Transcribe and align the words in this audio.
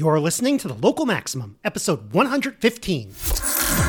You're 0.00 0.18
listening 0.18 0.56
to 0.56 0.66
the 0.66 0.72
Local 0.72 1.04
Maximum, 1.04 1.58
episode 1.62 2.14
115. 2.14 3.12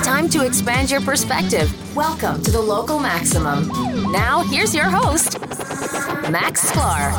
Time 0.03 0.27
to 0.27 0.45
expand 0.45 0.91
your 0.91 0.99
perspective. 0.99 1.95
Welcome 1.95 2.43
to 2.43 2.51
the 2.51 2.59
Local 2.59 2.99
Maximum. 2.99 3.69
Now, 4.11 4.43
here's 4.43 4.75
your 4.75 4.89
host, 4.89 5.39
Max 6.29 6.69
Sklar. 6.69 7.13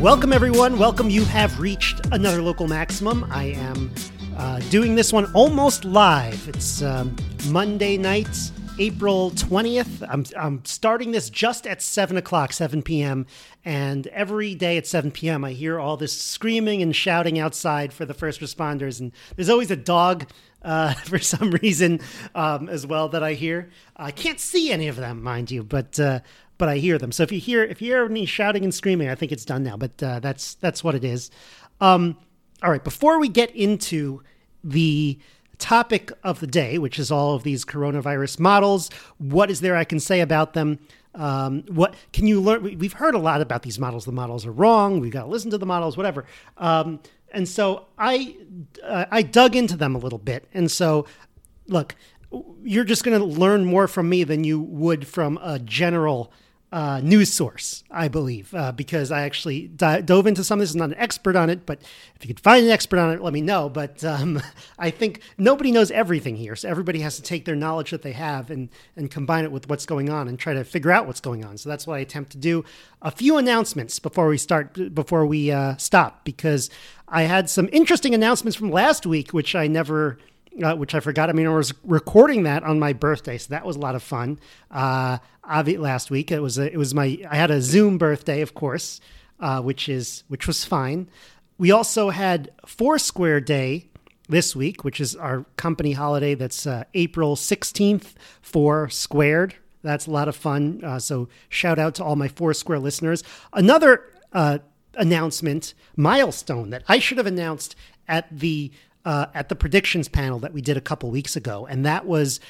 Welcome, 0.00 0.32
everyone. 0.32 0.80
Welcome. 0.80 1.08
You 1.08 1.24
have 1.26 1.60
reached 1.60 2.06
another 2.10 2.42
Local 2.42 2.66
Maximum. 2.66 3.24
I 3.30 3.52
am 3.52 3.94
uh, 4.36 4.58
doing 4.68 4.96
this 4.96 5.12
one 5.12 5.32
almost 5.32 5.84
live. 5.84 6.48
It's 6.48 6.82
um, 6.82 7.14
Monday 7.50 7.96
night, 7.96 8.50
April 8.78 9.30
20th. 9.32 10.06
I'm, 10.08 10.24
I'm 10.36 10.64
starting 10.64 11.12
this 11.12 11.28
just 11.28 11.66
at 11.66 11.82
7 11.82 12.16
o'clock, 12.16 12.52
7 12.52 12.82
p.m. 12.82 13.26
And 13.64 14.06
every 14.08 14.54
day 14.54 14.76
at 14.76 14.86
7 14.86 15.10
p.m., 15.10 15.44
I 15.44 15.52
hear 15.52 15.78
all 15.78 15.96
this 15.96 16.12
screaming 16.12 16.80
and 16.82 16.96
shouting 16.96 17.38
outside 17.38 17.92
for 17.92 18.06
the 18.06 18.14
first 18.14 18.40
responders. 18.40 18.98
And 18.98 19.12
there's 19.36 19.50
always 19.50 19.70
a 19.70 19.76
dog 19.76 20.26
uh, 20.62 20.94
for 21.04 21.18
some 21.18 21.50
reason 21.50 22.00
um, 22.34 22.68
as 22.68 22.86
well 22.86 23.08
that 23.10 23.22
I 23.22 23.34
hear. 23.34 23.70
I 23.96 24.10
can't 24.10 24.40
see 24.40 24.72
any 24.72 24.88
of 24.88 24.96
them, 24.96 25.22
mind 25.22 25.50
you, 25.50 25.62
but. 25.62 25.98
Uh, 25.98 26.20
but 26.58 26.68
I 26.68 26.76
hear 26.76 26.96
them. 26.96 27.10
So 27.10 27.24
if 27.24 27.32
you 27.32 27.40
hear 27.40 27.64
if 27.64 27.82
you 27.82 27.88
hear 27.88 28.08
me 28.08 28.24
shouting 28.24 28.62
and 28.62 28.72
screaming, 28.72 29.08
I 29.08 29.16
think 29.16 29.32
it's 29.32 29.44
done 29.44 29.64
now. 29.64 29.76
But 29.76 30.00
uh, 30.00 30.20
that's 30.20 30.54
that's 30.54 30.84
what 30.84 30.94
it 30.94 31.02
is. 31.02 31.28
Um, 31.80 32.16
all 32.62 32.70
right. 32.70 32.84
Before 32.84 33.18
we 33.18 33.28
get 33.28 33.50
into 33.56 34.22
the 34.62 35.18
topic 35.62 36.10
of 36.24 36.40
the 36.40 36.46
day, 36.46 36.76
which 36.76 36.98
is 36.98 37.10
all 37.12 37.34
of 37.34 37.44
these 37.44 37.64
coronavirus 37.64 38.40
models. 38.40 38.90
What 39.18 39.48
is 39.48 39.60
there 39.60 39.76
I 39.76 39.84
can 39.84 40.00
say 40.00 40.20
about 40.20 40.52
them? 40.54 40.80
Um, 41.14 41.62
what 41.68 41.94
can 42.12 42.26
you 42.26 42.40
learn? 42.40 42.62
We've 42.62 42.92
heard 42.92 43.14
a 43.14 43.18
lot 43.18 43.40
about 43.40 43.62
these 43.62 43.78
models. 43.78 44.04
The 44.04 44.12
models 44.12 44.44
are 44.44 44.50
wrong. 44.52 44.98
We've 44.98 45.12
got 45.12 45.22
to 45.22 45.28
listen 45.28 45.50
to 45.52 45.58
the 45.58 45.66
models, 45.66 45.96
whatever. 45.96 46.24
Um, 46.58 47.00
and 47.32 47.48
so 47.48 47.86
I 47.96 48.36
uh, 48.82 49.04
I 49.10 49.22
dug 49.22 49.54
into 49.54 49.76
them 49.76 49.94
a 49.94 49.98
little 49.98 50.18
bit. 50.18 50.48
And 50.52 50.70
so, 50.70 51.06
look, 51.68 51.94
you're 52.62 52.84
just 52.84 53.04
going 53.04 53.18
to 53.18 53.24
learn 53.24 53.64
more 53.64 53.86
from 53.86 54.08
me 54.08 54.24
than 54.24 54.42
you 54.42 54.60
would 54.60 55.06
from 55.06 55.38
a 55.42 55.58
general 55.58 56.32
uh, 56.72 57.00
news 57.02 57.30
source, 57.30 57.84
I 57.90 58.08
believe, 58.08 58.54
uh, 58.54 58.72
because 58.72 59.12
I 59.12 59.22
actually 59.22 59.68
di- 59.68 60.00
dove 60.00 60.26
into 60.26 60.42
some 60.42 60.58
of 60.58 60.62
this. 60.62 60.72
I'm 60.72 60.78
not 60.78 60.88
an 60.88 60.96
expert 60.96 61.36
on 61.36 61.50
it, 61.50 61.66
but 61.66 61.82
if 62.16 62.24
you 62.24 62.28
could 62.28 62.40
find 62.40 62.64
an 62.64 62.70
expert 62.70 62.98
on 62.98 63.12
it, 63.12 63.20
let 63.20 63.34
me 63.34 63.42
know. 63.42 63.68
But 63.68 64.02
um, 64.02 64.42
I 64.78 64.90
think 64.90 65.20
nobody 65.36 65.70
knows 65.70 65.90
everything 65.90 66.34
here, 66.34 66.56
so 66.56 66.70
everybody 66.70 67.00
has 67.00 67.16
to 67.16 67.22
take 67.22 67.44
their 67.44 67.54
knowledge 67.54 67.90
that 67.90 68.00
they 68.00 68.12
have 68.12 68.50
and 68.50 68.70
and 68.96 69.10
combine 69.10 69.44
it 69.44 69.52
with 69.52 69.68
what's 69.68 69.84
going 69.84 70.08
on 70.08 70.28
and 70.28 70.38
try 70.38 70.54
to 70.54 70.64
figure 70.64 70.90
out 70.90 71.06
what's 71.06 71.20
going 71.20 71.44
on. 71.44 71.58
So 71.58 71.68
that's 71.68 71.86
what 71.86 71.94
I 71.94 71.98
attempt 71.98 72.32
to 72.32 72.38
do. 72.38 72.64
A 73.02 73.10
few 73.10 73.36
announcements 73.36 73.98
before 73.98 74.28
we 74.28 74.38
start, 74.38 74.94
before 74.94 75.26
we 75.26 75.50
uh, 75.50 75.76
stop, 75.76 76.24
because 76.24 76.70
I 77.06 77.24
had 77.24 77.50
some 77.50 77.68
interesting 77.70 78.14
announcements 78.14 78.56
from 78.56 78.70
last 78.70 79.04
week, 79.04 79.34
which 79.34 79.54
I 79.54 79.66
never 79.66 80.16
uh, 80.62 80.74
which 80.74 80.94
I 80.94 81.00
forgot. 81.00 81.30
I 81.30 81.32
mean, 81.32 81.46
I 81.46 81.54
was 81.54 81.72
recording 81.84 82.42
that 82.44 82.62
on 82.62 82.78
my 82.78 82.92
birthday, 82.92 83.38
so 83.38 83.48
that 83.50 83.64
was 83.64 83.76
a 83.76 83.78
lot 83.78 83.94
of 83.94 84.02
fun. 84.02 84.40
Uh, 84.70 85.18
last 85.46 86.10
week, 86.10 86.30
it 86.30 86.40
was 86.40 86.58
a, 86.58 86.72
it 86.72 86.76
was 86.76 86.94
my 86.94 87.18
I 87.30 87.36
had 87.36 87.50
a 87.50 87.60
Zoom 87.60 87.98
birthday, 87.98 88.42
of 88.42 88.54
course, 88.54 89.00
uh, 89.40 89.60
which 89.62 89.88
is 89.88 90.24
which 90.28 90.46
was 90.46 90.64
fine. 90.64 91.08
We 91.58 91.70
also 91.70 92.10
had 92.10 92.50
Foursquare 92.66 93.40
Day 93.40 93.88
this 94.28 94.56
week, 94.56 94.84
which 94.84 95.00
is 95.00 95.14
our 95.14 95.44
company 95.56 95.92
holiday. 95.92 96.34
That's 96.34 96.66
uh, 96.66 96.84
April 96.94 97.36
sixteenth 97.36 98.14
for 98.40 98.88
Squared. 98.88 99.54
That's 99.82 100.06
a 100.06 100.10
lot 100.10 100.28
of 100.28 100.36
fun. 100.36 100.80
Uh, 100.84 100.98
so 100.98 101.28
shout 101.48 101.78
out 101.78 101.94
to 101.96 102.04
all 102.04 102.16
my 102.16 102.28
Foursquare 102.28 102.78
listeners. 102.78 103.24
Another 103.52 104.04
uh, 104.32 104.58
announcement 104.94 105.74
milestone 105.96 106.70
that 106.70 106.84
I 106.88 106.98
should 106.98 107.18
have 107.18 107.26
announced 107.26 107.74
at 108.06 108.26
the 108.30 108.70
uh, 109.04 109.26
at 109.34 109.48
the 109.48 109.56
predictions 109.56 110.08
panel 110.08 110.38
that 110.40 110.52
we 110.52 110.60
did 110.60 110.76
a 110.76 110.80
couple 110.80 111.10
weeks 111.10 111.36
ago, 111.36 111.66
and 111.66 111.84
that 111.84 112.06
was 112.06 112.40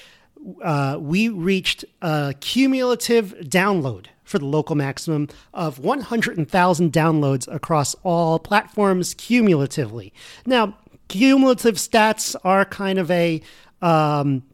uh, 0.62 0.98
we 1.00 1.28
reached 1.28 1.84
a 2.00 2.34
cumulative 2.40 3.34
download 3.42 4.06
for 4.24 4.38
the 4.38 4.46
local 4.46 4.74
maximum 4.74 5.28
of 5.52 5.78
100,000 5.78 6.92
downloads 6.92 7.52
across 7.54 7.94
all 8.02 8.38
platforms 8.38 9.14
cumulatively. 9.14 10.12
Now, 10.46 10.76
cumulative 11.08 11.76
stats 11.76 12.34
are 12.44 12.64
kind 12.64 12.98
of 12.98 13.10
a 13.10 13.42
um, 13.80 14.44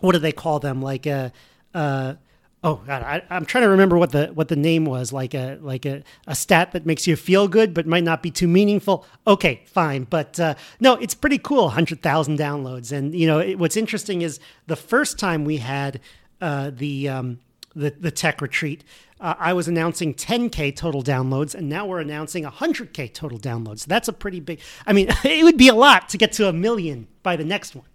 what 0.00 0.12
do 0.12 0.18
they 0.18 0.32
call 0.32 0.60
them? 0.60 0.80
Like 0.80 1.06
a, 1.06 1.32
a 1.74 2.16
oh 2.64 2.82
god 2.86 3.02
I, 3.02 3.36
am 3.36 3.44
trying 3.44 3.62
to 3.62 3.68
remember 3.68 3.96
what 3.96 4.10
the 4.10 4.26
what 4.28 4.48
the 4.48 4.56
name 4.56 4.84
was 4.84 5.12
like 5.12 5.34
a 5.34 5.58
like 5.60 5.86
a, 5.86 6.02
a 6.26 6.34
stat 6.34 6.72
that 6.72 6.86
makes 6.86 7.06
you 7.06 7.16
feel 7.16 7.48
good 7.48 7.74
but 7.74 7.86
might 7.86 8.04
not 8.04 8.22
be 8.22 8.30
too 8.30 8.48
meaningful 8.48 9.06
okay 9.26 9.62
fine 9.66 10.04
but 10.04 10.38
uh, 10.40 10.54
no 10.80 10.94
it's 10.94 11.14
pretty 11.14 11.38
cool 11.38 11.64
100000 11.64 12.38
downloads 12.38 12.92
and 12.92 13.14
you 13.14 13.26
know 13.26 13.38
it, 13.38 13.58
what's 13.58 13.76
interesting 13.76 14.22
is 14.22 14.40
the 14.66 14.76
first 14.76 15.18
time 15.18 15.44
we 15.44 15.58
had 15.58 16.00
uh, 16.40 16.70
the, 16.72 17.08
um, 17.08 17.40
the 17.74 17.90
the 17.98 18.10
tech 18.10 18.40
retreat 18.40 18.84
uh, 19.20 19.34
I 19.38 19.52
was 19.52 19.66
announcing 19.66 20.14
10k 20.14 20.76
total 20.76 21.02
downloads, 21.02 21.54
and 21.54 21.68
now 21.68 21.86
we're 21.86 22.00
announcing 22.00 22.44
100k 22.44 23.12
total 23.12 23.38
downloads. 23.38 23.84
That's 23.84 24.06
a 24.06 24.12
pretty 24.12 24.40
big. 24.40 24.60
I 24.86 24.92
mean, 24.92 25.08
it 25.24 25.42
would 25.42 25.56
be 25.56 25.68
a 25.68 25.74
lot 25.74 26.08
to 26.10 26.18
get 26.18 26.32
to 26.34 26.48
a 26.48 26.52
million 26.52 27.08
by 27.22 27.36
the 27.36 27.44
next 27.44 27.74
one. 27.74 27.86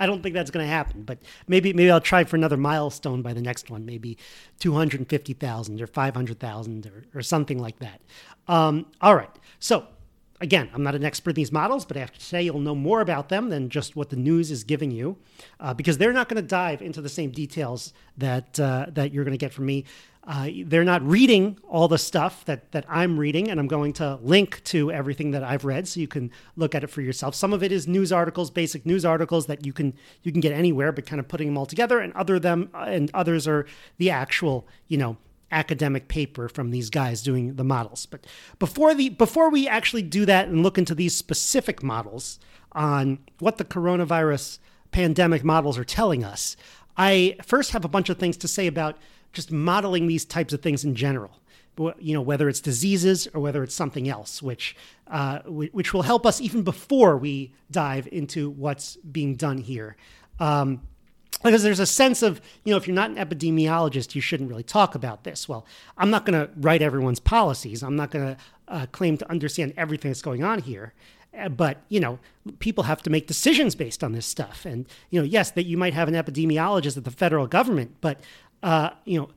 I 0.00 0.06
don't 0.06 0.22
think 0.22 0.34
that's 0.34 0.50
going 0.50 0.66
to 0.66 0.72
happen. 0.72 1.04
But 1.04 1.18
maybe 1.46 1.72
maybe 1.72 1.90
I'll 1.90 2.00
try 2.00 2.24
for 2.24 2.36
another 2.36 2.56
milestone 2.56 3.22
by 3.22 3.32
the 3.32 3.42
next 3.42 3.70
one, 3.70 3.84
maybe 3.84 4.18
two 4.58 4.72
hundred 4.72 5.08
fifty 5.08 5.34
thousand 5.34 5.80
or 5.80 5.86
five 5.86 6.14
hundred 6.16 6.40
thousand 6.40 6.86
or 6.86 7.04
or 7.14 7.22
something 7.22 7.58
like 7.58 7.78
that. 7.78 8.00
Um, 8.48 8.86
all 9.00 9.14
right, 9.14 9.34
so. 9.60 9.86
Again, 10.42 10.70
I'm 10.72 10.82
not 10.82 10.94
an 10.94 11.04
expert 11.04 11.32
in 11.32 11.34
these 11.34 11.52
models, 11.52 11.84
but 11.84 11.98
I 11.98 12.00
have 12.00 12.14
to 12.14 12.24
say 12.24 12.40
you'll 12.40 12.60
know 12.60 12.74
more 12.74 13.02
about 13.02 13.28
them 13.28 13.50
than 13.50 13.68
just 13.68 13.94
what 13.94 14.08
the 14.08 14.16
news 14.16 14.50
is 14.50 14.64
giving 14.64 14.90
you, 14.90 15.18
uh, 15.64 15.74
because 15.74 15.98
they're 15.98 16.14
not 16.14 16.30
going 16.30 16.42
to 16.42 16.48
dive 16.48 16.80
into 16.80 17.02
the 17.02 17.10
same 17.10 17.30
details 17.30 17.92
that 18.16 18.58
uh, 18.58 18.86
that 18.88 19.12
you're 19.12 19.24
going 19.24 19.38
to 19.38 19.44
get 19.46 19.52
from 19.52 19.66
me. 19.66 19.84
Uh, 20.24 20.48
they're 20.66 20.84
not 20.84 21.02
reading 21.02 21.58
all 21.66 21.88
the 21.88 21.96
stuff 21.96 22.44
that, 22.44 22.70
that 22.72 22.84
I'm 22.88 23.18
reading, 23.18 23.50
and 23.50 23.58
I'm 23.58 23.66
going 23.66 23.94
to 23.94 24.18
link 24.22 24.62
to 24.64 24.92
everything 24.92 25.30
that 25.30 25.42
I've 25.42 25.64
read 25.64 25.88
so 25.88 25.98
you 25.98 26.08
can 26.08 26.30
look 26.56 26.74
at 26.74 26.84
it 26.84 26.88
for 26.88 27.00
yourself. 27.00 27.34
Some 27.34 27.54
of 27.54 27.62
it 27.62 27.72
is 27.72 27.88
news 27.88 28.12
articles, 28.12 28.50
basic 28.50 28.84
news 28.84 29.04
articles 29.04 29.46
that 29.46 29.64
you 29.64 29.72
can 29.72 29.94
you 30.22 30.30
can 30.30 30.42
get 30.42 30.52
anywhere, 30.52 30.92
but 30.92 31.06
kind 31.06 31.20
of 31.20 31.26
putting 31.26 31.48
them 31.48 31.56
all 31.56 31.64
together, 31.64 32.00
and 32.00 32.12
other 32.12 32.38
them 32.38 32.68
and 32.74 33.10
others 33.14 33.48
are 33.48 33.66
the 33.96 34.10
actual 34.10 34.68
you 34.88 34.98
know 34.98 35.16
academic 35.50 36.08
paper 36.08 36.48
from 36.48 36.70
these 36.70 36.90
guys 36.90 37.22
doing 37.22 37.54
the 37.54 37.64
models. 37.64 38.06
But 38.06 38.26
before 38.58 38.94
the 38.94 39.08
before 39.08 39.48
we 39.48 39.66
actually 39.66 40.02
do 40.02 40.26
that 40.26 40.48
and 40.48 40.62
look 40.62 40.76
into 40.76 40.94
these 40.94 41.16
specific 41.16 41.82
models 41.82 42.38
on 42.72 43.18
what 43.38 43.56
the 43.56 43.64
coronavirus 43.64 44.58
pandemic 44.92 45.44
models 45.44 45.78
are 45.78 45.84
telling 45.84 46.24
us, 46.24 46.56
I 46.96 47.36
first 47.42 47.72
have 47.72 47.84
a 47.84 47.88
bunch 47.88 48.10
of 48.10 48.18
things 48.18 48.36
to 48.38 48.48
say 48.48 48.66
about 48.66 48.98
just 49.32 49.50
modeling 49.50 50.06
these 50.06 50.24
types 50.24 50.52
of 50.52 50.60
things 50.62 50.84
in 50.84 50.94
general 50.94 51.40
you 51.98 52.12
know 52.12 52.20
whether 52.20 52.48
it's 52.48 52.60
diseases 52.60 53.26
or 53.32 53.40
whether 53.40 53.62
it's 53.62 53.74
something 53.74 54.08
else 54.08 54.42
which 54.42 54.76
uh, 55.10 55.40
which 55.46 55.92
will 55.92 56.02
help 56.02 56.24
us 56.24 56.40
even 56.40 56.62
before 56.62 57.16
we 57.16 57.52
dive 57.70 58.08
into 58.12 58.48
what's 58.50 58.96
being 58.96 59.34
done 59.34 59.58
here. 59.58 59.96
Um, 60.38 60.82
because 61.42 61.62
there's 61.62 61.80
a 61.80 61.86
sense 61.86 62.22
of 62.22 62.40
you 62.64 62.72
know 62.72 62.76
if 62.76 62.86
you're 62.86 62.94
not 62.94 63.10
an 63.10 63.16
epidemiologist 63.16 64.14
you 64.14 64.20
shouldn't 64.20 64.48
really 64.48 64.62
talk 64.62 64.94
about 64.94 65.24
this. 65.24 65.48
Well 65.48 65.66
i'm 65.96 66.10
not 66.10 66.26
going 66.26 66.38
to 66.38 66.52
write 66.56 66.82
everyone's 66.82 67.20
policies. 67.20 67.82
I'm 67.82 67.96
not 67.96 68.10
going 68.10 68.34
to 68.34 68.42
uh, 68.68 68.86
claim 68.92 69.16
to 69.16 69.30
understand 69.30 69.74
everything 69.76 70.10
that's 70.10 70.22
going 70.22 70.44
on 70.44 70.60
here. 70.60 70.92
Uh, 71.36 71.48
but 71.48 71.78
you 71.88 72.00
know 72.00 72.18
people 72.58 72.84
have 72.84 73.02
to 73.02 73.10
make 73.10 73.26
decisions 73.26 73.74
based 73.74 74.04
on 74.04 74.12
this 74.12 74.26
stuff. 74.26 74.64
And 74.64 74.86
you 75.10 75.20
know 75.20 75.24
yes 75.24 75.50
that 75.52 75.64
you 75.64 75.76
might 75.76 75.94
have 75.94 76.08
an 76.08 76.14
epidemiologist 76.14 76.96
at 76.96 77.04
the 77.04 77.10
federal 77.10 77.46
government 77.46 77.96
but 78.00 78.20
uh, 78.62 78.90
you 79.04 79.18
know, 79.18 79.30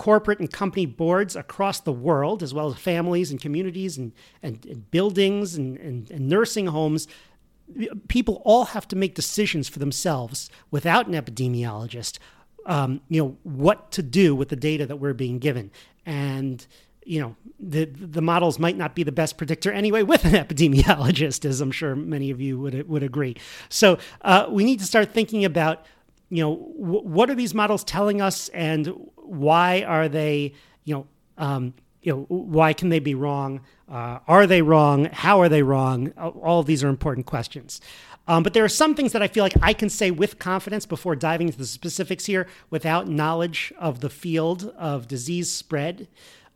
corporate 0.00 0.40
and 0.40 0.50
company 0.50 0.86
boards 0.86 1.36
across 1.36 1.80
the 1.80 1.92
world, 1.92 2.42
as 2.42 2.54
well 2.54 2.68
as 2.68 2.76
families 2.78 3.30
and 3.30 3.38
communities 3.38 3.98
and, 3.98 4.12
and, 4.42 4.64
and 4.64 4.90
buildings 4.90 5.56
and, 5.56 5.76
and, 5.76 6.10
and 6.10 6.26
nursing 6.26 6.68
homes. 6.68 7.06
People 8.08 8.40
all 8.46 8.64
have 8.64 8.88
to 8.88 8.96
make 8.96 9.14
decisions 9.14 9.68
for 9.68 9.78
themselves 9.78 10.48
without 10.70 11.06
an 11.06 11.12
epidemiologist. 11.12 12.18
Um, 12.64 13.02
you 13.08 13.22
know 13.22 13.36
what 13.42 13.90
to 13.92 14.02
do 14.02 14.34
with 14.34 14.48
the 14.48 14.56
data 14.56 14.86
that 14.86 14.96
we're 14.96 15.12
being 15.12 15.38
given, 15.38 15.70
and 16.06 16.66
you 17.04 17.20
know 17.20 17.36
the 17.58 17.84
the 17.84 18.22
models 18.22 18.58
might 18.58 18.76
not 18.76 18.94
be 18.94 19.02
the 19.02 19.12
best 19.12 19.36
predictor 19.36 19.70
anyway 19.70 20.02
with 20.02 20.24
an 20.24 20.32
epidemiologist, 20.44 21.44
as 21.44 21.60
I'm 21.60 21.70
sure 21.72 21.94
many 21.94 22.30
of 22.30 22.40
you 22.40 22.58
would 22.58 22.88
would 22.88 23.02
agree. 23.02 23.36
So 23.68 23.98
uh, 24.22 24.46
we 24.48 24.64
need 24.64 24.78
to 24.80 24.86
start 24.86 25.12
thinking 25.12 25.44
about 25.44 25.84
you 26.30 26.42
know, 26.42 26.72
w- 26.80 27.06
what 27.06 27.28
are 27.28 27.34
these 27.34 27.54
models 27.54 27.84
telling 27.84 28.22
us, 28.22 28.48
and 28.50 28.94
why 29.16 29.82
are 29.82 30.08
they, 30.08 30.54
you 30.84 30.94
know, 30.94 31.06
um, 31.36 31.74
you 32.02 32.12
know, 32.12 32.24
why 32.28 32.72
can 32.72 32.88
they 32.88 33.00
be 33.00 33.14
wrong? 33.14 33.60
Uh, 33.90 34.20
are 34.26 34.46
they 34.46 34.62
wrong? 34.62 35.06
How 35.12 35.40
are 35.40 35.48
they 35.48 35.62
wrong? 35.62 36.12
All 36.16 36.60
of 36.60 36.66
these 36.66 36.82
are 36.82 36.88
important 36.88 37.26
questions. 37.26 37.80
Um, 38.28 38.42
but 38.42 38.54
there 38.54 38.64
are 38.64 38.68
some 38.68 38.94
things 38.94 39.12
that 39.12 39.22
I 39.22 39.28
feel 39.28 39.42
like 39.42 39.54
I 39.60 39.72
can 39.72 39.90
say 39.90 40.10
with 40.10 40.38
confidence 40.38 40.86
before 40.86 41.16
diving 41.16 41.48
into 41.48 41.58
the 41.58 41.66
specifics 41.66 42.26
here 42.26 42.46
without 42.70 43.08
knowledge 43.08 43.72
of 43.78 44.00
the 44.00 44.08
field 44.10 44.72
of 44.78 45.08
disease 45.08 45.50
spread. 45.50 46.06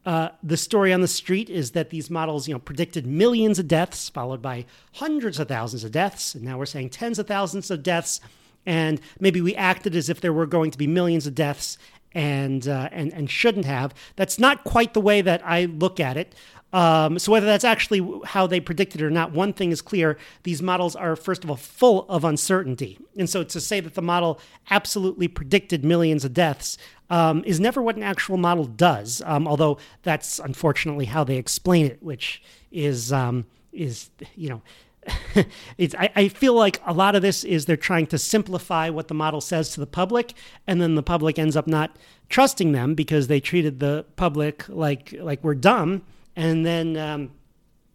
uh, 0.06 0.29
the 0.43 0.56
story 0.56 0.93
on 0.93 1.00
the 1.00 1.09
street 1.09 1.49
is 1.49 1.71
that 1.71 1.91
these 1.91 2.11
models, 2.11 2.47
you 2.47 2.55
know, 2.55 2.61
predicted 2.61 3.06
millions 3.06 3.59
of 3.59 3.67
deaths, 3.67 4.09
followed 4.09 4.43
by 4.43 4.67
hundreds 4.94 5.38
of 5.38 5.49
thousands 5.49 5.82
of 5.82 5.93
deaths, 5.93 6.35
and 6.35 6.44
now 6.44 6.59
we're 6.59 6.67
saying 6.67 6.91
tens 6.91 7.19
of 7.19 7.26
thousands 7.26 7.71
of 7.71 7.82
deaths. 7.82 8.21
And 8.66 9.00
maybe 9.20 9.40
we 9.40 9.55
acted 9.55 9.94
as 9.94 10.08
if 10.08 10.20
there 10.20 10.32
were 10.32 10.46
going 10.46 10.70
to 10.70 10.78
be 10.78 10.87
millions 10.87 11.26
of 11.26 11.34
deaths, 11.34 11.78
and 12.14 12.66
uh, 12.69 12.88
and 12.93 13.12
and 13.12 13.31
shouldn't 13.31 13.66
have. 13.66 13.94
That's 14.16 14.38
not 14.38 14.64
quite 14.64 14.94
the 14.94 15.00
way 15.00 15.20
that 15.20 15.44
I 15.44 15.66
look 15.66 16.00
at 16.00 16.16
it. 16.16 16.34
Um, 16.72 17.20
so 17.20 17.31
whether 17.31 17.46
that's 17.46 17.64
actually 17.64 18.20
how 18.25 18.49
they 18.49 18.58
predicted 18.58 19.00
it 19.00 19.05
or 19.05 19.11
not, 19.11 19.32
one 19.32 19.52
thing 19.52 19.70
is 19.70 19.82
clear: 19.82 20.16
these 20.44 20.62
models 20.62 20.96
are 20.96 21.14
first 21.16 21.44
of 21.44 21.50
all 21.50 21.56
full 21.56 22.06
of 22.08 22.25
uncertainty, 22.25 22.99
and 23.16 23.28
so 23.28 23.44
to 23.44 23.61
say 23.61 23.81
that 23.81 23.94
the 23.94 24.02
model 24.02 24.40
absolutely 24.70 25.28
predicted 25.28 25.84
millions 25.84 26.25
of 26.25 26.32
deaths 26.32 26.78
um, 27.11 27.43
is 27.46 27.61
never 27.61 27.82
what 27.82 27.96
an 27.96 28.02
actual 28.02 28.37
model 28.37 28.64
does. 28.64 29.22
Um, 29.25 29.46
although 29.46 29.78
that's 30.02 30.38
unfortunately 30.38 31.05
how 31.06 31.25
they 31.25 31.37
explain 31.37 31.87
it, 31.87 32.02
which 32.02 32.43
is 32.72 33.12
um, 33.12 33.46
is 33.72 34.11
you 34.37 34.49
know. 34.49 34.62
it's, 35.79 35.95
I, 35.95 36.11
I, 36.17 36.29
feel 36.29 36.55
like 36.55 36.81
a 36.87 36.93
lot 36.93 37.15
of 37.15 37.23
this 37.23 37.45
is 37.45 37.67
they're 37.67 37.77
trying 37.77 38.06
to 38.09 38.19
simplify 38.19 38.89
what 38.89 39.09
the 39.09 39.15
model 39.15 39.41
says 39.41 39.71
to 39.71 39.81
the 39.81 39.87
public, 39.87 40.35
and 40.67 40.81
then 40.81 40.95
the 40.95 41.03
public 41.03 41.39
ends 41.39 41.56
up 41.56 41.67
not 41.67 41.97
trusting 42.29 42.73
them 42.73 42.95
because 42.95 43.27
they 43.27 43.41
treated 43.41 43.81
the 43.81 44.06
public 44.17 44.67
like 44.69 45.12
like 45.19 45.45
we're 45.45 45.55
dumb 45.55 46.03
and 46.37 46.65
then 46.65 46.97
um, 46.97 47.31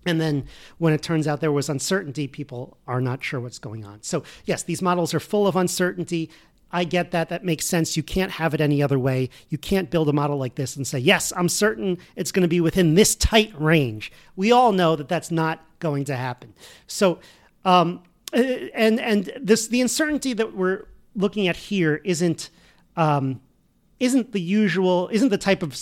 and 0.05 0.19
then 0.19 0.45
when 0.77 0.93
it 0.93 1.01
turns 1.01 1.27
out 1.27 1.41
there 1.41 1.51
was 1.51 1.69
uncertainty, 1.69 2.27
people 2.27 2.77
are 2.87 3.01
not 3.01 3.23
sure 3.23 3.39
what's 3.39 3.59
going 3.59 3.85
on. 3.85 4.01
So 4.01 4.23
yes, 4.45 4.63
these 4.63 4.81
models 4.81 5.13
are 5.13 5.19
full 5.19 5.45
of 5.45 5.55
uncertainty. 5.55 6.29
I 6.71 6.83
get 6.83 7.11
that. 7.11 7.29
That 7.29 7.43
makes 7.43 7.65
sense. 7.65 7.97
You 7.97 8.03
can't 8.03 8.31
have 8.31 8.53
it 8.53 8.61
any 8.61 8.81
other 8.81 8.99
way. 8.99 9.29
You 9.49 9.57
can't 9.57 9.89
build 9.89 10.09
a 10.09 10.13
model 10.13 10.37
like 10.37 10.55
this 10.55 10.75
and 10.75 10.85
say, 10.85 10.99
yes, 10.99 11.33
I'm 11.35 11.49
certain 11.49 11.97
it's 12.15 12.31
going 12.31 12.43
to 12.43 12.47
be 12.47 12.61
within 12.61 12.95
this 12.95 13.15
tight 13.15 13.53
range. 13.57 14.11
We 14.35 14.51
all 14.51 14.71
know 14.71 14.95
that 14.95 15.07
that's 15.07 15.31
not 15.31 15.65
going 15.79 16.05
to 16.05 16.15
happen. 16.15 16.53
So, 16.87 17.19
um, 17.65 18.03
and 18.31 18.99
and 18.99 19.31
this 19.41 19.67
the 19.67 19.81
uncertainty 19.81 20.33
that 20.33 20.55
we're 20.55 20.85
looking 21.15 21.47
at 21.47 21.55
here 21.55 22.01
isn't 22.03 22.49
um, 22.95 23.41
isn't 23.99 24.31
the 24.31 24.39
usual, 24.39 25.09
isn't 25.11 25.29
the 25.29 25.37
type 25.37 25.61
of, 25.61 25.77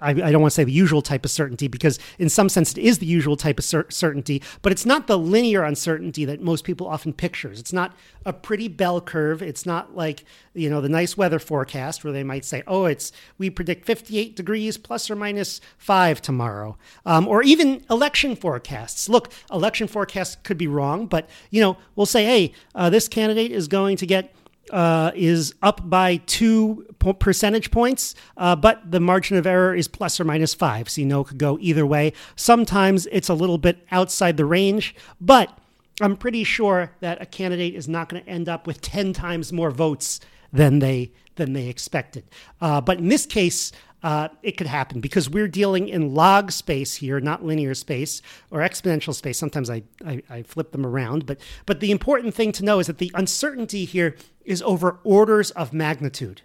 I, 0.00 0.12
don't 0.12 0.40
want 0.40 0.52
to 0.52 0.54
say 0.54 0.64
the 0.64 0.72
usual 0.72 1.02
type 1.02 1.24
of 1.24 1.30
certainty 1.30 1.66
because 1.66 1.98
in 2.18 2.28
some 2.28 2.48
sense 2.48 2.72
it 2.72 2.78
is 2.78 2.98
the 2.98 3.06
usual 3.06 3.36
type 3.36 3.58
of 3.58 3.64
cer- 3.64 3.90
certainty, 3.90 4.42
but 4.62 4.70
it's 4.70 4.86
not 4.86 5.06
the 5.06 5.18
linear 5.18 5.64
uncertainty 5.64 6.24
that 6.24 6.40
most 6.40 6.64
people 6.64 6.86
often 6.86 7.12
pictures. 7.12 7.58
It's 7.58 7.72
not 7.72 7.96
a 8.24 8.32
pretty 8.32 8.68
bell 8.68 9.00
curve. 9.00 9.42
It's 9.42 9.66
not 9.66 9.96
like, 9.96 10.24
you 10.54 10.70
know, 10.70 10.80
the 10.80 10.88
nice 10.88 11.16
weather 11.16 11.38
forecast 11.38 12.04
where 12.04 12.12
they 12.12 12.22
might 12.22 12.44
say, 12.44 12.62
oh, 12.66 12.84
it's, 12.84 13.10
we 13.38 13.50
predict 13.50 13.84
58 13.86 14.36
degrees 14.36 14.78
plus 14.78 15.10
or 15.10 15.16
minus 15.16 15.60
five 15.78 16.22
tomorrow. 16.22 16.76
Um, 17.04 17.26
or 17.26 17.42
even 17.42 17.84
election 17.90 18.36
forecasts. 18.36 19.08
Look, 19.08 19.32
election 19.50 19.88
forecasts 19.88 20.36
could 20.44 20.58
be 20.58 20.68
wrong, 20.68 21.06
but, 21.06 21.28
you 21.50 21.60
know, 21.60 21.76
we'll 21.96 22.06
say, 22.06 22.24
hey, 22.24 22.52
uh, 22.74 22.88
this 22.90 23.08
candidate 23.08 23.50
is 23.50 23.66
going 23.66 23.96
to 23.96 24.06
get 24.06 24.32
uh, 24.70 25.12
is 25.14 25.54
up 25.62 25.88
by 25.88 26.16
two 26.26 26.86
percentage 27.18 27.70
points, 27.70 28.14
uh, 28.36 28.56
but 28.56 28.90
the 28.90 29.00
margin 29.00 29.36
of 29.36 29.46
error 29.46 29.74
is 29.74 29.88
plus 29.88 30.18
or 30.20 30.24
minus 30.24 30.54
five. 30.54 30.88
So 30.88 31.00
you 31.00 31.06
know 31.06 31.20
it 31.20 31.28
could 31.28 31.38
go 31.38 31.58
either 31.60 31.86
way. 31.86 32.12
Sometimes 32.36 33.06
it's 33.12 33.28
a 33.28 33.34
little 33.34 33.58
bit 33.58 33.86
outside 33.90 34.36
the 34.36 34.44
range, 34.44 34.94
but 35.20 35.58
I'm 36.00 36.16
pretty 36.16 36.44
sure 36.44 36.92
that 37.00 37.20
a 37.20 37.26
candidate 37.26 37.74
is 37.74 37.88
not 37.88 38.08
going 38.08 38.22
to 38.22 38.28
end 38.28 38.48
up 38.48 38.66
with 38.66 38.80
10 38.80 39.12
times 39.12 39.52
more 39.52 39.70
votes 39.70 40.20
than 40.52 40.78
they 40.78 41.12
than 41.36 41.52
they 41.52 41.68
expected. 41.68 42.24
Uh, 42.60 42.80
but 42.80 42.98
in 42.98 43.08
this 43.08 43.24
case, 43.24 43.70
uh, 44.02 44.28
it 44.42 44.52
could 44.56 44.66
happen 44.66 45.00
because 45.00 45.28
we're 45.28 45.48
dealing 45.48 45.88
in 45.88 46.14
log 46.14 46.52
space 46.52 46.94
here, 46.94 47.18
not 47.18 47.44
linear 47.44 47.74
space 47.74 48.22
or 48.50 48.60
exponential 48.60 49.14
space. 49.14 49.38
Sometimes 49.38 49.68
I, 49.68 49.82
I, 50.06 50.22
I, 50.30 50.42
flip 50.42 50.70
them 50.70 50.86
around, 50.86 51.26
but 51.26 51.40
but 51.66 51.80
the 51.80 51.90
important 51.90 52.34
thing 52.34 52.52
to 52.52 52.64
know 52.64 52.78
is 52.78 52.86
that 52.86 52.98
the 52.98 53.10
uncertainty 53.14 53.84
here 53.84 54.16
is 54.44 54.62
over 54.62 55.00
orders 55.02 55.50
of 55.52 55.72
magnitude. 55.72 56.42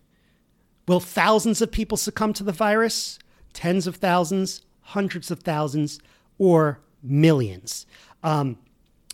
Will 0.88 1.00
thousands 1.00 1.62
of 1.62 1.72
people 1.72 1.98
succumb 1.98 2.34
to 2.34 2.44
the 2.44 2.52
virus? 2.52 3.20
Tens 3.54 3.86
of 3.86 3.98
thousands, 3.98 4.64
hundreds 4.82 5.30
of 5.30 5.42
thousands, 5.42 6.00
or 6.40 6.80
millions? 7.04 7.86
Um, 8.24 8.58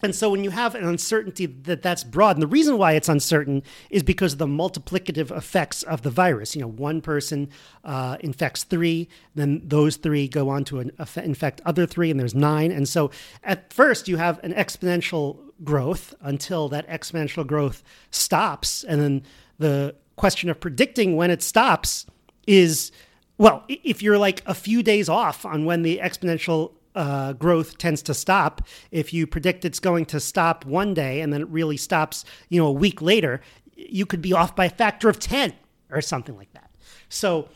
and 0.02 0.16
so 0.16 0.30
when 0.30 0.44
you 0.44 0.50
have 0.52 0.76
an 0.76 0.86
uncertainty 0.86 1.46
that 1.46 1.82
that's 1.82 2.04
broad, 2.04 2.36
and 2.36 2.44
the 2.44 2.48
reason 2.48 2.78
why 2.78 2.94
it's 2.94 3.10
uncertain 3.10 3.64
is 3.90 4.04
because 4.04 4.34
of 4.34 4.40
the 4.40 4.48
multiplicative 4.48 5.36
effects 5.36 5.84
of 5.84 6.02
the 6.04 6.10
virus. 6.10 6.56
You 6.56 6.62
know, 6.62 6.68
one 6.68 7.02
person 7.02 7.50
uh, 7.84 8.18
infects 8.22 8.64
three, 8.64 9.10
then 9.36 9.62
those 9.64 9.98
three 9.98 10.28
go 10.28 10.50
on 10.50 10.64
to 10.66 10.92
infect 11.18 11.62
other 11.66 11.86
three, 11.86 12.12
and 12.12 12.20
there's 12.20 12.36
nine. 12.36 12.72
And 12.72 12.88
so 12.88 13.12
at 13.44 13.74
first 13.74 14.08
you 14.08 14.18
have 14.18 14.44
an 14.44 14.54
exponential 14.54 15.40
growth 15.64 16.14
until 16.22 16.70
that 16.70 16.88
exponential 16.88 17.46
growth 17.46 17.84
stops, 18.12 18.84
and 18.84 19.02
then 19.02 19.24
the 19.58 19.96
question 20.16 20.50
of 20.50 20.60
predicting 20.60 21.16
when 21.16 21.32
it 21.32 21.42
stops 21.42 22.06
is 22.48 22.92
well, 23.38 23.64
if 23.70 24.04
you're 24.04 24.18
like 24.18 24.44
a 24.46 24.54
few 24.54 24.84
days 24.84 25.08
off 25.08 25.46
on 25.46 25.64
when 25.64 25.82
the 25.82 26.00
exponential 26.04 26.74
uh, 26.96 27.34
growth 27.34 27.78
tends 27.78 28.02
to 28.04 28.14
stop. 28.14 28.62
If 28.92 29.14
you 29.14 29.28
predict 29.28 29.66
it's 29.66 29.80
going 29.80 30.06
to 30.08 30.20
stop 30.20 30.66
one 30.66 30.94
day 30.94 31.22
and 31.22 31.32
then 31.32 31.42
it 31.42 31.48
really 31.50 31.78
stops, 31.78 32.26
you 32.50 32.60
know, 32.60 32.68
a 32.68 32.72
week 32.72 33.02
later, 33.02 33.42
you 33.76 34.06
could 34.06 34.22
be 34.22 34.34
off 34.34 34.56
by 34.56 34.66
a 34.66 34.70
factor 34.70 35.10
of 35.10 35.20
10 35.20 35.54
or 35.92 36.02
something 36.02 36.36
like 36.36 36.52
that. 36.54 36.70
So 37.10 37.50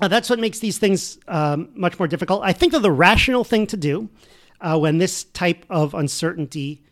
uh, 0.00 0.08
that's 0.08 0.30
what 0.30 0.38
makes 0.38 0.60
these 0.60 0.78
things 0.78 1.18
um, 1.28 1.70
much 1.74 1.98
more 1.98 2.08
difficult. 2.08 2.42
I 2.44 2.52
think 2.52 2.72
that 2.72 2.80
the 2.80 2.92
rational 2.92 3.44
thing 3.44 3.66
to 3.68 3.76
do 3.76 4.08
uh, 4.60 4.78
when 4.78 4.98
this 4.98 5.24
type 5.24 5.66
of 5.68 5.94
uncertainty 5.94 6.84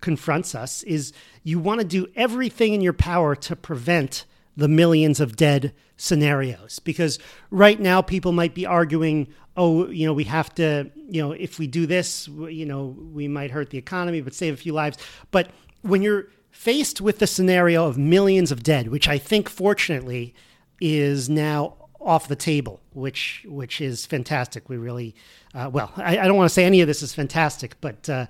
confronts 0.00 0.54
us 0.54 0.82
is 0.84 1.12
you 1.42 1.58
want 1.58 1.80
to 1.80 1.86
do 1.86 2.06
everything 2.14 2.74
in 2.74 2.80
your 2.80 2.92
power 2.92 3.34
to 3.34 3.56
prevent 3.56 4.26
the 4.56 4.68
millions 4.68 5.20
of 5.20 5.36
dead 5.36 5.72
scenarios. 5.96 6.78
Because 6.78 7.18
right 7.50 7.78
now 7.78 8.02
people 8.02 8.32
might 8.32 8.54
be 8.54 8.66
arguing 8.66 9.28
oh 9.58 9.88
you 9.88 10.06
know 10.06 10.12
we 10.12 10.24
have 10.24 10.54
to 10.54 10.90
you 11.08 11.22
know 11.22 11.32
if 11.32 11.58
we 11.58 11.66
do 11.66 11.86
this 11.86 12.28
you 12.28 12.66
know 12.66 12.94
we 13.12 13.26
might 13.26 13.50
hurt 13.50 13.70
the 13.70 13.78
economy 13.78 14.20
but 14.20 14.34
save 14.34 14.54
a 14.54 14.56
few 14.56 14.72
lives. 14.72 14.98
But 15.30 15.50
when 15.82 16.02
you're 16.02 16.28
faced 16.50 17.00
with 17.00 17.18
the 17.18 17.26
scenario 17.26 17.86
of 17.86 17.98
millions 17.98 18.50
of 18.50 18.62
dead 18.62 18.88
which 18.88 19.06
i 19.06 19.18
think 19.18 19.46
fortunately 19.46 20.34
is 20.80 21.28
now 21.28 21.74
off 22.06 22.28
the 22.28 22.36
table, 22.36 22.80
which 22.92 23.44
which 23.48 23.80
is 23.80 24.06
fantastic. 24.06 24.68
We 24.68 24.76
really, 24.76 25.14
uh, 25.52 25.68
well, 25.72 25.92
I, 25.96 26.18
I, 26.18 26.26
don't 26.28 26.36
want 26.36 26.48
to 26.48 26.54
say 26.54 26.64
any 26.64 26.80
of 26.80 26.86
this 26.86 27.02
is 27.02 27.12
fantastic, 27.12 27.78
but 27.80 28.08
uh, 28.08 28.26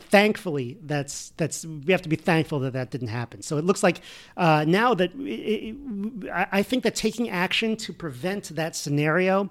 thankfully, 0.00 0.76
that's 0.82 1.32
that's 1.36 1.64
we 1.64 1.92
have 1.92 2.02
to 2.02 2.08
be 2.08 2.16
thankful 2.16 2.58
that 2.60 2.72
that 2.72 2.90
didn't 2.90 3.08
happen. 3.08 3.42
So 3.42 3.56
it 3.56 3.64
looks 3.64 3.84
like 3.84 4.00
uh, 4.36 4.64
now 4.66 4.94
that 4.94 5.14
it, 5.14 5.76
it, 5.76 6.30
I 6.52 6.64
think 6.64 6.82
that 6.82 6.96
taking 6.96 7.30
action 7.30 7.76
to 7.76 7.92
prevent 7.92 8.56
that 8.56 8.74
scenario, 8.74 9.48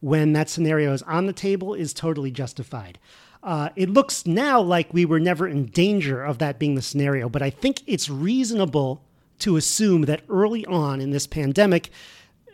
when 0.00 0.32
that 0.34 0.48
scenario 0.48 0.92
is 0.92 1.02
on 1.02 1.26
the 1.26 1.32
table, 1.32 1.74
is 1.74 1.92
totally 1.92 2.30
justified. 2.30 2.98
Uh, 3.42 3.70
it 3.74 3.90
looks 3.90 4.24
now 4.24 4.60
like 4.60 4.94
we 4.94 5.04
were 5.04 5.20
never 5.20 5.48
in 5.48 5.66
danger 5.66 6.22
of 6.24 6.38
that 6.38 6.60
being 6.60 6.76
the 6.76 6.82
scenario, 6.82 7.28
but 7.28 7.42
I 7.42 7.50
think 7.50 7.82
it's 7.86 8.08
reasonable 8.08 9.02
to 9.40 9.56
assume 9.56 10.02
that 10.02 10.22
early 10.28 10.64
on 10.66 11.00
in 11.00 11.10
this 11.10 11.26
pandemic 11.26 11.90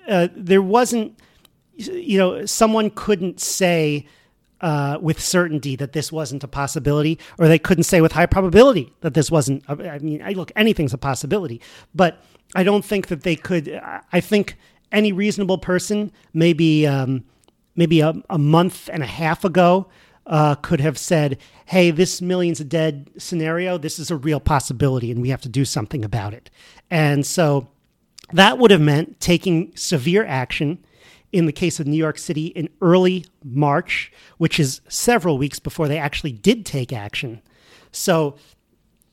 uh, 0.09 0.29
there 0.35 0.63
wasn't, 0.63 1.19
you 1.75 2.19
know, 2.19 2.47
someone 2.47 2.91
couldn't 2.91 3.41
say 3.41 4.07
uh, 4.63 4.97
with 5.01 5.21
certainty 5.21 5.77
that 5.77 5.93
this 5.93 6.13
wasn't 6.13 6.45
a 6.45 6.49
possibility, 6.49 7.19
or 7.39 7.49
they 7.49 7.59
couldn't 7.59 7.85
say 7.85 8.01
with 8.01 8.13
high 8.13 8.27
probability 8.27 8.93
that 9.01 9.15
this 9.15 9.31
wasn't. 9.31 9.65
I 9.69 9.99
mean, 9.99 10.23
I 10.23 10.33
look, 10.33 10.53
anything's 10.55 10.95
a 10.95 10.99
possibility, 10.99 11.61
but 11.95 12.23
I 12.55 12.63
don't 12.63 12.85
think 12.85 13.09
that 13.09 13.23
they 13.23 13.37
could. 13.37 13.81
I 14.13 14.21
think 14.21 14.57
any 14.93 15.13
reasonable 15.13 15.59
person, 15.59 16.13
maybe 16.33 16.87
um, 16.87 17.25
maybe 17.75 18.01
a, 18.01 18.15
a, 18.31 18.39
month 18.39 18.89
and 18.93 19.03
a 19.03 19.07
half 19.07 19.45
ago, 19.45 19.89
uh, 20.27 20.55
could 20.55 20.81
have 20.81 20.97
said, 20.97 21.39
"Hey, 21.67 21.91
this 21.91 22.23
millions 22.23 22.61
of 22.61 22.69
dead 22.69 23.11
scenario, 23.19 23.79
this 23.79 23.99
is 23.99 24.13
a 24.13 24.17
real 24.17 24.39
possibility, 24.39 25.11
and 25.11 25.21
we 25.21 25.31
have 25.31 25.43
to 25.43 25.49
do 25.49 25.65
something 25.65 26.05
about 26.05 26.35
it." 26.35 26.51
And 26.89 27.27
so 27.27 27.69
that 28.33 28.59
would 28.59 28.71
have 28.71 28.81
meant 28.81 29.21
taking 29.21 29.75
severe 29.77 30.25
action 30.25 30.85
in 31.33 31.47
the 31.47 31.53
case 31.53 31.81
of 31.81 31.87
New 31.87 31.97
York 31.97 32.19
City 32.19 32.47
in 32.49 32.69
early 32.81 33.25
March, 33.43 34.13
which 34.37 34.61
is 34.61 34.81
several 34.89 35.39
weeks 35.39 35.59
before 35.59 35.89
they 35.89 35.99
actually 35.99 36.33
did 36.33 36.67
take 36.67 36.93
action. 36.93 37.41
So, 37.91 38.37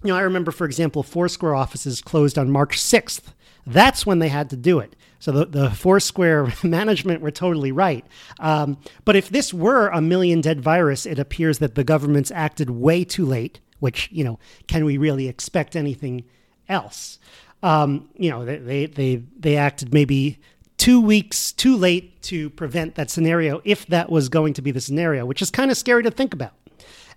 you 0.04 0.10
know, 0.10 0.18
I 0.18 0.22
remember, 0.22 0.52
for 0.52 0.66
example, 0.66 1.02
Foursquare 1.02 1.56
offices 1.56 2.02
closed 2.02 2.38
on 2.38 2.52
March 2.52 2.78
6th. 2.78 3.34
That's 3.66 4.06
when 4.06 4.20
they 4.20 4.30
had 4.30 4.50
to 4.50 4.58
do 4.58 4.80
it. 4.80 4.96
So 5.20 5.32
the, 5.32 5.46
the 5.46 5.70
Foursquare 5.70 6.52
management 6.64 7.22
were 7.22 7.32
totally 7.32 7.72
right. 7.72 8.06
Um, 8.40 8.78
but 9.06 9.16
if 9.16 9.30
this 9.30 9.54
were 9.54 9.88
a 9.90 10.02
million 10.02 10.42
dead 10.42 10.62
virus, 10.62 11.06
it 11.06 11.20
appears 11.20 11.60
that 11.60 11.76
the 11.76 11.84
government's 11.84 12.32
acted 12.32 12.70
way 12.70 13.04
too 13.04 13.26
late, 13.26 13.60
which, 13.80 14.10
you 14.12 14.24
know, 14.24 14.40
can 14.68 14.86
we 14.86 14.98
really 14.98 15.28
expect 15.28 15.76
anything 15.76 16.24
else? 16.68 17.20
Um, 17.62 18.10
you 18.16 18.30
know, 18.30 18.46
they, 18.46 18.86
they, 18.86 19.24
they, 19.38 19.58
acted 19.58 19.94
maybe 19.94 20.40
two 20.78 21.02
weeks 21.02 21.52
too 21.52 21.76
late 21.76 22.22
to 22.22 22.50
prevent 22.52 22.96
that 22.96 23.10
scenario 23.10 23.62
if 23.66 23.86
that 23.88 24.10
was 24.10 24.30
going 24.30 24.54
to 24.54 24.62
be 24.62 24.72
the 24.72 24.80
scenario, 24.80 25.26
which 25.26 25.42
is 25.42 25.52
kind 25.52 25.70
of 25.70 25.78
scary 25.78 26.04
to 26.04 26.12
think 26.12 26.34
about. 26.34 26.54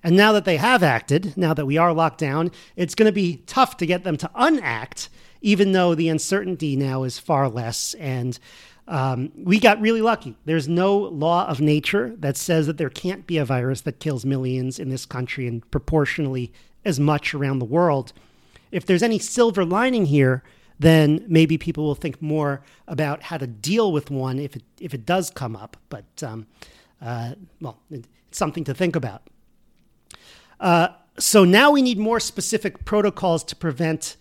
And 0.02 0.16
now 0.16 0.32
that 0.32 0.44
they 0.44 0.56
have 0.56 0.82
acted, 0.82 1.36
now 1.36 1.54
that 1.54 1.66
we 1.66 1.78
are 1.78 1.92
locked 1.92 2.18
down, 2.18 2.50
it's 2.74 2.96
going 2.96 3.06
to 3.06 3.12
be 3.12 3.36
tough 3.46 3.76
to 3.76 3.86
get 3.86 4.02
them 4.02 4.16
to 4.16 4.30
unact, 4.34 5.08
even 5.42 5.72
though 5.72 5.94
the 5.94 6.08
uncertainty 6.08 6.74
now 6.74 7.04
is 7.04 7.20
far 7.20 7.48
less. 7.48 7.94
And 7.94 8.36
um, 8.88 9.30
we 9.36 9.60
got 9.60 9.80
really 9.80 10.02
lucky. 10.02 10.36
There's 10.44 10.68
no 10.68 10.96
law 10.96 11.46
of 11.46 11.60
nature 11.60 12.16
that 12.18 12.36
says 12.36 12.66
that 12.66 12.78
there 12.78 12.90
can't 12.90 13.26
be 13.28 13.38
a 13.38 13.44
virus 13.44 13.82
that 13.82 14.00
kills 14.00 14.24
millions 14.24 14.80
in 14.80 14.88
this 14.88 15.06
country 15.06 15.46
and 15.46 15.68
proportionally 15.70 16.52
as 16.84 16.98
much 16.98 17.32
around 17.32 17.60
the 17.60 17.64
world. 17.64 18.12
If 18.72 18.86
there's 18.86 19.02
any 19.02 19.18
silver 19.20 19.64
lining 19.64 20.06
here, 20.06 20.42
then 20.78 21.24
maybe 21.28 21.56
people 21.56 21.84
will 21.84 21.94
think 21.94 22.20
more 22.20 22.62
about 22.88 23.22
how 23.22 23.36
to 23.38 23.46
deal 23.46 23.92
with 23.92 24.10
one 24.10 24.38
if 24.40 24.56
it 24.56 24.64
if 24.80 24.92
it 24.94 25.06
does 25.06 25.30
come 25.30 25.54
up. 25.54 25.76
But 25.88 26.22
um, 26.22 26.46
uh, 27.00 27.34
well, 27.60 27.78
it's 27.90 28.08
something 28.32 28.64
to 28.64 28.74
think 28.74 28.96
about. 28.96 29.22
Uh, 30.58 30.88
so 31.18 31.44
now 31.44 31.70
we 31.70 31.82
need 31.82 31.98
more 31.98 32.18
specific 32.18 32.84
protocols 32.84 33.44
to 33.44 33.56
prevent 33.56 34.16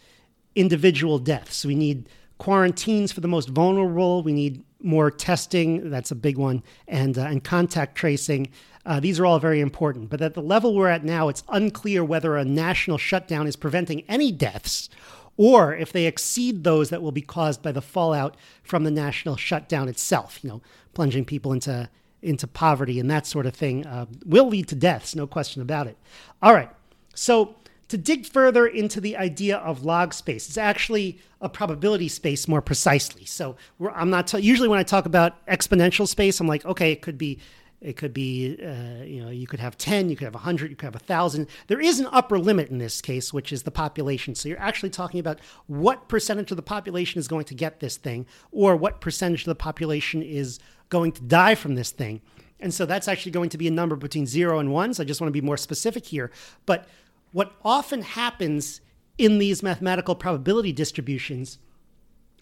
individual 0.55 1.17
deaths. 1.17 1.65
We 1.65 1.75
need 1.75 2.10
quarantines 2.41 3.12
for 3.12 3.21
the 3.21 3.27
most 3.27 3.50
vulnerable. 3.50 4.24
We 4.24 4.33
need 4.33 4.63
more 4.79 5.12
testing. 5.12 5.91
That's 5.91 6.10
a 6.10 6.15
big 6.15 6.39
one, 6.39 6.63
and 6.88 7.15
uh, 7.15 7.25
and 7.25 7.43
contact 7.43 7.95
tracing. 7.95 8.50
Uh, 8.83 9.00
these 9.00 9.19
are 9.19 9.27
all 9.27 9.38
very 9.38 9.62
important. 9.62 10.10
But 10.10 10.24
at 10.24 10.33
the 10.33 10.41
level 10.41 10.74
we're 10.74 10.88
at 10.88 11.03
now, 11.03 11.29
it's 11.29 11.43
unclear 11.50 12.03
whether 12.03 12.36
a 12.36 12.43
national 12.43 12.98
shutdown 12.98 13.45
is 13.45 13.55
preventing 13.55 14.01
any 14.10 14.31
deaths 14.31 14.89
or 15.38 15.75
if 15.75 15.91
they 15.91 16.07
exceed 16.07 16.63
those 16.63 16.89
that 16.89 17.03
will 17.03 17.12
be 17.12 17.21
caused 17.21 17.62
by 17.62 17.71
the 17.71 17.81
fallout 17.81 18.36
from 18.63 18.86
the 18.86 18.91
national 18.91 19.38
shutdown 19.38 19.88
itself, 19.88 20.39
you 20.41 20.50
know, 20.50 20.62
plunging 20.95 21.25
people 21.25 21.53
into 21.53 21.89
into 22.24 22.48
poverty 22.48 23.00
and 23.00 23.10
that 23.10 23.27
sort 23.27 23.45
of 23.45 23.53
thing 23.53 23.86
uh, 23.86 24.05
will 24.25 24.48
lead 24.48 24.67
to 24.67 24.75
deaths, 24.75 25.15
no 25.15 25.27
question 25.27 25.62
about 25.62 25.86
it. 25.86 25.98
All 26.41 26.53
right, 26.53 26.69
so 27.13 27.55
to 27.91 27.98
dig 27.98 28.25
further 28.25 28.65
into 28.65 29.01
the 29.01 29.17
idea 29.17 29.57
of 29.57 29.83
log 29.83 30.13
space, 30.13 30.48
it's 30.48 30.57
actually 30.57 31.19
a 31.41 31.50
probability 31.50 32.07
space 32.07 32.48
more 32.48 32.62
precisely. 32.62 33.25
So 33.25 33.57
I'm 33.93 34.10
not 34.10 34.27
t- 34.27 34.39
usually 34.39 34.69
when 34.69 34.79
I 34.79 34.83
talk 34.83 35.05
about 35.05 35.45
exponential 35.45 36.07
space, 36.07 36.39
I'm 36.39 36.48
like, 36.48 36.63
okay, 36.65 36.93
it 36.93 37.01
could 37.01 37.17
be 37.17 37.39
it 37.81 37.98
could 37.98 38.13
be, 38.13 38.57
uh, 38.63 39.03
you 39.03 39.24
know, 39.24 39.29
you 39.31 39.48
could 39.48 39.60
have 39.60 39.75
10, 39.77 40.10
you 40.10 40.15
could 40.15 40.25
have 40.25 40.36
100, 40.36 40.69
you 40.69 40.75
could 40.77 40.86
have 40.86 40.93
1,000. 40.93 41.48
There 41.65 41.81
is 41.81 42.00
an 42.00 42.07
upper 42.12 42.38
limit 42.38 42.69
in 42.69 42.77
this 42.77 43.01
case, 43.01 43.33
which 43.33 43.51
is 43.51 43.63
the 43.63 43.71
population. 43.71 44.36
So 44.36 44.48
you're 44.48 44.60
actually 44.60 44.91
talking 44.91 45.19
about 45.19 45.39
what 45.65 46.07
percentage 46.07 46.51
of 46.51 46.57
the 46.57 46.63
population 46.63 47.19
is 47.19 47.27
going 47.27 47.45
to 47.45 47.55
get 47.55 47.79
this 47.79 47.98
thing, 47.98 48.27
or 48.51 48.75
what 48.75 49.01
percentage 49.01 49.41
of 49.41 49.48
the 49.48 49.55
population 49.55 50.21
is 50.21 50.60
going 50.89 51.12
to 51.13 51.24
die 51.24 51.55
from 51.55 51.74
this 51.74 51.89
thing. 51.89 52.21
And 52.60 52.71
so 52.71 52.86
that's 52.86 53.07
actually 53.07 53.31
going 53.31 53.50
to 53.50 53.57
be 53.57 53.67
a 53.67 53.71
number 53.71 53.95
between 53.95 54.27
zero 54.27 54.60
and 54.60 54.71
one. 54.71 54.93
So 54.93 55.01
I 55.01 55.05
just 55.07 55.19
want 55.19 55.29
to 55.29 55.41
be 55.41 55.43
more 55.43 55.57
specific 55.57 56.05
here. 56.05 56.29
But 56.67 56.88
what 57.32 57.54
often 57.64 58.02
happens 58.02 58.82
in 59.18 59.38
these 59.38 59.62
mathematical 59.62 60.16
probability 60.16 60.72
distributions 60.72 61.60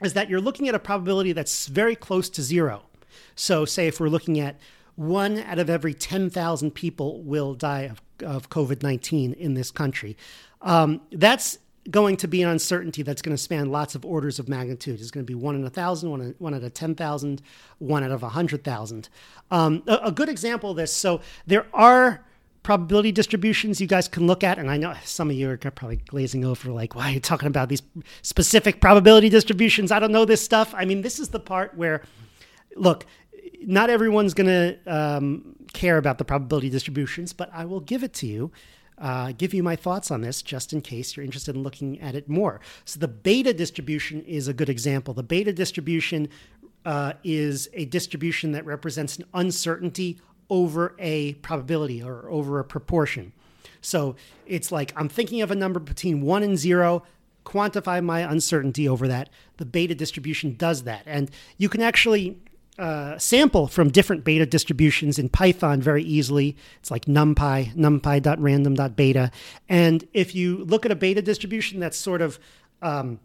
is 0.02 0.14
that 0.14 0.30
you're 0.30 0.42
looking 0.42 0.68
at 0.68 0.76
a 0.76 0.80
probability 0.80 1.34
that's 1.34 1.68
very 1.68 1.96
close 1.96 2.30
to 2.30 2.42
zero. 2.42 2.84
So, 3.36 3.66
say 3.66 3.88
if 3.88 4.00
we're 4.00 4.10
looking 4.10 4.40
at 4.40 4.58
one 4.96 5.40
out 5.40 5.60
of 5.60 5.70
every 5.70 5.94
10,000 5.94 6.72
people 6.72 7.22
will 7.24 7.54
die 7.54 7.84
of, 7.84 8.02
of 8.22 8.50
COVID 8.50 8.84
19 8.84 9.34
in 9.34 9.54
this 9.54 9.72
country. 9.72 10.18
Um, 10.62 11.02
that's 11.12 11.58
going 11.90 12.18
to 12.18 12.28
be 12.28 12.44
an 12.44 12.50
uncertainty 12.50 13.02
that's 13.02 13.22
going 13.22 13.36
to 13.36 13.42
span 13.42 13.72
lots 13.72 13.96
of 13.96 14.06
orders 14.06 14.40
of 14.40 14.50
magnitude. 14.50 15.00
It's 15.00 15.10
going 15.10 15.26
to 15.26 15.28
be 15.28 15.36
one 15.36 15.56
in 15.56 15.64
a 15.64 15.70
thousand, 15.70 16.12
one, 16.12 16.36
one 16.38 16.54
out 16.54 16.64
of 16.64 16.74
10,000, 16.74 17.42
one 17.80 18.04
out 18.04 18.12
of 18.12 18.22
100,000. 18.22 19.10
Um, 19.52 19.84
a, 19.88 20.00
a 20.04 20.12
good 20.12 20.30
example 20.30 20.72
of 20.72 20.78
this 20.78 20.94
so 20.94 21.22
there 21.48 21.66
are 21.74 22.26
probability 22.64 23.12
distributions 23.12 23.80
you 23.80 23.88
guys 23.88 24.08
can 24.08 24.28
look 24.28 24.44
at. 24.44 24.60
And 24.60 24.70
I 24.70 24.78
know 24.78 24.94
some 25.04 25.30
of 25.30 25.36
you 25.36 25.50
are 25.50 25.58
probably 25.58 25.98
glazing 25.98 26.46
over, 26.46 26.72
like, 26.72 26.96
why 26.96 27.10
are 27.10 27.14
you 27.14 27.20
talking 27.20 27.48
about 27.48 27.70
these 27.70 27.82
specific 28.22 28.82
probability 28.82 29.30
distributions? 29.30 29.92
I 29.92 30.00
don't 30.00 30.12
know 30.12 30.26
this 30.26 30.44
stuff. 30.44 30.74
I 30.76 30.86
mean, 30.86 31.02
this 31.02 31.20
is 31.20 31.30
the 31.30 31.40
part 31.40 31.76
where, 31.76 32.04
look, 32.76 33.06
not 33.62 33.90
everyone's 33.90 34.34
going 34.34 34.48
to 34.48 34.78
um, 34.88 35.56
care 35.74 35.98
about 35.98 36.18
the 36.18 36.26
probability 36.26 36.70
distributions, 36.70 37.34
but 37.34 37.50
I 37.54 37.66
will 37.66 37.82
give 37.82 38.04
it 38.04 38.14
to 38.16 38.28
you. 38.28 38.52
Uh, 38.98 39.32
give 39.38 39.54
you 39.54 39.64
my 39.64 39.78
thoughts 39.78 40.12
on 40.12 40.20
this 40.20 40.42
just 40.42 40.74
in 40.74 40.82
case 40.82 41.16
you're 41.16 41.24
interested 41.24 41.56
in 41.56 41.64
looking 41.64 42.02
at 42.02 42.16
it 42.16 42.28
more. 42.28 42.60
So, 42.84 43.00
the 43.00 43.08
beta 43.08 43.54
distribution 43.54 44.22
is 44.24 44.50
a 44.50 44.54
good 44.54 44.68
example. 44.68 45.14
The 45.14 45.24
beta 45.24 45.54
distribution 45.54 46.28
uh, 46.84 47.14
is 47.24 47.70
a 47.74 47.86
distribution 47.86 48.52
that 48.52 48.66
represents 48.66 49.18
an 49.18 49.26
uncertainty 49.34 50.20
over 50.50 50.96
a 51.00 51.34
probability 51.36 52.02
or 52.02 52.30
over 52.30 52.60
a 52.60 52.64
proportion. 52.64 53.34
So, 53.82 54.16
it's 54.46 54.72
like 54.72 54.92
I'm 54.96 55.10
thinking 55.10 55.42
of 55.42 55.52
a 55.52 55.56
number 55.56 55.80
between 55.80 56.22
one 56.22 56.44
and 56.44 56.58
zero, 56.58 57.04
quantify 57.46 58.04
my 58.04 58.22
uncertainty 58.22 58.88
over 58.88 59.08
that. 59.08 59.30
The 59.58 59.66
beta 59.66 59.96
distribution 59.96 60.56
does 60.56 60.84
that. 60.84 61.04
And 61.06 61.32
you 61.58 61.70
can 61.70 61.82
actually 61.82 62.38
uh, 62.78 63.18
sample 63.18 63.68
from 63.68 63.90
different 63.90 64.24
beta 64.24 64.46
distributions 64.46 65.20
in 65.20 65.30
Python 65.30 65.82
very 65.82 66.04
easily. 66.04 66.56
It's 66.80 66.90
like 66.90 67.06
numpy, 67.06 67.76
numpy.random.beta. 67.76 69.32
And 69.68 70.08
if 70.14 70.34
you 70.34 70.64
look 70.64 70.86
at 70.86 70.92
a 70.92 70.96
beta 70.96 71.22
distribution 71.22 71.80
that's 71.80 71.98
sort 71.98 72.22
of 72.22 72.40
um, 72.82 73.20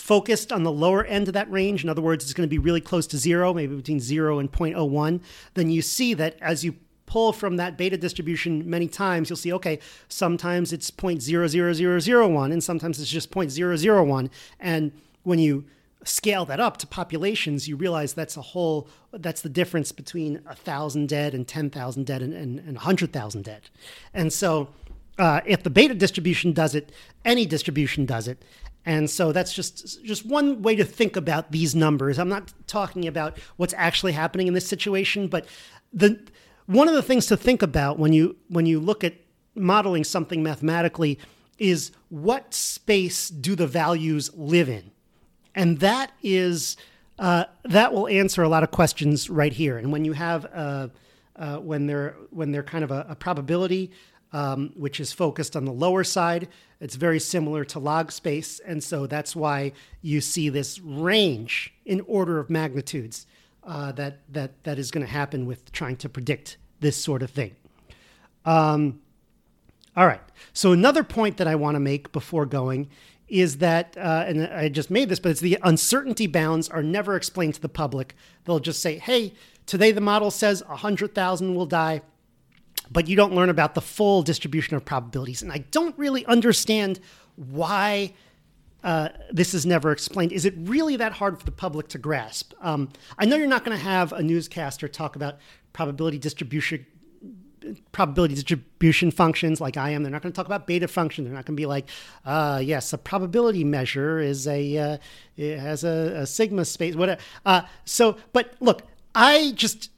focused 0.00 0.50
on 0.50 0.62
the 0.62 0.72
lower 0.72 1.04
end 1.04 1.28
of 1.28 1.34
that 1.34 1.50
range, 1.50 1.84
in 1.84 1.90
other 1.90 2.00
words, 2.00 2.24
it's 2.24 2.32
going 2.32 2.48
to 2.48 2.50
be 2.50 2.58
really 2.58 2.80
close 2.80 3.06
to 3.06 3.18
zero, 3.18 3.52
maybe 3.52 3.76
between 3.76 4.00
zero 4.00 4.38
and 4.38 4.50
0.01, 4.50 5.20
then 5.54 5.70
you 5.70 5.82
see 5.82 6.14
that 6.14 6.36
as 6.40 6.64
you 6.64 6.74
pull 7.04 7.32
from 7.32 7.56
that 7.56 7.76
beta 7.76 7.98
distribution 7.98 8.68
many 8.68 8.88
times, 8.88 9.28
you'll 9.28 9.36
see, 9.36 9.52
okay, 9.52 9.78
sometimes 10.08 10.72
it's 10.72 10.90
0.00001 10.90 12.52
and 12.52 12.64
sometimes 12.64 12.98
it's 12.98 13.10
just 13.10 13.30
0.001. 13.30 14.30
And 14.58 14.92
when 15.22 15.38
you 15.38 15.64
scale 16.04 16.46
that 16.46 16.60
up 16.60 16.78
to 16.78 16.86
populations, 16.86 17.68
you 17.68 17.76
realize 17.76 18.14
that's 18.14 18.38
a 18.38 18.42
whole, 18.42 18.88
that's 19.12 19.42
the 19.42 19.48
difference 19.50 19.92
between 19.92 20.40
a 20.46 20.54
thousand 20.54 21.08
dead 21.08 21.34
and 21.34 21.46
10,000 21.46 22.06
dead 22.06 22.22
and, 22.22 22.32
and, 22.32 22.58
and 22.60 22.76
100,000 22.76 23.44
dead. 23.44 23.68
And 24.14 24.32
so 24.32 24.68
uh, 25.18 25.42
if 25.44 25.62
the 25.62 25.70
beta 25.70 25.94
distribution 25.94 26.52
does 26.52 26.74
it, 26.74 26.90
any 27.24 27.44
distribution 27.44 28.06
does 28.06 28.28
it. 28.28 28.42
And 28.86 29.10
so 29.10 29.32
that's 29.32 29.52
just 29.52 30.02
just 30.04 30.24
one 30.24 30.62
way 30.62 30.74
to 30.76 30.84
think 30.84 31.16
about 31.16 31.52
these 31.52 31.74
numbers. 31.74 32.18
I'm 32.18 32.28
not 32.28 32.52
talking 32.66 33.06
about 33.06 33.38
what's 33.56 33.74
actually 33.76 34.12
happening 34.12 34.46
in 34.46 34.54
this 34.54 34.66
situation, 34.66 35.28
but 35.28 35.46
the 35.92 36.18
one 36.66 36.88
of 36.88 36.94
the 36.94 37.02
things 37.02 37.26
to 37.26 37.36
think 37.36 37.62
about 37.62 37.98
when 37.98 38.12
you 38.12 38.36
when 38.48 38.66
you 38.66 38.80
look 38.80 39.04
at 39.04 39.14
modeling 39.54 40.04
something 40.04 40.42
mathematically 40.42 41.18
is 41.58 41.92
what 42.08 42.54
space 42.54 43.28
do 43.28 43.54
the 43.54 43.66
values 43.66 44.30
live 44.34 44.68
in? 44.68 44.90
and 45.54 45.80
that 45.80 46.12
is 46.22 46.76
uh, 47.18 47.44
that 47.64 47.92
will 47.92 48.08
answer 48.08 48.42
a 48.42 48.48
lot 48.48 48.62
of 48.62 48.70
questions 48.70 49.28
right 49.28 49.52
here. 49.52 49.76
And 49.76 49.92
when 49.92 50.04
you 50.04 50.12
have 50.12 50.46
uh, 50.52 50.88
uh, 51.36 51.56
when 51.58 51.86
they're 51.86 52.16
when 52.30 52.52
they're 52.52 52.62
kind 52.62 52.84
of 52.84 52.90
a, 52.90 53.06
a 53.10 53.14
probability 53.14 53.90
um, 54.32 54.72
which 54.76 55.00
is 55.00 55.12
focused 55.12 55.56
on 55.56 55.64
the 55.64 55.72
lower 55.72 56.04
side, 56.04 56.48
it's 56.80 56.96
very 56.96 57.20
similar 57.20 57.64
to 57.66 57.78
log 57.78 58.12
space, 58.12 58.60
and 58.60 58.82
so 58.82 59.06
that's 59.06 59.36
why 59.36 59.72
you 60.02 60.20
see 60.20 60.48
this 60.48 60.80
range 60.80 61.74
in 61.84 62.00
order 62.02 62.38
of 62.38 62.48
magnitudes 62.48 63.26
uh, 63.64 63.92
that 63.92 64.20
that 64.32 64.64
that 64.64 64.78
is 64.78 64.90
going 64.90 65.04
to 65.04 65.12
happen 65.12 65.46
with 65.46 65.70
trying 65.72 65.96
to 65.96 66.08
predict 66.08 66.56
this 66.80 66.96
sort 66.96 67.22
of 67.22 67.30
thing. 67.30 67.54
Um, 68.44 69.00
all 69.96 70.06
right. 70.06 70.22
So 70.52 70.72
another 70.72 71.04
point 71.04 71.36
that 71.36 71.46
I 71.46 71.54
want 71.54 71.74
to 71.74 71.80
make 71.80 72.12
before 72.12 72.46
going 72.46 72.88
is 73.28 73.58
that, 73.58 73.96
uh, 73.96 74.24
and 74.26 74.44
I 74.44 74.68
just 74.68 74.90
made 74.90 75.08
this, 75.08 75.20
but 75.20 75.30
it's 75.30 75.40
the 75.40 75.58
uncertainty 75.62 76.26
bounds 76.26 76.68
are 76.68 76.82
never 76.82 77.16
explained 77.16 77.54
to 77.54 77.60
the 77.60 77.68
public. 77.68 78.14
They'll 78.44 78.60
just 78.60 78.80
say, 78.80 78.98
hey, 78.98 79.34
today 79.66 79.92
the 79.92 80.00
model 80.00 80.30
says 80.30 80.64
100,000 80.66 81.54
will 81.54 81.66
die, 81.66 82.02
but 82.90 83.08
you 83.08 83.16
don't 83.16 83.34
learn 83.34 83.48
about 83.48 83.74
the 83.74 83.80
full 83.80 84.22
distribution 84.22 84.76
of 84.76 84.84
probabilities. 84.84 85.42
And 85.42 85.52
I 85.52 85.58
don't 85.70 85.96
really 85.98 86.26
understand 86.26 87.00
why 87.36 88.12
uh, 88.82 89.10
this 89.30 89.54
is 89.54 89.66
never 89.66 89.92
explained. 89.92 90.32
Is 90.32 90.44
it 90.44 90.54
really 90.56 90.96
that 90.96 91.12
hard 91.12 91.38
for 91.38 91.44
the 91.44 91.52
public 91.52 91.88
to 91.88 91.98
grasp? 91.98 92.54
Um, 92.60 92.88
I 93.18 93.26
know 93.26 93.36
you're 93.36 93.46
not 93.46 93.64
going 93.64 93.76
to 93.76 93.82
have 93.82 94.12
a 94.12 94.22
newscaster 94.22 94.88
talk 94.88 95.16
about 95.16 95.38
probability 95.72 96.18
distribution 96.18 96.86
probability 97.92 98.34
distribution 98.34 99.10
functions 99.10 99.60
like 99.60 99.76
I 99.76 99.90
am. 99.90 100.02
They're 100.02 100.10
not 100.10 100.22
going 100.22 100.32
to 100.32 100.36
talk 100.36 100.46
about 100.46 100.66
beta 100.66 100.88
function. 100.88 101.24
They're 101.24 101.34
not 101.34 101.44
going 101.44 101.56
to 101.56 101.60
be 101.60 101.66
like, 101.66 101.88
uh, 102.24 102.60
yes, 102.64 102.92
a 102.94 102.98
probability 102.98 103.64
measure 103.64 104.18
is 104.18 104.48
a 104.48 104.78
uh, 104.78 104.98
has 105.36 105.84
a, 105.84 106.20
a, 106.20 106.26
sigma 106.26 106.64
space. 106.64 106.94
Whatever. 106.94 107.20
Uh, 107.44 107.62
so, 107.84 108.16
but 108.32 108.54
look, 108.60 108.82
I 109.14 109.52
just 109.54 109.90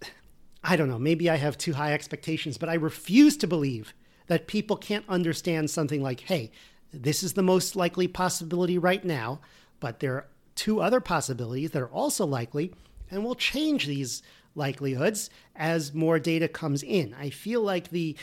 I 0.64 0.76
don't 0.76 0.88
know. 0.88 0.98
Maybe 0.98 1.28
I 1.28 1.36
have 1.36 1.58
too 1.58 1.72
high 1.72 1.92
expectations, 1.92 2.58
but 2.58 2.68
I 2.68 2.74
refuse 2.74 3.36
to 3.38 3.46
believe 3.46 3.94
that 4.28 4.46
people 4.46 4.76
can't 4.76 5.08
understand 5.08 5.70
something 5.70 6.02
like, 6.02 6.20
hey, 6.20 6.50
this 6.92 7.22
is 7.22 7.32
the 7.32 7.42
most 7.42 7.74
likely 7.74 8.06
possibility 8.06 8.78
right 8.78 9.04
now, 9.04 9.40
but 9.80 10.00
there 10.00 10.14
are 10.14 10.26
two 10.54 10.80
other 10.80 11.00
possibilities 11.00 11.72
that 11.72 11.82
are 11.82 11.88
also 11.88 12.24
likely, 12.24 12.72
and 13.10 13.24
we'll 13.24 13.34
change 13.34 13.86
these 13.86 14.22
likelihoods 14.54 15.30
as 15.56 15.94
more 15.94 16.18
data 16.18 16.46
comes 16.48 16.82
in. 16.82 17.14
I 17.14 17.30
feel 17.30 17.62
like 17.62 17.88
the 17.88 18.16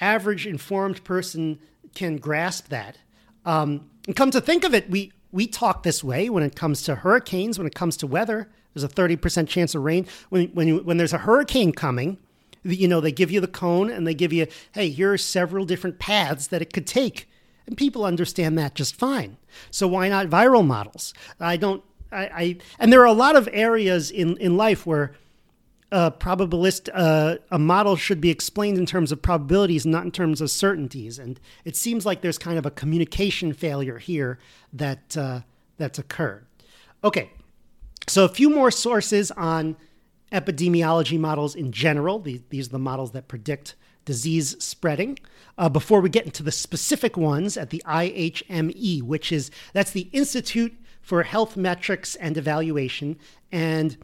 average 0.00 0.46
informed 0.46 1.04
person 1.04 1.58
can 1.94 2.16
grasp 2.16 2.68
that. 2.68 2.98
Um, 3.44 3.88
and 4.06 4.16
come 4.16 4.30
to 4.32 4.40
think 4.40 4.64
of 4.64 4.74
it, 4.74 4.90
we 4.90 5.12
we 5.32 5.46
talk 5.46 5.82
this 5.82 6.02
way 6.02 6.28
when 6.28 6.42
it 6.42 6.56
comes 6.56 6.82
to 6.82 6.94
hurricanes, 6.94 7.58
when 7.58 7.66
it 7.66 7.74
comes 7.74 7.96
to 7.98 8.06
weather. 8.06 8.50
There's 8.76 8.84
a 8.84 8.88
30% 8.88 9.48
chance 9.48 9.74
of 9.74 9.82
rain. 9.82 10.06
When 10.28 10.48
when 10.48 10.68
you, 10.68 10.78
when 10.80 10.98
there's 10.98 11.14
a 11.14 11.18
hurricane 11.18 11.72
coming, 11.72 12.18
you 12.62 12.86
know 12.86 13.00
they 13.00 13.10
give 13.10 13.30
you 13.30 13.40
the 13.40 13.48
cone 13.48 13.88
and 13.88 14.06
they 14.06 14.12
give 14.12 14.34
you, 14.34 14.46
hey, 14.72 14.90
here 14.90 15.14
are 15.14 15.18
several 15.18 15.64
different 15.64 15.98
paths 15.98 16.48
that 16.48 16.60
it 16.60 16.74
could 16.74 16.86
take, 16.86 17.26
and 17.66 17.74
people 17.74 18.04
understand 18.04 18.58
that 18.58 18.74
just 18.74 18.94
fine. 18.94 19.38
So 19.70 19.88
why 19.88 20.10
not 20.10 20.26
viral 20.26 20.66
models? 20.66 21.14
I 21.40 21.56
don't. 21.56 21.82
I, 22.12 22.26
I 22.26 22.56
and 22.78 22.92
there 22.92 23.00
are 23.00 23.06
a 23.06 23.12
lot 23.12 23.34
of 23.34 23.48
areas 23.50 24.10
in 24.10 24.36
in 24.36 24.58
life 24.58 24.84
where 24.84 25.14
a 25.90 26.10
probabilist 26.10 26.90
uh, 26.92 27.36
a 27.50 27.58
model 27.58 27.96
should 27.96 28.20
be 28.20 28.28
explained 28.28 28.76
in 28.76 28.84
terms 28.84 29.10
of 29.10 29.22
probabilities 29.22 29.86
not 29.86 30.04
in 30.04 30.10
terms 30.10 30.42
of 30.42 30.50
certainties 30.50 31.18
and 31.18 31.40
it 31.64 31.76
seems 31.76 32.04
like 32.04 32.20
there's 32.20 32.38
kind 32.38 32.58
of 32.58 32.66
a 32.66 32.72
communication 32.72 33.52
failure 33.52 33.98
here 33.98 34.38
that 34.72 35.16
uh, 35.16 35.40
that's 35.78 35.98
occurred 35.98 36.44
okay 37.04 37.30
so 38.06 38.24
a 38.24 38.28
few 38.28 38.50
more 38.50 38.70
sources 38.70 39.30
on 39.32 39.76
epidemiology 40.32 41.18
models 41.18 41.54
in 41.54 41.72
general 41.72 42.18
these, 42.18 42.68
are 42.68 42.70
the 42.70 42.78
models 42.78 43.12
that 43.12 43.28
predict 43.28 43.74
disease 44.04 44.56
spreading 44.62 45.18
uh, 45.58 45.68
before 45.68 46.00
we 46.00 46.08
get 46.08 46.24
into 46.24 46.42
the 46.42 46.52
specific 46.52 47.16
ones 47.16 47.56
at 47.56 47.70
the 47.70 47.82
ihme 47.86 49.02
which 49.02 49.30
is 49.32 49.50
that's 49.72 49.92
the 49.92 50.08
institute 50.12 50.74
for 51.00 51.22
health 51.22 51.56
metrics 51.56 52.16
and 52.16 52.36
evaluation 52.36 53.16
and 53.52 53.96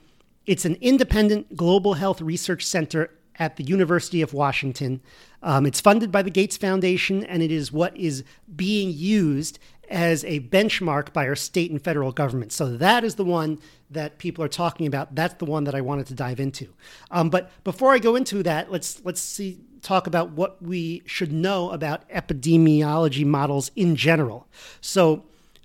it's 0.47 0.64
an 0.64 0.76
independent 0.80 1.56
global 1.56 1.94
health 1.94 2.21
research 2.21 2.64
center 2.64 3.11
at 3.37 3.56
the 3.56 3.64
University 3.64 4.23
of 4.23 4.35
Washington. 4.35 5.00
Um, 5.42 5.66
it's 5.66 5.80
funded 5.80 6.12
by 6.12 6.23
the 6.23 6.30
Gates 6.30 6.56
Foundation, 6.56 7.25
and 7.25 7.42
it 7.42 7.50
is 7.50 7.73
what 7.73 7.97
is 7.97 8.25
being 8.54 8.90
used 8.92 9.59
as 9.92 10.25
a 10.25 10.40
benchmark 10.40 11.12
by 11.12 11.28
our 11.28 11.37
state 11.37 11.70
and 11.70 11.82
federal 11.82 12.11
government. 12.11 12.52
So 12.52 12.76
that 12.78 13.04
is 13.04 13.14
the 13.14 13.25
one 13.25 13.61
that 13.90 14.18
people 14.18 14.42
are 14.42 14.49
talking 14.49 14.87
about. 14.87 15.14
That's 15.14 15.34
the 15.34 15.44
one 15.44 15.64
that 15.64 15.75
I 15.75 15.82
wanted 15.82 16.06
to 16.06 16.14
dive 16.14 16.40
into. 16.40 16.72
Um, 17.11 17.30
but 17.30 17.50
before 17.62 17.92
I 17.92 17.99
go 17.99 18.16
into 18.16 18.42
that, 18.42 18.72
let's 18.72 19.04
let's 19.04 19.20
see 19.20 19.61
talk 19.82 20.06
about 20.06 20.30
what 20.30 20.62
we 20.62 21.02
should 21.06 21.32
know 21.32 21.70
about 21.70 22.08
epidemiology 22.08 23.26
models 23.26 23.70
in 23.76 23.96
general. 23.96 24.46
So 24.80 25.25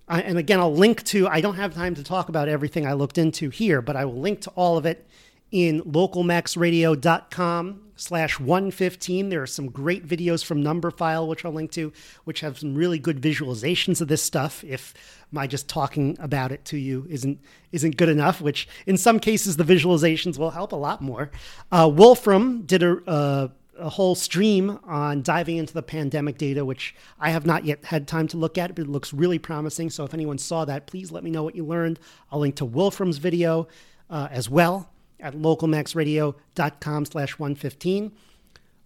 uh, 0.09 0.21
and 0.23 0.37
again, 0.37 0.59
I'll 0.59 0.73
link 0.73 1.03
to, 1.05 1.27
I 1.27 1.41
don't 1.41 1.55
have 1.55 1.73
time 1.75 1.93
to 1.95 2.03
talk 2.03 2.29
about 2.29 2.47
everything 2.47 2.87
I 2.87 2.93
looked 2.93 3.17
into 3.17 3.49
here, 3.49 3.81
but 3.81 3.95
I 3.95 4.05
will 4.05 4.19
link 4.19 4.41
to 4.41 4.49
all 4.51 4.77
of 4.77 4.85
it 4.85 5.05
in 5.51 5.81
localmaxradio.com 5.81 7.81
slash 7.95 8.39
115. 8.39 9.29
There 9.29 9.41
are 9.41 9.47
some 9.47 9.69
great 9.69 10.07
videos 10.07 10.45
from 10.45 10.63
Numberphile, 10.63 11.27
which 11.27 11.43
I'll 11.43 11.51
link 11.51 11.71
to, 11.71 11.91
which 12.23 12.41
have 12.41 12.59
some 12.59 12.75
really 12.75 12.99
good 12.99 13.19
visualizations 13.21 14.01
of 14.01 14.07
this 14.07 14.21
stuff. 14.21 14.63
If 14.63 14.93
my 15.31 15.47
just 15.47 15.67
talking 15.67 16.15
about 16.19 16.51
it 16.51 16.63
to 16.65 16.77
you 16.77 17.07
isn't 17.09 17.39
isn't 17.71 17.97
good 17.97 18.09
enough, 18.09 18.39
which 18.39 18.67
in 18.85 18.97
some 18.97 19.19
cases 19.19 19.57
the 19.57 19.63
visualizations 19.63 20.37
will 20.37 20.51
help 20.51 20.71
a 20.71 20.77
lot 20.77 21.01
more. 21.01 21.31
Uh, 21.71 21.89
Wolfram 21.91 22.61
did 22.61 22.83
a, 22.83 23.03
uh, 23.09 23.47
a 23.77 23.89
whole 23.89 24.15
stream 24.15 24.79
on 24.85 25.21
diving 25.21 25.57
into 25.57 25.73
the 25.73 25.83
pandemic 25.83 26.37
data, 26.37 26.63
which 26.63 26.95
I 27.19 27.31
have 27.31 27.45
not 27.45 27.65
yet 27.65 27.85
had 27.85 28.07
time 28.07 28.27
to 28.29 28.37
look 28.37 28.57
at, 28.57 28.75
but 28.75 28.83
it 28.83 28.89
looks 28.89 29.13
really 29.13 29.39
promising. 29.39 29.89
So 29.89 30.03
if 30.03 30.13
anyone 30.13 30.37
saw 30.37 30.65
that, 30.65 30.87
please 30.87 31.11
let 31.11 31.23
me 31.23 31.29
know 31.29 31.43
what 31.43 31.55
you 31.55 31.65
learned. 31.65 31.99
I'll 32.31 32.39
link 32.39 32.55
to 32.55 32.65
Wolfram's 32.65 33.17
video 33.17 33.67
uh, 34.09 34.29
as 34.31 34.49
well 34.49 34.89
at 35.19 35.35
localmaxradio.com 35.35 37.05
slash 37.05 37.39
115. 37.39 38.11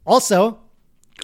Also, 0.05 0.59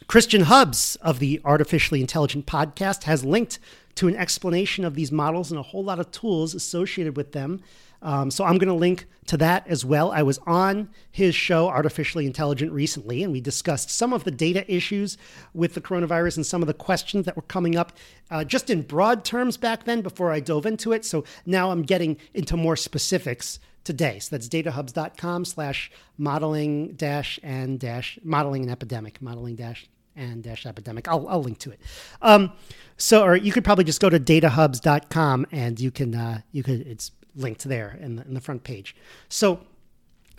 Christian 0.08 0.42
Hubbs 0.42 0.96
of 0.98 1.20
the 1.20 1.42
Artificially 1.44 2.02
Intelligent 2.02 2.46
podcast 2.46 3.04
has 3.04 3.26
linked 3.26 3.60
to 3.96 4.08
an 4.08 4.16
explanation 4.16 4.86
of 4.86 4.96
these 4.96 5.12
models 5.12 5.52
and 5.52 5.60
a 5.60 5.64
whole 5.64 5.84
lot 5.84 6.00
of 6.00 6.12
tools 6.12 6.54
associated 6.54 7.18
with 7.18 7.32
them 7.32 7.62
um, 8.02 8.30
so 8.30 8.44
I'm 8.44 8.58
going 8.58 8.68
to 8.68 8.74
link 8.74 9.08
to 9.28 9.38
that 9.38 9.68
as 9.68 9.84
well. 9.84 10.12
I 10.12 10.22
was 10.22 10.40
on 10.46 10.90
his 11.12 11.34
show, 11.36 11.68
Artificially 11.68 12.26
Intelligent, 12.26 12.72
recently, 12.72 13.24
and 13.24 13.32
we 13.32 13.42
discussed 13.42 13.90
some 13.90 14.14
of 14.14 14.24
the 14.24 14.32
data 14.32 14.72
issues 14.72 15.18
with 15.54 15.74
the 15.74 15.82
coronavirus 15.82 16.38
and 16.38 16.46
some 16.46 16.62
of 16.62 16.68
the 16.68 16.74
questions 16.74 17.26
that 17.26 17.36
were 17.36 17.42
coming 17.44 17.76
up 17.76 17.94
uh, 18.30 18.44
just 18.44 18.70
in 18.70 18.84
broad 18.84 19.26
terms 19.26 19.58
back 19.58 19.86
then 19.86 20.02
before 20.02 20.32
I 20.32 20.40
dove 20.40 20.66
into 20.66 20.94
it. 20.94 21.06
So 21.06 21.24
now 21.46 21.72
I'm 21.72 21.82
getting 21.82 22.18
into 22.34 22.56
more 22.56 22.76
specifics 22.76 23.60
today. 23.88 24.20
So 24.20 24.36
that's 24.36 24.50
datahubbs.com 24.50 25.46
slash 25.46 25.90
modeling 26.18 26.94
dash 26.94 27.40
and 27.42 27.80
dash 27.80 28.20
modeling 28.22 28.64
an 28.64 28.70
epidemic, 28.70 29.22
modeling 29.22 29.56
dash 29.56 29.88
and 30.14 30.44
dash 30.44 30.66
epidemic. 30.66 31.08
I'll, 31.08 31.28
I'll 31.30 31.42
link 31.42 31.58
to 31.60 31.72
it. 31.72 31.80
Um, 32.22 32.52
so, 32.98 33.24
or 33.24 33.36
you 33.38 33.54
could 33.54 33.64
probably 33.64 33.86
just 33.86 34.02
go 34.02 34.10
to 34.10 34.20
datahubbs.com 34.20 35.48
and 35.52 35.80
you 35.80 35.90
can, 35.90 36.14
uh, 36.14 36.42
you 36.52 36.64
could, 36.64 36.82
it's 36.82 37.12
linked 37.34 37.64
there 37.64 37.98
in 38.02 38.18
the, 38.18 38.26
in 38.26 38.34
the 38.34 38.42
front 38.42 38.66
page. 38.66 38.94
So 39.30 39.62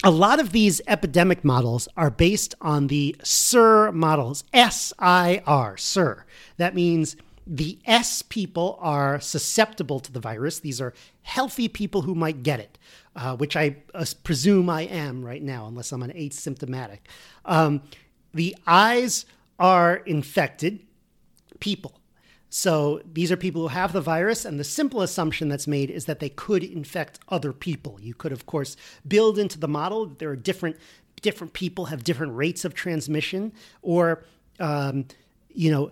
a 0.04 0.10
lot 0.10 0.40
of 0.40 0.52
these 0.52 0.82
epidemic 0.86 1.42
models 1.42 1.88
are 1.96 2.10
based 2.10 2.54
on 2.60 2.88
the 2.88 3.16
SIR 3.24 3.92
models, 3.92 4.44
S 4.52 4.92
I 4.98 5.42
R, 5.46 5.78
SIR. 5.78 6.26
That 6.58 6.74
means 6.74 7.16
the 7.46 7.78
S 7.86 8.20
people 8.20 8.78
are 8.80 9.18
susceptible 9.20 10.00
to 10.00 10.12
the 10.12 10.20
virus. 10.20 10.60
These 10.60 10.82
are 10.82 10.92
healthy 11.22 11.66
people 11.66 12.02
who 12.02 12.14
might 12.14 12.42
get 12.42 12.60
it, 12.60 12.78
uh, 13.18 13.36
which 13.36 13.56
I 13.56 13.76
uh, 13.94 14.04
presume 14.22 14.70
I 14.70 14.82
am 14.82 15.24
right 15.24 15.42
now, 15.42 15.66
unless 15.66 15.90
I'm 15.90 16.04
an 16.04 16.12
asymptomatic. 16.12 17.00
Um, 17.44 17.82
the 18.32 18.56
eyes 18.64 19.26
are 19.58 19.96
infected 19.96 20.86
people. 21.58 21.98
So 22.48 23.02
these 23.12 23.32
are 23.32 23.36
people 23.36 23.62
who 23.62 23.68
have 23.68 23.92
the 23.92 24.00
virus, 24.00 24.44
and 24.44 24.58
the 24.58 24.64
simple 24.64 25.02
assumption 25.02 25.48
that's 25.48 25.66
made 25.66 25.90
is 25.90 26.04
that 26.04 26.20
they 26.20 26.28
could 26.28 26.62
infect 26.62 27.18
other 27.28 27.52
people. 27.52 27.98
You 28.00 28.14
could, 28.14 28.30
of 28.30 28.46
course, 28.46 28.76
build 29.06 29.36
into 29.36 29.58
the 29.58 29.68
model 29.68 30.06
that 30.06 30.18
there 30.20 30.30
are 30.30 30.36
different 30.36 30.76
different 31.20 31.52
people 31.52 31.86
have 31.86 32.04
different 32.04 32.36
rates 32.36 32.64
of 32.64 32.74
transmission, 32.74 33.52
or 33.82 34.24
um, 34.60 35.06
you 35.48 35.72
know, 35.72 35.90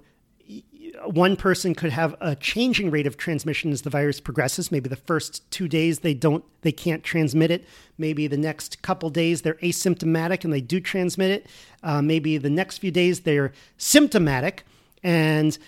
one 1.05 1.37
person 1.37 1.75
could 1.75 1.91
have 1.91 2.15
a 2.21 2.35
changing 2.37 2.91
rate 2.91 3.07
of 3.07 3.17
transmission 3.17 3.73
as 3.73 3.83
the 3.83 3.91
virus 3.91 4.21
progresses. 4.21 4.73
Maybe 4.73 4.89
the 4.89 4.97
first 4.97 5.49
two 5.51 5.69
days 5.69 6.01
they 6.01 6.15
don't, 6.15 6.45
they 6.63 6.73
can't 6.73 7.05
transmit 7.05 7.51
it. 7.51 7.65
Maybe 7.99 8.27
the 8.27 8.37
next 8.37 8.83
couple 8.83 9.11
days 9.11 9.43
they're 9.43 9.55
asymptomatic 9.55 10.45
and 10.45 10.53
they 10.53 10.61
do 10.61 10.81
transmit 10.81 11.31
it. 11.31 11.47
Uh, 11.83 12.03
maybe 12.03 12.39
the 12.39 12.51
next 12.51 12.79
few 12.79 12.91
days 12.91 13.21
they're 13.21 13.53
symptomatic 13.77 14.65
and 15.03 15.59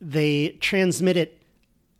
they 0.00 0.50
transmit 0.60 1.16
it 1.16 1.42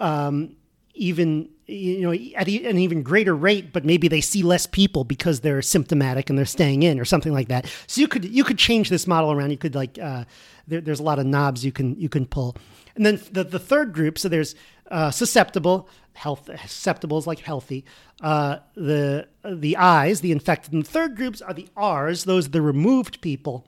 um, 0.00 0.56
even 0.94 1.48
you 1.66 2.00
know 2.00 2.12
at 2.34 2.48
an 2.48 2.78
even 2.78 3.02
greater 3.02 3.36
rate 3.36 3.72
but 3.72 3.84
maybe 3.84 4.08
they 4.08 4.20
see 4.20 4.42
less 4.42 4.66
people 4.66 5.04
because 5.04 5.40
they're 5.40 5.62
symptomatic 5.62 6.30
and 6.30 6.38
they're 6.38 6.46
staying 6.46 6.82
in 6.82 6.98
or 6.98 7.04
something 7.04 7.32
like 7.32 7.48
that 7.48 7.70
so 7.86 8.00
you 8.00 8.08
could 8.08 8.24
you 8.24 8.42
could 8.42 8.58
change 8.58 8.88
this 8.88 9.06
model 9.06 9.30
around 9.30 9.50
you 9.50 9.58
could 9.58 9.74
like 9.74 9.98
uh, 9.98 10.24
there, 10.68 10.80
there's 10.80 11.00
a 11.00 11.04
lot 11.04 11.18
of 11.18 11.26
knobs 11.26 11.64
you 11.64 11.72
can 11.72 11.98
you 11.98 12.08
can 12.08 12.26
pull. 12.26 12.56
And 12.94 13.04
then 13.06 13.20
the, 13.32 13.44
the 13.44 13.58
third 13.58 13.92
group 13.92 14.18
so 14.18 14.28
there's 14.28 14.54
uh, 14.90 15.10
susceptible 15.10 15.88
health 16.14 16.50
susceptible 16.62 17.16
is 17.18 17.26
like 17.26 17.38
healthy 17.40 17.84
uh, 18.20 18.58
the 18.74 19.28
the 19.44 19.76
I's 19.76 20.20
the 20.20 20.32
infected. 20.32 20.72
And 20.72 20.84
the 20.84 20.90
third 20.90 21.16
groups 21.16 21.40
are 21.40 21.54
the 21.54 21.68
r's 21.76 22.24
those 22.24 22.46
are 22.46 22.50
the 22.50 22.62
removed 22.62 23.20
people. 23.20 23.64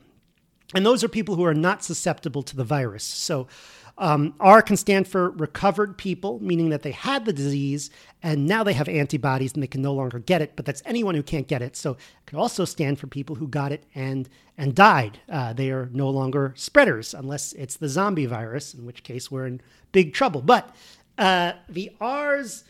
And 0.75 0.87
those 0.87 1.03
are 1.03 1.09
people 1.09 1.35
who 1.35 1.45
are 1.45 1.55
not 1.55 1.83
susceptible 1.83 2.43
to 2.45 2.55
the 2.55 2.63
virus. 2.63 3.03
So 3.03 3.49
um, 4.01 4.35
R 4.41 4.63
can 4.63 4.79
stand 4.79 5.07
for 5.07 5.31
recovered 5.31 5.99
people, 5.99 6.41
meaning 6.43 6.71
that 6.71 6.83
they 6.83 6.91
had 6.91 7.27
the 7.27 7.35
disease 7.35 7.91
and 8.23 8.47
now 8.47 8.65
they 8.65 8.73
have 8.73 8.89
antibodies 8.89 9.53
and 9.53 9.63
they 9.63 9.67
can 9.67 9.83
no 9.83 9.93
longer 9.93 10.19
get 10.19 10.41
it. 10.41 10.57
But 10.57 10.65
that's 10.65 10.83
anyone 10.87 11.15
who 11.15 11.23
can't 11.23 11.47
get 11.47 11.61
it. 11.61 11.77
So 11.77 11.93
it 11.93 12.27
can 12.27 12.39
also 12.39 12.65
stand 12.65 12.99
for 12.99 13.07
people 13.07 13.37
who 13.37 13.47
got 13.47 13.73
it 13.73 13.85
and 13.95 14.29
and 14.57 14.75
died. 14.75 15.21
Uh, 15.29 15.53
they 15.53 15.71
are 15.71 15.91
no 15.93 16.09
longer 16.09 16.55
spreaders 16.57 17.13
unless 17.13 17.53
it's 17.53 17.77
the 17.77 17.89
zombie 17.89 18.27
virus, 18.27 18.73
in 18.73 18.87
which 18.87 19.03
case 19.03 19.31
we're 19.31 19.47
in 19.47 19.61
big 19.93 20.15
trouble. 20.15 20.41
But 20.41 20.75
uh, 21.19 21.53
the 21.69 21.93
R's 22.01 22.65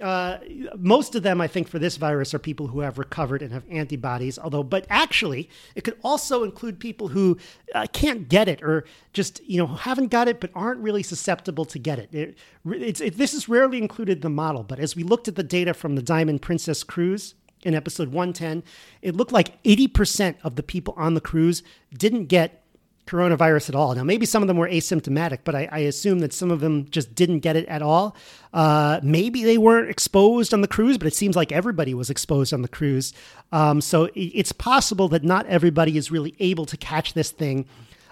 uh, 0.00 0.38
most 0.76 1.14
of 1.14 1.22
them, 1.22 1.40
I 1.40 1.46
think, 1.46 1.68
for 1.68 1.78
this 1.78 1.96
virus 1.96 2.34
are 2.34 2.38
people 2.40 2.66
who 2.66 2.80
have 2.80 2.98
recovered 2.98 3.42
and 3.42 3.52
have 3.52 3.62
antibodies. 3.70 4.38
Although, 4.38 4.64
but 4.64 4.86
actually, 4.90 5.48
it 5.76 5.84
could 5.84 5.96
also 6.02 6.42
include 6.42 6.80
people 6.80 7.08
who 7.08 7.38
uh, 7.74 7.86
can't 7.92 8.28
get 8.28 8.48
it 8.48 8.62
or 8.62 8.84
just 9.12 9.40
you 9.44 9.56
know 9.58 9.66
haven't 9.66 10.08
got 10.08 10.26
it 10.26 10.40
but 10.40 10.50
aren't 10.54 10.80
really 10.80 11.02
susceptible 11.02 11.64
to 11.66 11.78
get 11.78 12.00
it. 12.00 12.12
it 12.12 12.36
it's, 12.64 13.00
it, 13.00 13.16
this 13.18 13.34
is 13.34 13.48
rarely 13.48 13.78
included 13.78 14.18
in 14.18 14.22
the 14.22 14.30
model, 14.30 14.64
but 14.64 14.80
as 14.80 14.96
we 14.96 15.04
looked 15.04 15.28
at 15.28 15.36
the 15.36 15.44
data 15.44 15.72
from 15.72 15.94
the 15.94 16.02
Diamond 16.02 16.42
Princess 16.42 16.82
cruise 16.82 17.34
in 17.62 17.74
episode 17.74 18.08
110, 18.08 18.64
it 19.00 19.14
looked 19.14 19.32
like 19.32 19.62
80% 19.62 20.36
of 20.42 20.56
the 20.56 20.62
people 20.62 20.94
on 20.96 21.14
the 21.14 21.20
cruise 21.20 21.62
didn't 21.96 22.26
get 22.26 22.63
coronavirus 23.06 23.68
at 23.68 23.74
all. 23.74 23.94
Now, 23.94 24.04
maybe 24.04 24.24
some 24.24 24.42
of 24.42 24.48
them 24.48 24.56
were 24.56 24.68
asymptomatic, 24.68 25.40
but 25.44 25.54
I, 25.54 25.68
I 25.70 25.78
assume 25.80 26.20
that 26.20 26.32
some 26.32 26.50
of 26.50 26.60
them 26.60 26.88
just 26.90 27.14
didn't 27.14 27.40
get 27.40 27.54
it 27.54 27.66
at 27.66 27.82
all. 27.82 28.16
Uh, 28.52 29.00
maybe 29.02 29.44
they 29.44 29.58
weren't 29.58 29.90
exposed 29.90 30.54
on 30.54 30.62
the 30.62 30.68
cruise, 30.68 30.96
but 30.96 31.06
it 31.06 31.14
seems 31.14 31.36
like 31.36 31.52
everybody 31.52 31.92
was 31.92 32.08
exposed 32.08 32.54
on 32.54 32.62
the 32.62 32.68
cruise. 32.68 33.12
Um, 33.52 33.80
so 33.80 34.08
it's 34.14 34.52
possible 34.52 35.08
that 35.08 35.22
not 35.22 35.46
everybody 35.46 35.98
is 35.98 36.10
really 36.10 36.34
able 36.40 36.64
to 36.66 36.76
catch 36.76 37.12
this 37.12 37.30
thing 37.30 37.66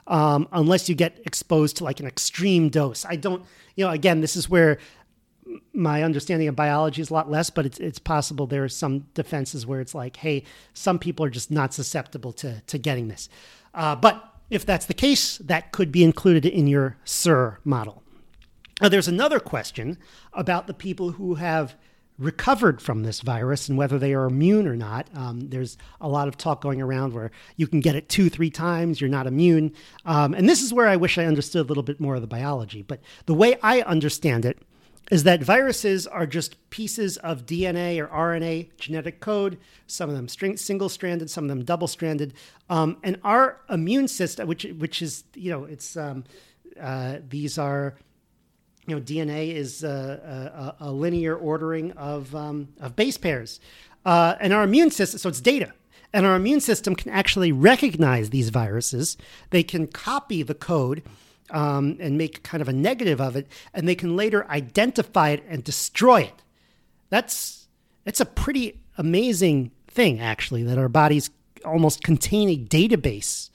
um, 0.06 0.46
unless 0.52 0.88
you 0.88 0.94
get 0.94 1.20
exposed 1.24 1.76
to 1.78 1.84
like 1.84 2.00
an 2.00 2.06
extreme 2.06 2.68
dose. 2.68 3.06
I 3.06 3.16
don't, 3.16 3.44
you 3.76 3.84
know, 3.84 3.90
again, 3.90 4.20
this 4.20 4.36
is 4.36 4.50
where 4.50 4.78
my 5.72 6.02
understanding 6.02 6.48
of 6.48 6.56
biology 6.56 7.00
is 7.02 7.10
a 7.10 7.14
lot 7.14 7.30
less, 7.30 7.50
but 7.50 7.66
it's 7.66 7.78
it's 7.78 7.98
possible 7.98 8.46
there 8.46 8.64
are 8.64 8.68
some 8.68 9.06
defenses 9.14 9.66
where 9.66 9.80
it's 9.80 9.94
like, 9.94 10.16
hey, 10.16 10.44
some 10.74 10.98
people 10.98 11.24
are 11.24 11.30
just 11.30 11.50
not 11.50 11.74
susceptible 11.74 12.32
to 12.34 12.60
to 12.66 12.78
getting 12.78 13.08
this. 13.08 13.28
Uh, 13.74 13.96
but 13.96 14.31
if 14.52 14.66
that's 14.66 14.86
the 14.86 14.94
case, 14.94 15.38
that 15.38 15.72
could 15.72 15.90
be 15.90 16.04
included 16.04 16.44
in 16.44 16.66
your 16.66 16.96
SIR 17.04 17.58
model. 17.64 18.02
Now, 18.80 18.88
there's 18.88 19.08
another 19.08 19.40
question 19.40 19.96
about 20.32 20.66
the 20.66 20.74
people 20.74 21.12
who 21.12 21.36
have 21.36 21.76
recovered 22.18 22.82
from 22.82 23.02
this 23.02 23.20
virus 23.20 23.68
and 23.68 23.78
whether 23.78 23.98
they 23.98 24.12
are 24.12 24.26
immune 24.26 24.66
or 24.66 24.76
not. 24.76 25.08
Um, 25.14 25.48
there's 25.48 25.78
a 26.00 26.08
lot 26.08 26.28
of 26.28 26.36
talk 26.36 26.60
going 26.60 26.82
around 26.82 27.14
where 27.14 27.30
you 27.56 27.66
can 27.66 27.80
get 27.80 27.96
it 27.96 28.08
two, 28.08 28.28
three 28.28 28.50
times, 28.50 29.00
you're 29.00 29.10
not 29.10 29.26
immune. 29.26 29.72
Um, 30.04 30.34
and 30.34 30.48
this 30.48 30.62
is 30.62 30.72
where 30.72 30.88
I 30.88 30.96
wish 30.96 31.16
I 31.16 31.24
understood 31.24 31.64
a 31.64 31.68
little 31.68 31.82
bit 31.82 32.00
more 32.00 32.16
of 32.16 32.20
the 32.20 32.26
biology. 32.26 32.82
But 32.82 33.00
the 33.26 33.34
way 33.34 33.56
I 33.62 33.80
understand 33.82 34.44
it 34.44 34.58
is 35.12 35.24
that 35.24 35.42
viruses 35.42 36.06
are 36.06 36.26
just 36.26 36.70
pieces 36.70 37.18
of 37.18 37.44
DNA 37.44 37.98
or 37.98 38.06
RNA 38.06 38.70
genetic 38.78 39.20
code, 39.20 39.58
some 39.86 40.08
of 40.08 40.16
them 40.16 40.26
single 40.26 40.88
stranded, 40.88 41.28
some 41.28 41.44
of 41.44 41.48
them 41.48 41.62
double 41.66 41.86
stranded. 41.86 42.32
Um, 42.70 42.96
and 43.02 43.20
our 43.22 43.60
immune 43.68 44.08
system, 44.08 44.48
which, 44.48 44.64
which 44.78 45.02
is, 45.02 45.24
you 45.34 45.50
know, 45.50 45.64
it's, 45.64 45.98
um, 45.98 46.24
uh, 46.80 47.18
these 47.28 47.58
are, 47.58 47.94
you 48.86 48.96
know, 48.96 49.02
DNA 49.02 49.52
is 49.52 49.84
a, 49.84 50.74
a, 50.80 50.86
a 50.86 50.90
linear 50.90 51.36
ordering 51.36 51.92
of, 51.92 52.34
um, 52.34 52.68
of 52.80 52.96
base 52.96 53.18
pairs. 53.18 53.60
Uh, 54.06 54.36
and 54.40 54.54
our 54.54 54.64
immune 54.64 54.90
system, 54.90 55.18
so 55.18 55.28
it's 55.28 55.42
data. 55.42 55.74
And 56.14 56.24
our 56.24 56.36
immune 56.36 56.60
system 56.60 56.96
can 56.96 57.12
actually 57.12 57.52
recognize 57.52 58.30
these 58.30 58.48
viruses. 58.48 59.18
They 59.50 59.62
can 59.62 59.88
copy 59.88 60.42
the 60.42 60.54
code 60.54 61.02
um, 61.52 61.96
and 62.00 62.18
make 62.18 62.42
kind 62.42 62.60
of 62.60 62.68
a 62.68 62.72
negative 62.72 63.20
of 63.20 63.36
it, 63.36 63.46
and 63.72 63.86
they 63.86 63.94
can 63.94 64.16
later 64.16 64.48
identify 64.50 65.30
it 65.30 65.44
and 65.48 65.62
destroy 65.62 66.22
it. 66.22 66.42
That's 67.10 67.68
it's 68.04 68.20
a 68.20 68.26
pretty 68.26 68.80
amazing 68.98 69.70
thing, 69.86 70.18
actually, 70.18 70.64
that 70.64 70.78
our 70.78 70.88
bodies 70.88 71.30
almost 71.64 72.02
contain 72.02 72.48
a 72.48 72.56
database. 72.56 73.50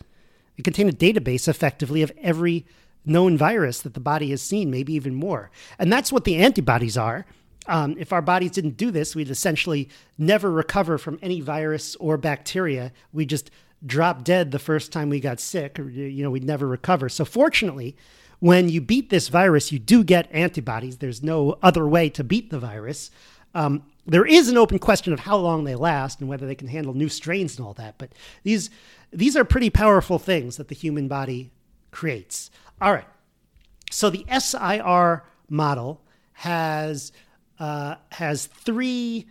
They 0.55 0.63
contain 0.63 0.87
a 0.87 0.93
database 0.93 1.47
effectively 1.47 2.01
of 2.01 2.11
every 2.21 2.65
known 3.05 3.37
virus 3.37 3.81
that 3.81 3.93
the 3.93 3.99
body 3.99 4.29
has 4.29 4.41
seen, 4.41 4.71
maybe 4.71 4.93
even 4.93 5.15
more. 5.15 5.49
And 5.79 5.91
that's 5.91 6.11
what 6.11 6.23
the 6.23 6.37
antibodies 6.37 6.97
are. 6.97 7.25
Um, 7.67 7.95
if 7.99 8.13
our 8.13 8.21
bodies 8.21 8.51
didn't 8.51 8.77
do 8.77 8.91
this, 8.91 9.15
we'd 9.15 9.29
essentially 9.29 9.89
never 10.17 10.49
recover 10.49 10.97
from 10.97 11.19
any 11.21 11.41
virus 11.41 11.95
or 11.97 12.17
bacteria. 12.17 12.93
We 13.11 13.25
just 13.25 13.51
drop 13.85 14.23
dead 14.23 14.51
the 14.51 14.59
first 14.59 14.91
time 14.91 15.09
we 15.09 15.19
got 15.19 15.39
sick, 15.39 15.79
or, 15.79 15.89
you 15.89 16.23
know, 16.23 16.31
we'd 16.31 16.43
never 16.43 16.67
recover. 16.67 17.09
So, 17.09 17.25
fortunately, 17.25 17.95
when 18.39 18.69
you 18.69 18.81
beat 18.81 19.09
this 19.09 19.27
virus, 19.29 19.71
you 19.71 19.79
do 19.79 20.03
get 20.03 20.29
antibodies. 20.31 20.97
There's 20.97 21.23
no 21.23 21.57
other 21.61 21.87
way 21.87 22.09
to 22.09 22.23
beat 22.23 22.49
the 22.49 22.59
virus. 22.59 23.11
Um, 23.55 23.83
there 24.05 24.25
is 24.25 24.49
an 24.49 24.57
open 24.57 24.79
question 24.79 25.13
of 25.13 25.19
how 25.21 25.37
long 25.37 25.63
they 25.63 25.75
last 25.75 26.19
and 26.19 26.29
whether 26.29 26.45
they 26.45 26.55
can 26.55 26.67
handle 26.67 26.93
new 26.93 27.09
strains 27.09 27.57
and 27.57 27.65
all 27.65 27.73
that. 27.73 27.97
But 27.97 28.13
these 28.43 28.69
these 29.11 29.35
are 29.35 29.43
pretty 29.43 29.69
powerful 29.69 30.19
things 30.19 30.57
that 30.57 30.67
the 30.67 30.75
human 30.75 31.07
body 31.07 31.51
creates. 31.91 32.51
All 32.81 32.93
right. 32.93 33.07
So 33.89 34.09
the 34.09 34.25
SIR 34.37 35.23
model 35.49 36.01
has 36.33 37.11
uh, 37.59 37.95
has 38.11 38.45
three 38.45 39.27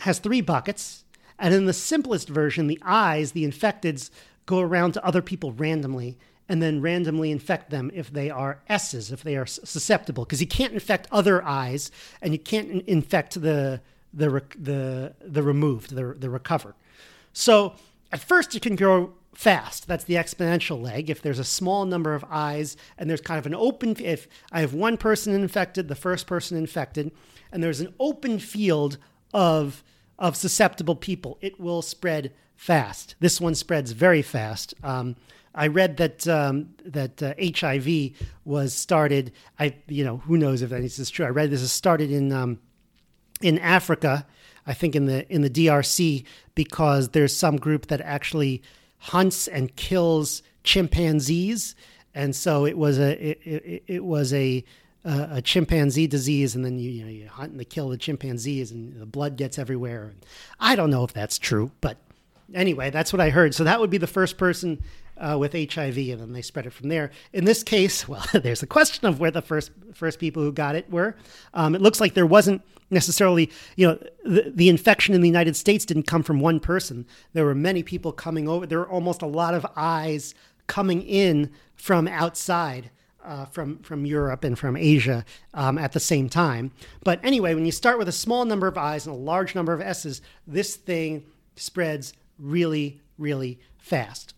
has 0.00 0.18
three 0.18 0.40
buckets. 0.40 1.04
And 1.40 1.54
in 1.54 1.64
the 1.64 1.72
simplest 1.72 2.28
version, 2.28 2.66
the 2.66 2.80
eyes, 2.84 3.32
the 3.32 3.44
infecteds, 3.44 4.10
go 4.46 4.60
around 4.60 4.92
to 4.92 5.04
other 5.04 5.22
people 5.22 5.52
randomly 5.52 6.18
and 6.48 6.60
then 6.60 6.80
randomly 6.80 7.30
infect 7.30 7.70
them 7.70 7.90
if 7.94 8.12
they 8.12 8.28
are 8.28 8.60
S's, 8.68 9.12
if 9.12 9.22
they 9.22 9.36
are 9.36 9.46
susceptible, 9.46 10.24
because 10.24 10.40
you 10.40 10.46
can't 10.46 10.74
infect 10.74 11.06
other 11.10 11.42
eyes 11.44 11.90
and 12.20 12.32
you 12.32 12.38
can't 12.38 12.82
infect 12.86 13.40
the 13.40 13.80
the 14.12 14.42
the 14.58 15.14
the 15.20 15.42
removed, 15.42 15.94
the 15.94 16.14
the 16.18 16.28
recovered. 16.28 16.74
So 17.32 17.74
at 18.12 18.20
first 18.20 18.54
it 18.54 18.62
can 18.62 18.76
grow 18.76 19.12
fast. 19.32 19.86
That's 19.86 20.04
the 20.04 20.14
exponential 20.14 20.82
leg. 20.82 21.08
If 21.08 21.22
there's 21.22 21.38
a 21.38 21.44
small 21.44 21.84
number 21.84 22.14
of 22.14 22.24
eyes 22.28 22.76
and 22.98 23.08
there's 23.08 23.20
kind 23.20 23.38
of 23.38 23.46
an 23.46 23.54
open, 23.54 23.96
if 24.00 24.26
I 24.50 24.60
have 24.60 24.74
one 24.74 24.96
person 24.96 25.32
infected, 25.32 25.86
the 25.86 25.94
first 25.94 26.26
person 26.26 26.58
infected, 26.58 27.12
and 27.52 27.62
there's 27.62 27.80
an 27.80 27.94
open 28.00 28.40
field 28.40 28.98
of 29.32 29.84
of 30.20 30.36
susceptible 30.36 30.94
people, 30.94 31.38
it 31.40 31.58
will 31.58 31.82
spread 31.82 32.32
fast. 32.54 33.14
This 33.20 33.40
one 33.40 33.54
spreads 33.54 33.92
very 33.92 34.22
fast. 34.22 34.74
Um, 34.84 35.16
I 35.54 35.66
read 35.66 35.96
that 35.96 36.28
um, 36.28 36.74
that 36.84 37.22
uh, 37.22 37.34
HIV 37.38 38.12
was 38.44 38.72
started. 38.74 39.32
I 39.58 39.74
you 39.88 40.04
know 40.04 40.18
who 40.18 40.36
knows 40.36 40.62
if 40.62 40.70
this 40.70 40.98
is 40.98 41.10
true. 41.10 41.26
I 41.26 41.30
read 41.30 41.50
this 41.50 41.62
is 41.62 41.72
started 41.72 42.12
in 42.12 42.32
um, 42.32 42.60
in 43.40 43.58
Africa. 43.58 44.26
I 44.66 44.74
think 44.74 44.94
in 44.94 45.06
the 45.06 45.26
in 45.32 45.42
the 45.42 45.50
DRC 45.50 46.24
because 46.54 47.08
there's 47.08 47.34
some 47.34 47.56
group 47.56 47.86
that 47.86 48.00
actually 48.02 48.62
hunts 48.98 49.48
and 49.48 49.74
kills 49.74 50.42
chimpanzees, 50.62 51.74
and 52.14 52.36
so 52.36 52.64
it 52.66 52.78
was 52.78 52.98
a 52.98 53.30
it, 53.30 53.40
it, 53.44 53.84
it 53.86 54.04
was 54.04 54.32
a 54.32 54.64
uh, 55.04 55.28
a 55.30 55.42
chimpanzee 55.42 56.06
disease, 56.06 56.54
and 56.54 56.64
then 56.64 56.78
you, 56.78 56.90
you 56.90 57.04
know 57.04 57.10
you 57.10 57.28
hunt 57.28 57.52
and 57.52 57.70
kill 57.70 57.88
the 57.88 57.96
chimpanzees, 57.96 58.70
and 58.70 59.00
the 59.00 59.06
blood 59.06 59.36
gets 59.36 59.58
everywhere. 59.58 60.12
I 60.58 60.76
don't 60.76 60.90
know 60.90 61.04
if 61.04 61.12
that's 61.12 61.38
true, 61.38 61.70
but 61.80 61.96
anyway, 62.54 62.90
that's 62.90 63.12
what 63.12 63.20
I 63.20 63.30
heard. 63.30 63.54
So 63.54 63.64
that 63.64 63.80
would 63.80 63.90
be 63.90 63.98
the 63.98 64.06
first 64.06 64.36
person 64.36 64.82
uh, 65.16 65.36
with 65.38 65.52
HIV, 65.52 65.96
and 65.96 66.20
then 66.20 66.32
they 66.32 66.42
spread 66.42 66.66
it 66.66 66.72
from 66.72 66.88
there. 66.88 67.10
In 67.32 67.44
this 67.44 67.62
case, 67.62 68.08
well, 68.08 68.24
there's 68.32 68.62
a 68.62 68.66
question 68.66 69.06
of 69.06 69.20
where 69.20 69.30
the 69.30 69.42
first 69.42 69.70
first 69.94 70.18
people 70.18 70.42
who 70.42 70.52
got 70.52 70.74
it 70.74 70.90
were. 70.90 71.16
Um, 71.54 71.74
it 71.74 71.80
looks 71.80 72.00
like 72.00 72.14
there 72.14 72.26
wasn't 72.26 72.62
necessarily, 72.90 73.50
you 73.76 73.86
know, 73.86 73.98
the, 74.24 74.52
the 74.54 74.68
infection 74.68 75.14
in 75.14 75.20
the 75.20 75.28
United 75.28 75.56
States 75.56 75.84
didn't 75.84 76.08
come 76.08 76.22
from 76.22 76.40
one 76.40 76.58
person. 76.58 77.06
There 77.32 77.44
were 77.44 77.54
many 77.54 77.82
people 77.82 78.12
coming 78.12 78.48
over. 78.48 78.66
There 78.66 78.80
were 78.80 78.88
almost 78.88 79.22
a 79.22 79.26
lot 79.26 79.54
of 79.54 79.64
eyes 79.76 80.34
coming 80.66 81.02
in 81.02 81.50
from 81.76 82.08
outside 82.08 82.90
uh, 83.24 83.44
from 83.46 83.78
from 83.78 84.06
Europe 84.06 84.44
and 84.44 84.58
from 84.58 84.76
Asia 84.76 85.24
um, 85.54 85.78
at 85.78 85.92
the 85.92 86.00
same 86.00 86.28
time. 86.28 86.72
But 87.04 87.20
anyway, 87.24 87.54
when 87.54 87.66
you 87.66 87.72
start 87.72 87.98
with 87.98 88.08
a 88.08 88.12
small 88.12 88.44
number 88.44 88.66
of 88.66 88.78
I's 88.78 89.06
and 89.06 89.14
a 89.14 89.18
large 89.18 89.54
number 89.54 89.72
of 89.72 89.80
S's, 89.80 90.22
this 90.46 90.76
thing 90.76 91.24
spreads 91.56 92.12
really, 92.38 93.00
really 93.18 93.60
fast. 93.78 94.34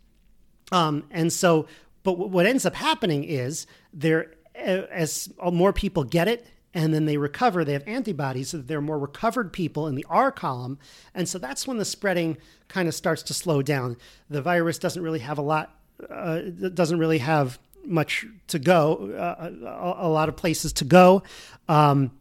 Um, 0.72 1.04
and 1.10 1.32
so, 1.32 1.66
but 2.02 2.18
what 2.18 2.46
ends 2.46 2.66
up 2.66 2.74
happening 2.74 3.24
is 3.24 3.66
there, 3.92 4.32
as 4.54 5.32
more 5.52 5.72
people 5.72 6.04
get 6.04 6.28
it, 6.28 6.46
and 6.74 6.94
then 6.94 7.04
they 7.04 7.18
recover. 7.18 7.64
They 7.64 7.74
have 7.74 7.86
antibodies, 7.86 8.50
so 8.50 8.58
there 8.58 8.78
are 8.78 8.82
more 8.82 8.98
recovered 8.98 9.52
people 9.52 9.86
in 9.86 9.94
the 9.94 10.06
R 10.08 10.32
column, 10.32 10.78
and 11.14 11.28
so 11.28 11.38
that's 11.38 11.66
when 11.66 11.76
the 11.76 11.84
spreading 11.84 12.38
kind 12.68 12.88
of 12.88 12.94
starts 12.94 13.22
to 13.24 13.34
slow 13.34 13.62
down. 13.62 13.98
The 14.30 14.42
virus 14.42 14.78
doesn't 14.78 15.02
really 15.02 15.18
have 15.20 15.38
a 15.38 15.42
lot, 15.42 15.76
uh, 16.10 16.40
doesn't 16.40 16.98
really 16.98 17.18
have 17.18 17.58
much 17.84 18.26
to 18.48 18.58
go, 18.58 19.10
uh, 19.16 19.50
a, 19.50 20.06
a, 20.06 20.08
lot 20.08 20.28
of 20.28 20.36
places 20.36 20.72
to 20.74 20.84
go. 20.84 21.22
Um, 21.68 22.12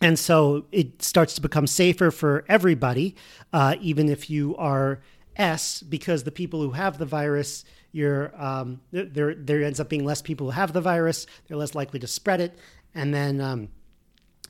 and 0.00 0.18
so 0.18 0.66
it 0.72 1.02
starts 1.02 1.34
to 1.34 1.40
become 1.40 1.66
safer 1.66 2.10
for 2.10 2.44
everybody, 2.48 3.14
uh, 3.52 3.76
even 3.80 4.08
if 4.08 4.28
you 4.28 4.56
are 4.56 5.00
S, 5.36 5.82
because 5.82 6.24
the 6.24 6.32
people 6.32 6.60
who 6.60 6.72
have 6.72 6.98
the 6.98 7.06
virus, 7.06 7.64
you're, 7.92 8.32
um, 8.40 8.80
there, 8.90 9.34
there 9.34 9.62
ends 9.62 9.80
up 9.80 9.88
being 9.88 10.04
less 10.04 10.20
people 10.20 10.46
who 10.46 10.52
have 10.52 10.72
the 10.72 10.80
virus. 10.80 11.26
They're 11.46 11.56
less 11.56 11.74
likely 11.74 12.00
to 12.00 12.06
spread 12.06 12.40
it. 12.40 12.58
And 12.94 13.14
then, 13.14 13.40
um, 13.40 13.68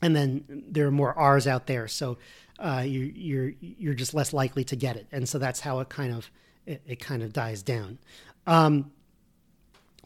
and 0.01 0.15
then 0.15 0.63
there 0.67 0.87
are 0.87 0.91
more 0.91 1.17
R's 1.17 1.47
out 1.47 1.67
there. 1.67 1.87
So 1.87 2.17
uh, 2.59 2.83
you, 2.85 3.11
you're, 3.15 3.53
you're 3.61 3.93
just 3.93 4.13
less 4.13 4.33
likely 4.33 4.63
to 4.65 4.75
get 4.75 4.95
it. 4.95 5.07
And 5.11 5.29
so 5.29 5.37
that's 5.37 5.59
how 5.59 5.79
it 5.79 5.89
kind 5.89 6.13
of, 6.13 6.29
it, 6.65 6.81
it 6.85 6.99
kind 6.99 7.21
of 7.21 7.31
dies 7.31 7.61
down. 7.61 7.99
Um, 8.47 8.91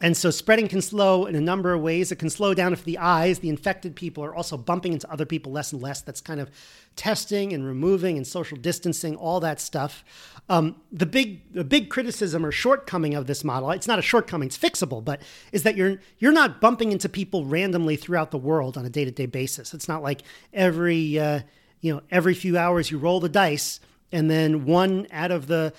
and 0.00 0.16
so 0.16 0.30
spreading 0.30 0.68
can 0.68 0.80
slow 0.80 1.26
in 1.26 1.34
a 1.34 1.40
number 1.40 1.72
of 1.72 1.80
ways. 1.80 2.12
It 2.12 2.16
can 2.16 2.30
slow 2.30 2.54
down 2.54 2.72
if 2.72 2.84
the 2.84 2.98
eyes, 2.98 3.40
the 3.40 3.48
infected 3.48 3.96
people, 3.96 4.24
are 4.24 4.34
also 4.34 4.56
bumping 4.56 4.92
into 4.92 5.10
other 5.10 5.26
people 5.26 5.50
less 5.50 5.72
and 5.72 5.82
less. 5.82 6.02
That's 6.02 6.20
kind 6.20 6.38
of 6.38 6.50
testing 6.94 7.52
and 7.52 7.64
removing 7.64 8.16
and 8.16 8.26
social 8.26 8.56
distancing, 8.56 9.16
all 9.16 9.40
that 9.40 9.60
stuff. 9.60 10.04
Um, 10.48 10.76
the 10.92 11.04
big, 11.04 11.52
the 11.52 11.64
big 11.64 11.90
criticism 11.90 12.46
or 12.46 12.52
shortcoming 12.52 13.14
of 13.14 13.26
this 13.26 13.42
model, 13.42 13.70
it's 13.72 13.88
not 13.88 13.98
a 13.98 14.02
shortcoming, 14.02 14.46
it's 14.46 14.58
fixable, 14.58 15.04
but 15.04 15.20
is 15.52 15.64
that 15.64 15.76
you're 15.76 16.00
you're 16.18 16.32
not 16.32 16.60
bumping 16.60 16.92
into 16.92 17.08
people 17.08 17.44
randomly 17.44 17.96
throughout 17.96 18.30
the 18.30 18.38
world 18.38 18.78
on 18.78 18.86
a 18.86 18.90
day-to-day 18.90 19.26
basis. 19.26 19.74
It's 19.74 19.88
not 19.88 20.02
like 20.02 20.22
every 20.52 21.18
uh, 21.18 21.40
you 21.80 21.92
know 21.92 22.02
every 22.10 22.34
few 22.34 22.56
hours 22.56 22.90
you 22.90 22.98
roll 22.98 23.20
the 23.20 23.28
dice 23.28 23.80
and 24.12 24.30
then 24.30 24.64
one 24.64 25.06
out 25.10 25.30
of 25.30 25.46
the 25.46 25.72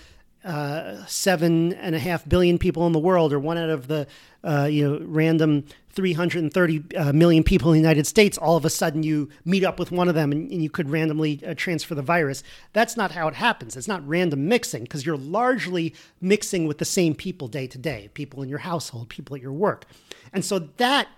uh, 0.44 1.06
seven 1.06 1.74
and 1.74 1.96
a 1.96 2.00
half 2.00 2.28
billion 2.28 2.58
people 2.58 2.88
in 2.88 2.94
the 2.94 3.00
world, 3.00 3.34
or 3.34 3.40
one 3.40 3.58
out 3.58 3.70
of 3.70 3.88
the 3.88 4.08
uh, 4.44 4.68
you 4.72 4.88
know 4.88 5.06
random 5.06 5.66
330 5.92 6.96
uh, 6.96 7.12
million 7.12 7.44
people 7.44 7.72
in 7.72 7.74
the 7.74 7.80
United 7.82 8.08
States, 8.08 8.38
all 8.38 8.56
of 8.56 8.64
a 8.64 8.70
sudden 8.70 9.04
you 9.04 9.28
meet 9.44 9.66
up 9.66 9.80
with 9.80 9.92
one 9.92 10.08
of 10.08 10.16
them 10.16 10.32
and, 10.32 10.50
and 10.50 10.64
you 10.64 10.70
could 10.70 10.90
randomly 10.90 11.42
uh, 11.46 11.54
transfer 11.56 11.94
the 11.94 12.02
virus. 12.02 12.42
That's 12.72 12.96
not 12.96 13.12
how 13.12 13.28
it 13.28 13.34
happens. 13.34 13.76
It's 13.76 13.88
not 13.88 14.08
random 14.08 14.48
mixing 14.48 14.84
because 14.84 15.06
you're 15.06 15.18
largely 15.18 15.94
mixing 16.22 16.68
with 16.68 16.78
the 16.78 16.86
same 16.86 17.16
people 17.16 17.50
day 17.50 17.68
to 17.68 17.78
day, 17.78 18.10
people 18.14 18.42
in 18.42 18.48
your 18.48 18.60
household, 18.60 19.10
people 19.10 19.36
at 19.36 19.42
your 19.42 19.52
work, 19.52 19.86
and 20.32 20.46
so 20.46 20.60
that 20.78 21.10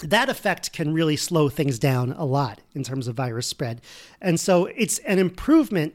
that 0.00 0.28
effect 0.28 0.72
can 0.72 0.92
really 0.92 1.16
slow 1.16 1.48
things 1.48 1.78
down 1.78 2.12
a 2.12 2.24
lot 2.24 2.60
in 2.72 2.84
terms 2.84 3.08
of 3.08 3.16
virus 3.16 3.48
spread. 3.48 3.80
And 4.20 4.38
so 4.38 4.66
it's 4.66 4.98
an 5.00 5.18
improvement 5.18 5.94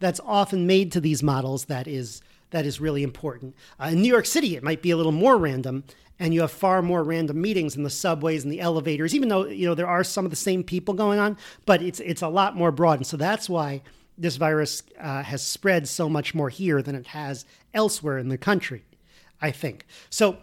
that's 0.00 0.20
often 0.24 0.66
made 0.66 0.90
to 0.92 1.00
these 1.00 1.22
models 1.22 1.66
that 1.66 1.86
is 1.86 2.22
that 2.50 2.66
is 2.66 2.80
really 2.80 3.04
important. 3.04 3.54
Uh, 3.78 3.90
in 3.92 4.02
New 4.02 4.08
York 4.08 4.26
City, 4.26 4.56
it 4.56 4.64
might 4.64 4.82
be 4.82 4.90
a 4.90 4.96
little 4.96 5.12
more 5.12 5.36
random, 5.36 5.84
and 6.18 6.34
you 6.34 6.40
have 6.40 6.50
far 6.50 6.82
more 6.82 7.04
random 7.04 7.40
meetings 7.40 7.76
in 7.76 7.84
the 7.84 7.90
subways 7.90 8.42
and 8.42 8.52
the 8.52 8.60
elevators. 8.60 9.14
Even 9.14 9.28
though 9.28 9.46
you 9.46 9.66
know 9.66 9.74
there 9.74 9.86
are 9.86 10.02
some 10.02 10.24
of 10.24 10.30
the 10.30 10.36
same 10.36 10.64
people 10.64 10.94
going 10.94 11.18
on, 11.18 11.36
but 11.64 11.82
it's 11.82 12.00
it's 12.00 12.22
a 12.22 12.28
lot 12.28 12.56
more 12.56 12.72
broad, 12.72 12.98
and 12.98 13.06
so 13.06 13.16
that's 13.16 13.48
why 13.48 13.82
this 14.18 14.36
virus 14.36 14.82
uh, 14.98 15.22
has 15.22 15.42
spread 15.42 15.88
so 15.88 16.08
much 16.08 16.34
more 16.34 16.50
here 16.50 16.82
than 16.82 16.94
it 16.94 17.08
has 17.08 17.44
elsewhere 17.72 18.18
in 18.18 18.28
the 18.28 18.38
country. 18.38 18.84
I 19.40 19.50
think 19.50 19.86
so. 20.10 20.38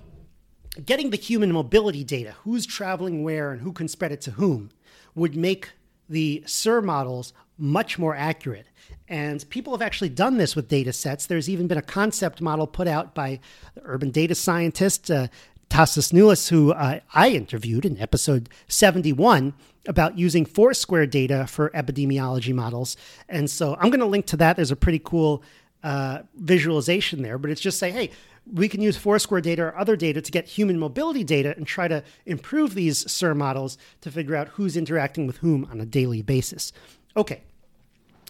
Getting 0.85 1.09
the 1.09 1.17
human 1.17 1.51
mobility 1.51 2.03
data, 2.03 2.35
who's 2.43 2.67
traveling 2.67 3.23
where 3.23 3.51
and 3.51 3.61
who 3.61 3.73
can 3.73 3.87
spread 3.87 4.11
it 4.11 4.21
to 4.21 4.31
whom, 4.31 4.69
would 5.15 5.35
make 5.35 5.71
the 6.07 6.43
SIR 6.45 6.81
models 6.81 7.33
much 7.57 7.97
more 7.97 8.15
accurate. 8.15 8.67
And 9.09 9.47
people 9.49 9.73
have 9.73 9.81
actually 9.81 10.09
done 10.09 10.37
this 10.37 10.55
with 10.55 10.67
data 10.67 10.93
sets. 10.93 11.25
There's 11.25 11.49
even 11.49 11.67
been 11.67 11.77
a 11.77 11.83
concept 11.83 12.41
model 12.41 12.67
put 12.67 12.87
out 12.87 13.15
by 13.15 13.39
the 13.73 13.81
urban 13.85 14.11
data 14.11 14.35
scientist 14.35 15.09
uh, 15.09 15.27
Tasos 15.69 16.13
Noulas, 16.13 16.49
who 16.49 16.71
uh, 16.71 16.99
I 17.13 17.29
interviewed 17.29 17.85
in 17.85 17.99
episode 17.99 18.49
71 18.67 19.53
about 19.87 20.17
using 20.17 20.45
Foursquare 20.45 21.05
data 21.05 21.47
for 21.47 21.69
epidemiology 21.71 22.53
models. 22.53 22.97
And 23.29 23.49
so 23.49 23.75
I'm 23.75 23.89
going 23.89 23.99
to 23.99 24.05
link 24.05 24.25
to 24.27 24.37
that. 24.37 24.55
There's 24.55 24.71
a 24.71 24.75
pretty 24.75 24.99
cool 24.99 25.43
uh, 25.83 26.19
visualization 26.35 27.21
there, 27.21 27.37
but 27.37 27.49
it's 27.49 27.61
just 27.61 27.79
say, 27.79 27.91
hey, 27.91 28.11
we 28.51 28.69
can 28.69 28.81
use 28.81 28.97
Foursquare 28.97 29.41
data 29.41 29.63
or 29.63 29.77
other 29.77 29.95
data 29.95 30.21
to 30.21 30.31
get 30.31 30.45
human 30.45 30.79
mobility 30.79 31.23
data 31.23 31.53
and 31.57 31.67
try 31.67 31.87
to 31.87 32.03
improve 32.25 32.75
these 32.75 33.09
SIR 33.11 33.35
models 33.35 33.77
to 34.01 34.11
figure 34.11 34.35
out 34.35 34.49
who's 34.49 34.77
interacting 34.77 35.27
with 35.27 35.37
whom 35.37 35.65
on 35.65 35.81
a 35.81 35.85
daily 35.85 36.21
basis. 36.21 36.71
Okay, 37.15 37.41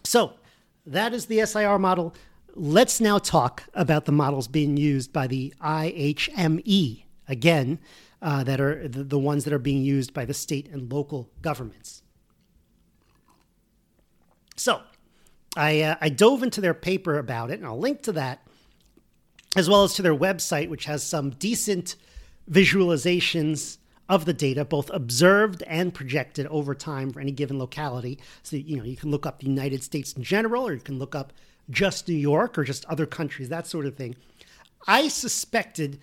so 0.03 0.33
that 0.85 1.13
is 1.13 1.25
the 1.25 1.45
SIR 1.45 1.79
model. 1.79 2.13
Let's 2.55 3.01
now 3.01 3.19
talk 3.19 3.63
about 3.73 4.05
the 4.05 4.11
models 4.11 4.47
being 4.47 4.77
used 4.77 5.11
by 5.11 5.27
the 5.27 5.53
IHME, 5.61 7.03
again, 7.27 7.79
uh, 8.21 8.43
that 8.43 8.59
are 8.59 8.87
the, 8.87 9.03
the 9.03 9.19
ones 9.19 9.43
that 9.43 9.53
are 9.53 9.59
being 9.59 9.83
used 9.83 10.13
by 10.13 10.25
the 10.25 10.33
state 10.33 10.69
and 10.69 10.91
local 10.91 11.29
governments. 11.41 12.01
So, 14.55 14.81
I, 15.55 15.81
uh, 15.81 15.95
I 16.01 16.09
dove 16.09 16.41
into 16.41 16.61
their 16.61 16.73
paper 16.73 17.17
about 17.17 17.51
it, 17.51 17.59
and 17.59 17.65
I'll 17.65 17.79
link 17.79 18.01
to 18.03 18.11
that, 18.13 18.47
as 19.55 19.69
well 19.69 19.83
as 19.83 19.93
to 19.95 20.01
their 20.01 20.15
website, 20.15 20.69
which 20.69 20.85
has 20.85 21.03
some 21.03 21.31
decent 21.31 21.95
visualizations 22.49 23.77
of 24.09 24.25
the 24.25 24.33
data, 24.33 24.63
both 24.63 24.89
observed 24.93 25.63
and 25.63 25.93
projected 25.93 26.47
over 26.47 26.73
time 26.73 27.11
for 27.11 27.19
any 27.19 27.31
given 27.31 27.59
locality. 27.59 28.19
So, 28.43 28.55
you 28.55 28.77
know, 28.77 28.83
you 28.83 28.95
can 28.95 29.11
look 29.11 29.25
up 29.25 29.39
the 29.39 29.47
United 29.47 29.83
States 29.83 30.13
in 30.13 30.23
general, 30.23 30.67
or 30.67 30.73
you 30.73 30.79
can 30.79 30.99
look 30.99 31.15
up 31.15 31.33
just 31.69 32.07
New 32.07 32.15
York 32.15 32.57
or 32.57 32.63
just 32.63 32.85
other 32.85 33.05
countries, 33.05 33.49
that 33.49 33.67
sort 33.67 33.85
of 33.85 33.95
thing. 33.95 34.15
I 34.87 35.09
suspected 35.09 35.99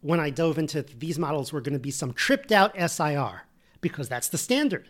when 0.00 0.20
I 0.20 0.30
dove 0.30 0.58
into 0.58 0.82
these 0.82 1.18
models 1.18 1.52
were 1.52 1.60
going 1.60 1.74
to 1.74 1.78
be 1.78 1.90
some 1.90 2.12
tripped 2.12 2.52
out 2.52 2.74
SIR 2.78 3.42
because 3.80 4.08
that's 4.08 4.28
the 4.28 4.38
standard. 4.38 4.88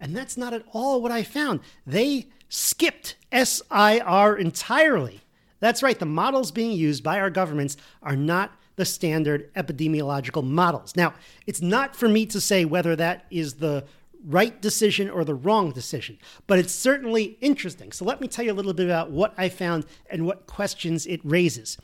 And 0.00 0.14
that's 0.14 0.36
not 0.36 0.52
at 0.52 0.64
all 0.72 1.00
what 1.00 1.12
I 1.12 1.22
found. 1.22 1.60
They 1.86 2.26
skipped 2.48 3.16
SIR 3.32 4.36
entirely. 4.36 5.22
That's 5.60 5.82
right, 5.82 5.98
the 5.98 6.04
models 6.04 6.50
being 6.50 6.72
used 6.72 7.02
by 7.02 7.18
our 7.18 7.30
governments 7.30 7.76
are 8.02 8.16
not 8.16 8.52
the 8.76 8.84
standard 8.84 9.52
epidemiological 9.54 10.44
models. 10.44 10.94
Now, 10.94 11.14
it's 11.46 11.62
not 11.62 11.96
for 11.96 12.08
me 12.08 12.26
to 12.26 12.40
say 12.40 12.64
whether 12.64 12.94
that 12.96 13.24
is 13.30 13.54
the 13.54 13.84
right 14.24 14.60
decision 14.60 15.08
or 15.08 15.24
the 15.24 15.34
wrong 15.34 15.72
decision, 15.72 16.18
but 16.46 16.58
it's 16.58 16.72
certainly 16.72 17.38
interesting. 17.40 17.92
So, 17.92 18.04
let 18.04 18.20
me 18.20 18.28
tell 18.28 18.44
you 18.44 18.52
a 18.52 18.54
little 18.54 18.74
bit 18.74 18.86
about 18.86 19.10
what 19.10 19.34
I 19.38 19.48
found 19.48 19.86
and 20.10 20.26
what 20.26 20.46
questions 20.46 21.06
it 21.06 21.20
raises. 21.24 21.78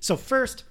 So, 0.00 0.16
first, 0.16 0.64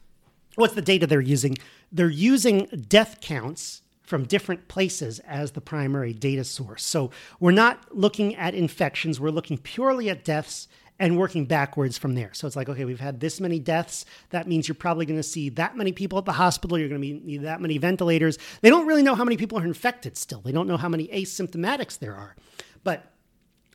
what's 0.55 0.73
the 0.73 0.81
data 0.81 1.05
they're 1.05 1.21
using? 1.21 1.57
They're 1.91 2.09
using 2.09 2.65
death 2.89 3.21
counts 3.21 3.81
from 4.01 4.23
different 4.23 4.67
places 4.69 5.19
as 5.19 5.51
the 5.51 5.61
primary 5.61 6.13
data 6.13 6.43
source. 6.43 6.83
So, 6.83 7.11
we're 7.39 7.51
not 7.51 7.95
looking 7.95 8.35
at 8.35 8.55
infections, 8.55 9.19
we're 9.19 9.29
looking 9.29 9.59
purely 9.59 10.09
at 10.09 10.25
deaths 10.25 10.67
and 10.99 11.17
working 11.17 11.45
backwards 11.45 11.97
from 11.97 12.15
there. 12.15 12.31
So 12.33 12.47
it's 12.47 12.55
like, 12.55 12.69
okay, 12.69 12.85
we've 12.85 12.99
had 12.99 13.19
this 13.19 13.39
many 13.39 13.59
deaths. 13.59 14.05
That 14.31 14.47
means 14.47 14.67
you're 14.67 14.75
probably 14.75 15.05
going 15.05 15.19
to 15.19 15.23
see 15.23 15.49
that 15.49 15.77
many 15.77 15.91
people 15.91 16.17
at 16.17 16.25
the 16.25 16.33
hospital. 16.33 16.77
You're 16.77 16.89
going 16.89 17.01
to 17.01 17.07
need 17.25 17.43
that 17.43 17.61
many 17.61 17.77
ventilators. 17.77 18.37
They 18.61 18.69
don't 18.69 18.87
really 18.87 19.03
know 19.03 19.15
how 19.15 19.23
many 19.23 19.37
people 19.37 19.59
are 19.59 19.65
infected 19.65 20.17
still. 20.17 20.41
They 20.41 20.51
don't 20.51 20.67
know 20.67 20.77
how 20.77 20.89
many 20.89 21.07
asymptomatics 21.09 21.99
there 21.99 22.15
are. 22.15 22.35
But 22.83 23.11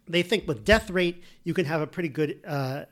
they 0.09 0.23
think 0.23 0.49
with 0.49 0.65
death 0.65 0.91
rate, 0.91 1.23
you 1.45 1.55
can 1.55 1.65
have 1.65 1.81
a 1.81 1.87
pretty 1.87 2.09
good 2.09 2.41
uh, 2.47 2.85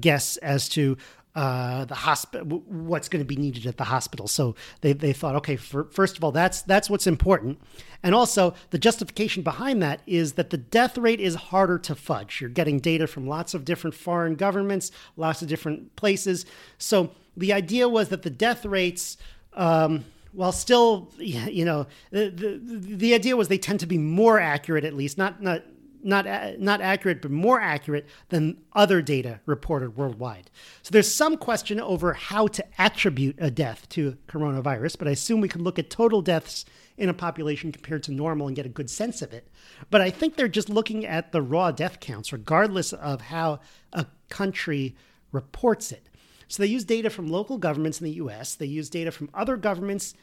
guess 0.00 0.36
as 0.38 0.68
to 0.70 0.96
uh, 1.36 1.84
the 1.84 1.94
hospital, 1.94 2.62
what's 2.66 3.10
going 3.10 3.22
to 3.22 3.26
be 3.26 3.36
needed 3.36 3.66
at 3.66 3.76
the 3.76 3.84
hospital. 3.84 4.26
So 4.26 4.54
they, 4.80 4.94
they 4.94 5.12
thought, 5.12 5.36
okay, 5.36 5.56
for, 5.56 5.84
first 5.92 6.16
of 6.16 6.24
all, 6.24 6.32
that's 6.32 6.62
that's 6.62 6.88
what's 6.88 7.06
important, 7.06 7.60
and 8.02 8.14
also 8.14 8.54
the 8.70 8.78
justification 8.78 9.42
behind 9.42 9.82
that 9.82 10.00
is 10.06 10.32
that 10.32 10.48
the 10.48 10.56
death 10.56 10.96
rate 10.96 11.20
is 11.20 11.34
harder 11.34 11.78
to 11.80 11.94
fudge. 11.94 12.40
You're 12.40 12.48
getting 12.48 12.80
data 12.80 13.06
from 13.06 13.26
lots 13.26 13.52
of 13.52 13.66
different 13.66 13.94
foreign 13.94 14.34
governments, 14.34 14.90
lots 15.18 15.42
of 15.42 15.48
different 15.48 15.94
places. 15.94 16.46
So 16.78 17.10
the 17.36 17.52
idea 17.52 17.86
was 17.86 18.08
that 18.08 18.22
the 18.22 18.30
death 18.30 18.64
rates. 18.64 19.18
Um, 19.52 20.04
while 20.32 20.52
still, 20.52 21.10
you 21.18 21.64
know, 21.64 21.86
the, 22.10 22.28
the, 22.28 22.60
the 22.96 23.14
idea 23.14 23.36
was 23.36 23.48
they 23.48 23.56
tend 23.56 23.80
to 23.80 23.86
be 23.86 23.96
more 23.96 24.38
accurate, 24.38 24.84
at 24.84 24.92
least 24.92 25.16
not 25.16 25.42
not 25.42 25.62
not 26.06 26.26
not 26.58 26.80
accurate, 26.80 27.20
but 27.20 27.30
more 27.30 27.60
accurate 27.60 28.06
than 28.28 28.58
other 28.72 29.02
data 29.02 29.40
reported 29.44 29.96
worldwide. 29.96 30.50
So 30.82 30.90
there's 30.92 31.12
some 31.12 31.36
question 31.36 31.80
over 31.80 32.14
how 32.14 32.46
to 32.46 32.64
attribute 32.78 33.36
a 33.38 33.50
death 33.50 33.88
to 33.90 34.16
coronavirus, 34.28 34.98
but 34.98 35.08
I 35.08 35.12
assume 35.12 35.40
we 35.40 35.48
can 35.48 35.64
look 35.64 35.78
at 35.78 35.90
total 35.90 36.22
deaths 36.22 36.64
in 36.96 37.08
a 37.08 37.14
population 37.14 37.72
compared 37.72 38.04
to 38.04 38.12
normal 38.12 38.46
and 38.46 38.56
get 38.56 38.64
a 38.64 38.70
good 38.70 38.88
sense 38.88 39.20
of 39.20 39.32
it. 39.32 39.48
But 39.90 40.00
I 40.00 40.10
think 40.10 40.36
they're 40.36 40.48
just 40.48 40.70
looking 40.70 41.04
at 41.04 41.32
the 41.32 41.42
raw 41.42 41.72
death 41.72 42.00
counts, 42.00 42.32
regardless 42.32 42.92
of 42.92 43.20
how 43.20 43.60
a 43.92 44.06
country 44.28 44.94
reports 45.32 45.92
it. 45.92 46.08
So 46.48 46.62
they 46.62 46.68
use 46.68 46.84
data 46.84 47.10
from 47.10 47.26
local 47.26 47.58
governments 47.58 48.00
in 48.00 48.04
the 48.04 48.12
US, 48.12 48.54
they 48.54 48.66
use 48.66 48.88
data 48.88 49.10
from 49.10 49.28
other 49.34 49.56
governments 49.56 50.14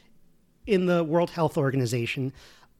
in 0.65 0.85
the 0.85 1.03
World 1.03 1.31
Health 1.31 1.57
Organization. 1.57 2.31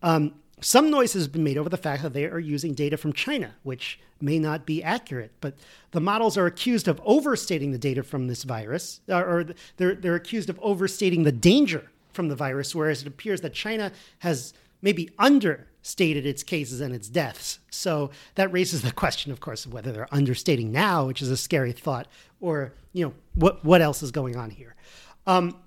Um, 0.02 0.36
some 0.64 0.90
noise 0.90 1.14
has 1.14 1.28
been 1.28 1.44
made 1.44 1.58
over 1.58 1.70
the 1.70 1.78
fact 1.78 2.04
that 2.04 2.14
they 2.14 2.26
are 2.26 2.40
using 2.40 2.74
data 2.74 2.98
from 2.98 3.14
China, 3.14 3.56
which 3.64 4.00
may 4.22 4.40
not 4.40 4.66
be 4.66 4.82
accurate, 4.82 5.32
but 5.42 5.56
the 5.92 6.00
models 6.00 6.38
are 6.38 6.46
accused 6.46 6.88
of 6.88 7.02
overstating 7.04 7.72
the 7.72 7.78
data 7.78 8.04
from 8.04 8.28
this 8.28 8.44
virus, 8.44 9.02
or 9.10 9.46
they're, 9.78 9.96
they're 9.96 10.16
accused 10.16 10.50
of 10.50 10.60
overstating 10.62 11.24
the 11.24 11.32
danger 11.32 11.90
from 12.14 12.30
the 12.30 12.36
virus, 12.36 12.74
whereas 12.74 13.02
it 13.02 13.08
appears 13.08 13.42
that 13.42 13.54
China 13.54 13.92
has 14.20 14.54
maybe 14.82 15.10
understated 15.20 16.26
its 16.26 16.44
cases 16.44 16.80
and 16.80 16.94
its 16.94 17.10
deaths. 17.10 17.60
So 17.70 18.12
that 18.36 18.52
raises 18.52 18.82
the 18.82 18.92
question, 18.92 19.32
of 19.32 19.40
course, 19.40 19.66
of 19.66 19.74
whether 19.74 19.92
they're 19.92 20.14
understating 20.14 20.72
now, 20.72 21.08
which 21.08 21.22
is 21.22 21.30
a 21.30 21.38
scary 21.38 21.72
thought, 21.72 22.08
or 22.40 22.74
you 22.94 23.06
know 23.06 23.14
what 23.36 23.66
what 23.66 23.82
else 23.82 24.04
is 24.04 24.12
going 24.12 24.36
on 24.36 24.52
here. 24.52 24.76
Um, 25.26 25.58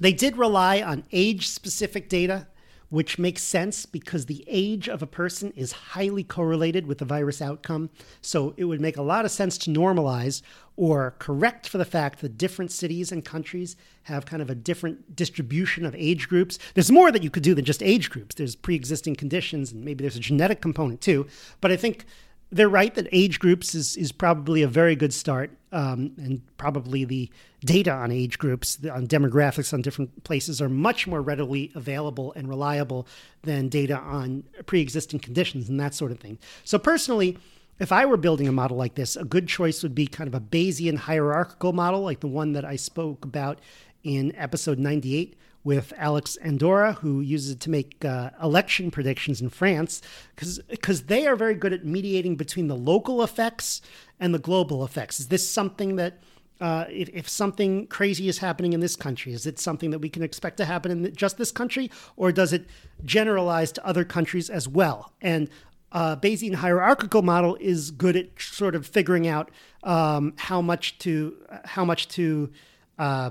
they 0.00 0.12
did 0.12 0.36
rely 0.36 0.82
on 0.82 1.04
age-specific 1.12 2.08
data 2.08 2.46
which 2.94 3.18
makes 3.18 3.42
sense 3.42 3.86
because 3.86 4.26
the 4.26 4.44
age 4.46 4.88
of 4.88 5.02
a 5.02 5.06
person 5.06 5.52
is 5.56 5.72
highly 5.72 6.22
correlated 6.22 6.86
with 6.86 6.98
the 6.98 7.04
virus 7.04 7.42
outcome. 7.42 7.90
So 8.20 8.54
it 8.56 8.66
would 8.66 8.80
make 8.80 8.96
a 8.96 9.02
lot 9.02 9.24
of 9.24 9.32
sense 9.32 9.58
to 9.58 9.70
normalize 9.70 10.42
or 10.76 11.16
correct 11.18 11.68
for 11.68 11.76
the 11.76 11.84
fact 11.84 12.20
that 12.20 12.38
different 12.38 12.70
cities 12.70 13.10
and 13.10 13.24
countries 13.24 13.74
have 14.04 14.26
kind 14.26 14.40
of 14.40 14.48
a 14.48 14.54
different 14.54 15.16
distribution 15.16 15.84
of 15.84 15.96
age 15.96 16.28
groups. 16.28 16.56
There's 16.74 16.92
more 16.92 17.10
that 17.10 17.24
you 17.24 17.30
could 17.30 17.42
do 17.42 17.52
than 17.52 17.64
just 17.64 17.82
age 17.82 18.10
groups. 18.10 18.36
There's 18.36 18.54
pre 18.54 18.76
existing 18.76 19.16
conditions, 19.16 19.72
and 19.72 19.84
maybe 19.84 20.04
there's 20.04 20.14
a 20.14 20.20
genetic 20.20 20.60
component 20.60 21.00
too. 21.00 21.26
But 21.60 21.72
I 21.72 21.76
think 21.76 22.04
they're 22.52 22.68
right 22.68 22.94
that 22.94 23.08
age 23.10 23.40
groups 23.40 23.74
is, 23.74 23.96
is 23.96 24.12
probably 24.12 24.62
a 24.62 24.68
very 24.68 24.94
good 24.94 25.12
start. 25.12 25.50
Um, 25.74 26.12
and 26.18 26.40
probably 26.56 27.04
the 27.04 27.28
data 27.64 27.90
on 27.90 28.12
age 28.12 28.38
groups, 28.38 28.78
on 28.90 29.08
demographics 29.08 29.74
on 29.74 29.82
different 29.82 30.22
places, 30.22 30.62
are 30.62 30.68
much 30.68 31.08
more 31.08 31.20
readily 31.20 31.72
available 31.74 32.32
and 32.34 32.48
reliable 32.48 33.08
than 33.42 33.68
data 33.68 33.98
on 33.98 34.44
pre 34.66 34.80
existing 34.80 35.18
conditions 35.18 35.68
and 35.68 35.80
that 35.80 35.92
sort 35.92 36.12
of 36.12 36.20
thing. 36.20 36.38
So, 36.62 36.78
personally, 36.78 37.38
if 37.80 37.90
I 37.90 38.06
were 38.06 38.16
building 38.16 38.46
a 38.46 38.52
model 38.52 38.76
like 38.76 38.94
this, 38.94 39.16
a 39.16 39.24
good 39.24 39.48
choice 39.48 39.82
would 39.82 39.94
be 39.94 40.06
kind 40.06 40.28
of 40.28 40.34
a 40.34 40.40
Bayesian 40.40 40.96
hierarchical 40.96 41.72
model, 41.72 42.02
like 42.02 42.20
the 42.20 42.28
one 42.28 42.52
that 42.52 42.64
I 42.64 42.76
spoke 42.76 43.24
about 43.24 43.58
in 44.04 44.34
episode 44.36 44.78
98 44.78 45.34
with 45.64 45.94
Alex 45.96 46.36
Andorra, 46.36 46.92
who 46.92 47.20
uses 47.20 47.52
it 47.52 47.60
to 47.60 47.70
make 47.70 48.04
uh, 48.04 48.30
election 48.40 48.90
predictions 48.90 49.40
in 49.40 49.48
France, 49.48 50.02
because 50.36 51.02
they 51.04 51.26
are 51.26 51.34
very 51.34 51.54
good 51.54 51.72
at 51.72 51.84
mediating 51.84 52.36
between 52.36 52.68
the 52.68 52.76
local 52.76 53.22
effects 53.22 53.80
and 54.20 54.34
the 54.34 54.38
global 54.38 54.84
effects. 54.84 55.18
Is 55.18 55.28
this 55.28 55.48
something 55.48 55.96
that 55.96 56.20
uh, 56.60 56.84
if, 56.88 57.08
if, 57.08 57.28
something 57.28 57.86
crazy 57.88 58.28
is 58.28 58.38
happening 58.38 58.74
in 58.74 58.80
this 58.80 58.94
country, 58.94 59.32
is 59.32 59.44
it 59.44 59.58
something 59.58 59.90
that 59.90 59.98
we 59.98 60.08
can 60.08 60.22
expect 60.22 60.56
to 60.58 60.64
happen 60.64 60.90
in 60.92 61.14
just 61.16 61.36
this 61.36 61.50
country, 61.50 61.90
or 62.16 62.30
does 62.30 62.52
it 62.52 62.66
generalize 63.04 63.72
to 63.72 63.84
other 63.84 64.04
countries 64.04 64.48
as 64.48 64.68
well? 64.68 65.12
And 65.20 65.48
uh, 65.90 66.16
Bayesian 66.16 66.54
hierarchical 66.54 67.22
model 67.22 67.56
is 67.60 67.90
good 67.90 68.16
at 68.16 68.40
sort 68.40 68.74
of 68.74 68.86
figuring 68.86 69.26
out 69.26 69.50
um, 69.82 70.34
how 70.36 70.60
much 70.60 70.98
to 71.00 71.36
how 71.64 71.84
much 71.84 72.08
to 72.08 72.50
uh, 72.98 73.30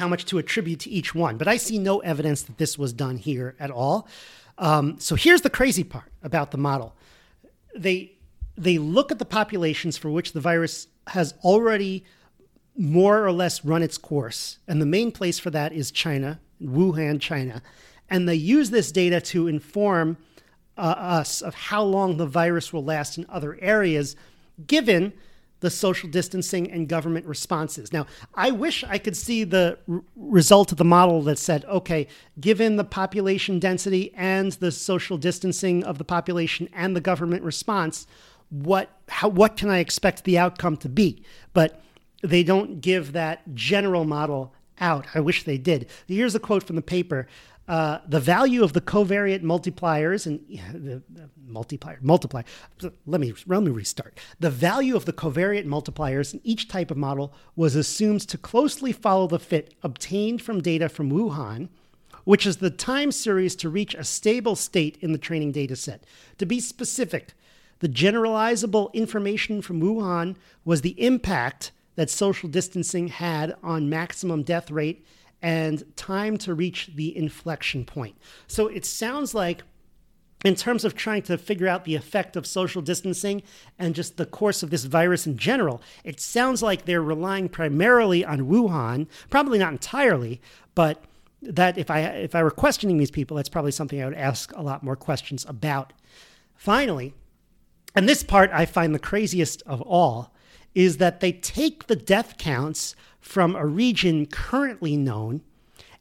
how 0.00 0.08
much 0.08 0.24
to 0.24 0.38
attribute 0.38 0.80
to 0.80 0.90
each 0.90 1.14
one. 1.14 1.36
But 1.36 1.46
I 1.46 1.58
see 1.58 1.78
no 1.78 1.98
evidence 2.00 2.42
that 2.42 2.56
this 2.56 2.78
was 2.78 2.92
done 2.92 3.18
here 3.18 3.54
at 3.60 3.70
all. 3.70 4.08
Um, 4.56 4.98
so 4.98 5.14
here's 5.14 5.42
the 5.42 5.50
crazy 5.50 5.84
part 5.84 6.10
about 6.22 6.50
the 6.50 6.58
model: 6.58 6.96
they 7.76 8.12
they 8.56 8.78
look 8.78 9.12
at 9.12 9.18
the 9.18 9.24
populations 9.24 9.98
for 9.98 10.10
which 10.10 10.32
the 10.32 10.40
virus 10.40 10.86
has 11.08 11.34
already 11.44 12.04
more 12.76 13.24
or 13.24 13.32
less 13.32 13.64
run 13.64 13.82
its 13.82 13.98
course, 13.98 14.58
and 14.66 14.80
the 14.80 14.86
main 14.86 15.12
place 15.12 15.38
for 15.38 15.50
that 15.50 15.72
is 15.72 15.90
China, 15.90 16.40
Wuhan, 16.62 17.20
China, 17.20 17.62
and 18.08 18.28
they 18.28 18.34
use 18.56 18.70
this 18.70 18.90
data 18.90 19.20
to 19.20 19.48
inform 19.48 20.16
uh, 20.78 20.94
us 21.20 21.42
of 21.42 21.54
how 21.54 21.82
long 21.82 22.16
the 22.16 22.26
virus 22.26 22.72
will 22.72 22.84
last 22.84 23.18
in 23.18 23.26
other 23.28 23.58
areas, 23.60 24.16
given 24.66 25.12
the 25.60 25.70
social 25.70 26.08
distancing 26.08 26.70
and 26.70 26.88
government 26.88 27.26
responses. 27.26 27.92
Now, 27.92 28.06
I 28.34 28.50
wish 28.50 28.82
I 28.84 28.98
could 28.98 29.16
see 29.16 29.44
the 29.44 29.78
r- 29.88 30.02
result 30.16 30.72
of 30.72 30.78
the 30.78 30.84
model 30.84 31.22
that 31.22 31.38
said, 31.38 31.64
okay, 31.66 32.08
given 32.40 32.76
the 32.76 32.84
population 32.84 33.58
density 33.58 34.12
and 34.16 34.52
the 34.52 34.72
social 34.72 35.18
distancing 35.18 35.84
of 35.84 35.98
the 35.98 36.04
population 36.04 36.68
and 36.72 36.96
the 36.96 37.00
government 37.00 37.42
response, 37.42 38.06
what 38.48 38.90
how 39.08 39.28
what 39.28 39.56
can 39.56 39.70
I 39.70 39.78
expect 39.78 40.24
the 40.24 40.38
outcome 40.38 40.76
to 40.78 40.88
be? 40.88 41.22
But 41.52 41.80
they 42.22 42.42
don't 42.42 42.80
give 42.80 43.12
that 43.12 43.54
general 43.54 44.04
model 44.04 44.52
out. 44.80 45.06
I 45.14 45.20
wish 45.20 45.44
they 45.44 45.58
did. 45.58 45.88
Here's 46.06 46.34
a 46.34 46.40
quote 46.40 46.64
from 46.64 46.76
the 46.76 46.82
paper. 46.82 47.26
Uh, 47.70 48.00
the 48.08 48.18
value 48.18 48.64
of 48.64 48.72
the 48.72 48.80
covariate 48.80 49.44
multipliers 49.44 50.26
and 50.26 50.40
the, 50.48 51.00
the, 51.08 51.30
multiplier 51.46 52.00
multiply. 52.02 52.42
Let 53.06 53.20
me 53.20 53.32
let 53.46 53.62
me 53.62 53.70
restart. 53.70 54.18
The 54.40 54.50
value 54.50 54.96
of 54.96 55.04
the 55.04 55.12
covariate 55.12 55.66
multipliers 55.66 56.34
in 56.34 56.40
each 56.42 56.66
type 56.66 56.90
of 56.90 56.96
model 56.96 57.32
was 57.54 57.76
assumed 57.76 58.22
to 58.22 58.36
closely 58.36 58.90
follow 58.90 59.28
the 59.28 59.38
fit 59.38 59.74
obtained 59.84 60.42
from 60.42 60.60
data 60.60 60.88
from 60.88 61.12
Wuhan, 61.12 61.68
which 62.24 62.44
is 62.44 62.56
the 62.56 62.70
time 62.70 63.12
series 63.12 63.54
to 63.54 63.68
reach 63.68 63.94
a 63.94 64.02
stable 64.02 64.56
state 64.56 64.98
in 65.00 65.12
the 65.12 65.18
training 65.18 65.52
data 65.52 65.76
set. 65.76 66.02
To 66.38 66.46
be 66.46 66.58
specific, 66.58 67.34
the 67.78 67.88
generalizable 67.88 68.92
information 68.94 69.62
from 69.62 69.80
Wuhan 69.80 70.34
was 70.64 70.80
the 70.80 71.00
impact 71.00 71.70
that 71.94 72.10
social 72.10 72.48
distancing 72.48 73.06
had 73.06 73.54
on 73.62 73.88
maximum 73.88 74.42
death 74.42 74.72
rate 74.72 75.06
and 75.42 75.84
time 75.96 76.36
to 76.38 76.54
reach 76.54 76.90
the 76.94 77.16
inflection 77.16 77.84
point. 77.84 78.16
So 78.46 78.66
it 78.66 78.84
sounds 78.84 79.34
like 79.34 79.62
in 80.44 80.54
terms 80.54 80.84
of 80.84 80.94
trying 80.94 81.22
to 81.22 81.36
figure 81.36 81.68
out 81.68 81.84
the 81.84 81.94
effect 81.94 82.34
of 82.34 82.46
social 82.46 82.80
distancing 82.80 83.42
and 83.78 83.94
just 83.94 84.16
the 84.16 84.26
course 84.26 84.62
of 84.62 84.70
this 84.70 84.84
virus 84.84 85.26
in 85.26 85.36
general, 85.36 85.82
it 86.02 86.20
sounds 86.20 86.62
like 86.62 86.84
they're 86.84 87.02
relying 87.02 87.48
primarily 87.48 88.24
on 88.24 88.48
Wuhan, 88.48 89.06
probably 89.28 89.58
not 89.58 89.72
entirely, 89.72 90.40
but 90.74 91.04
that 91.42 91.78
if 91.78 91.90
I 91.90 92.00
if 92.00 92.34
I 92.34 92.42
were 92.42 92.50
questioning 92.50 92.98
these 92.98 93.10
people, 93.10 93.36
that's 93.36 93.48
probably 93.48 93.72
something 93.72 94.00
I 94.00 94.04
would 94.04 94.14
ask 94.14 94.52
a 94.56 94.62
lot 94.62 94.82
more 94.82 94.96
questions 94.96 95.46
about. 95.48 95.92
Finally, 96.54 97.14
and 97.94 98.08
this 98.08 98.22
part 98.22 98.50
I 98.52 98.66
find 98.66 98.94
the 98.94 98.98
craziest 98.98 99.62
of 99.62 99.80
all, 99.82 100.34
is 100.74 100.98
that 100.98 101.20
they 101.20 101.32
take 101.32 101.86
the 101.86 101.96
death 101.96 102.38
counts 102.38 102.94
from 103.20 103.54
a 103.54 103.66
region 103.66 104.26
currently 104.26 104.96
known, 104.96 105.42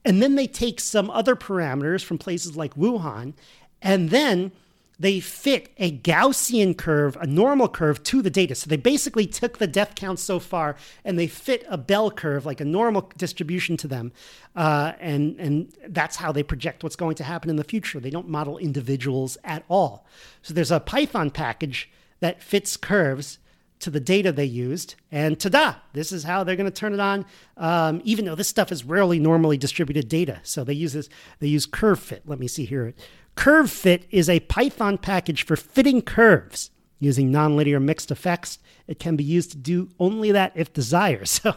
and 0.06 0.22
then 0.22 0.36
they 0.36 0.48
take 0.48 0.80
some 0.80 1.10
other 1.10 1.36
parameters 1.36 2.04
from 2.04 2.18
places 2.18 2.56
like 2.56 2.76
Wuhan, 2.76 3.34
and 3.82 4.10
then 4.10 4.52
they 5.00 5.22
fit 5.22 5.72
a 5.78 5.98
Gaussian 5.98 6.78
curve, 6.78 7.16
a 7.22 7.26
normal 7.26 7.70
curve, 7.70 8.04
to 8.04 8.22
the 8.22 8.30
data. 8.30 8.54
So 8.54 8.70
they 8.70 8.76
basically 8.76 9.26
took 9.26 9.58
the 9.58 9.68
death 9.68 9.96
count 9.96 10.20
so 10.20 10.40
far 10.40 10.76
and 11.06 11.18
they 11.18 11.28
fit 11.28 11.66
a 11.70 11.78
bell 11.78 12.12
curve, 12.12 12.46
like 12.46 12.60
a 12.60 12.66
normal 12.66 13.10
distribution 13.16 13.78
to 13.78 13.88
them. 13.88 14.12
Uh, 14.58 14.92
and, 15.00 15.40
and 15.40 15.74
that's 15.88 16.18
how 16.18 16.34
they 16.34 16.44
project 16.44 16.84
what's 16.84 16.98
going 16.98 17.16
to 17.16 17.24
happen 17.24 17.50
in 17.50 17.56
the 17.56 17.64
future. 17.64 18.02
They 18.02 18.10
don't 18.10 18.28
model 18.28 18.58
individuals 18.58 19.38
at 19.46 19.64
all. 19.70 20.06
So 20.42 20.54
there's 20.54 20.72
a 20.72 20.82
Python 20.82 21.32
package 21.32 21.90
that 22.20 22.44
fits 22.44 22.76
curves 22.76 23.40
to 23.80 23.90
the 23.90 24.00
data 24.00 24.32
they 24.32 24.46
used, 24.46 24.96
and 25.12 25.40
ta-da! 25.40 25.76
This 25.94 26.12
is 26.12 26.24
how 26.24 26.44
they're 26.44 26.56
going 26.56 26.70
to 26.70 26.72
turn 26.72 26.94
it 26.94 27.00
on. 27.00 27.26
Um, 27.58 28.02
even 28.04 28.26
though 28.26 28.36
this 28.36 28.48
stuff 28.48 28.72
is 28.72 28.84
rarely 28.84 29.20
normally 29.20 29.58
distributed 29.58 30.08
data, 30.08 30.40
so 30.44 30.64
they 30.64 30.74
use 30.74 30.94
this. 30.94 31.10
They 31.40 31.48
use 31.48 31.66
CurveFit. 31.66 32.22
Let 32.26 32.40
me 32.40 32.48
see 32.48 32.66
here. 32.66 32.94
CurveFit 33.36 34.04
is 34.12 34.30
a 34.30 34.42
Python 34.42 34.98
package 34.98 35.44
for 35.44 35.56
fitting 35.56 36.02
curves 36.02 36.72
using 37.00 37.32
nonlinear 37.32 37.82
mixed 37.82 38.12
effects. 38.12 38.60
It 38.88 39.00
can 39.00 39.16
be 39.16 39.24
used 39.24 39.52
to 39.52 39.58
do 39.58 39.90
only 40.00 40.32
that 40.32 40.52
if 40.56 40.74
desired. 40.74 41.30
So 41.40 41.56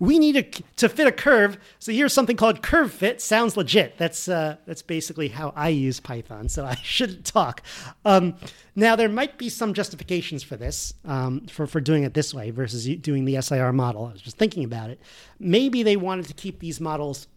we 0.00 0.18
need 0.18 0.36
a, 0.36 0.42
to 0.76 0.88
fit 0.88 1.06
a 1.06 1.12
curve. 1.12 1.56
So 1.78 1.92
here's 1.92 2.12
something 2.12 2.36
called 2.36 2.62
curve 2.62 2.92
fit. 2.92 3.22
Sounds 3.22 3.56
legit. 3.56 3.96
That's 3.96 4.28
uh, 4.28 4.56
that's 4.66 4.82
basically 4.82 5.28
how 5.28 5.52
I 5.56 5.68
use 5.68 5.98
Python. 5.98 6.48
So 6.48 6.64
I 6.64 6.74
shouldn't 6.82 7.24
talk. 7.24 7.62
Um, 8.04 8.34
now 8.76 8.96
there 8.96 9.08
might 9.08 9.38
be 9.38 9.48
some 9.48 9.72
justifications 9.72 10.42
for 10.42 10.56
this, 10.56 10.92
um, 11.04 11.46
for 11.46 11.66
for 11.66 11.80
doing 11.80 12.02
it 12.02 12.12
this 12.12 12.34
way 12.34 12.50
versus 12.50 12.84
doing 12.96 13.24
the 13.24 13.40
SIR 13.40 13.72
model. 13.72 14.06
I 14.06 14.12
was 14.12 14.20
just 14.20 14.36
thinking 14.36 14.64
about 14.64 14.90
it. 14.90 15.00
Maybe 15.38 15.82
they 15.82 15.96
wanted 15.96 16.26
to 16.26 16.34
keep 16.34 16.58
these 16.58 16.80
models 16.80 17.28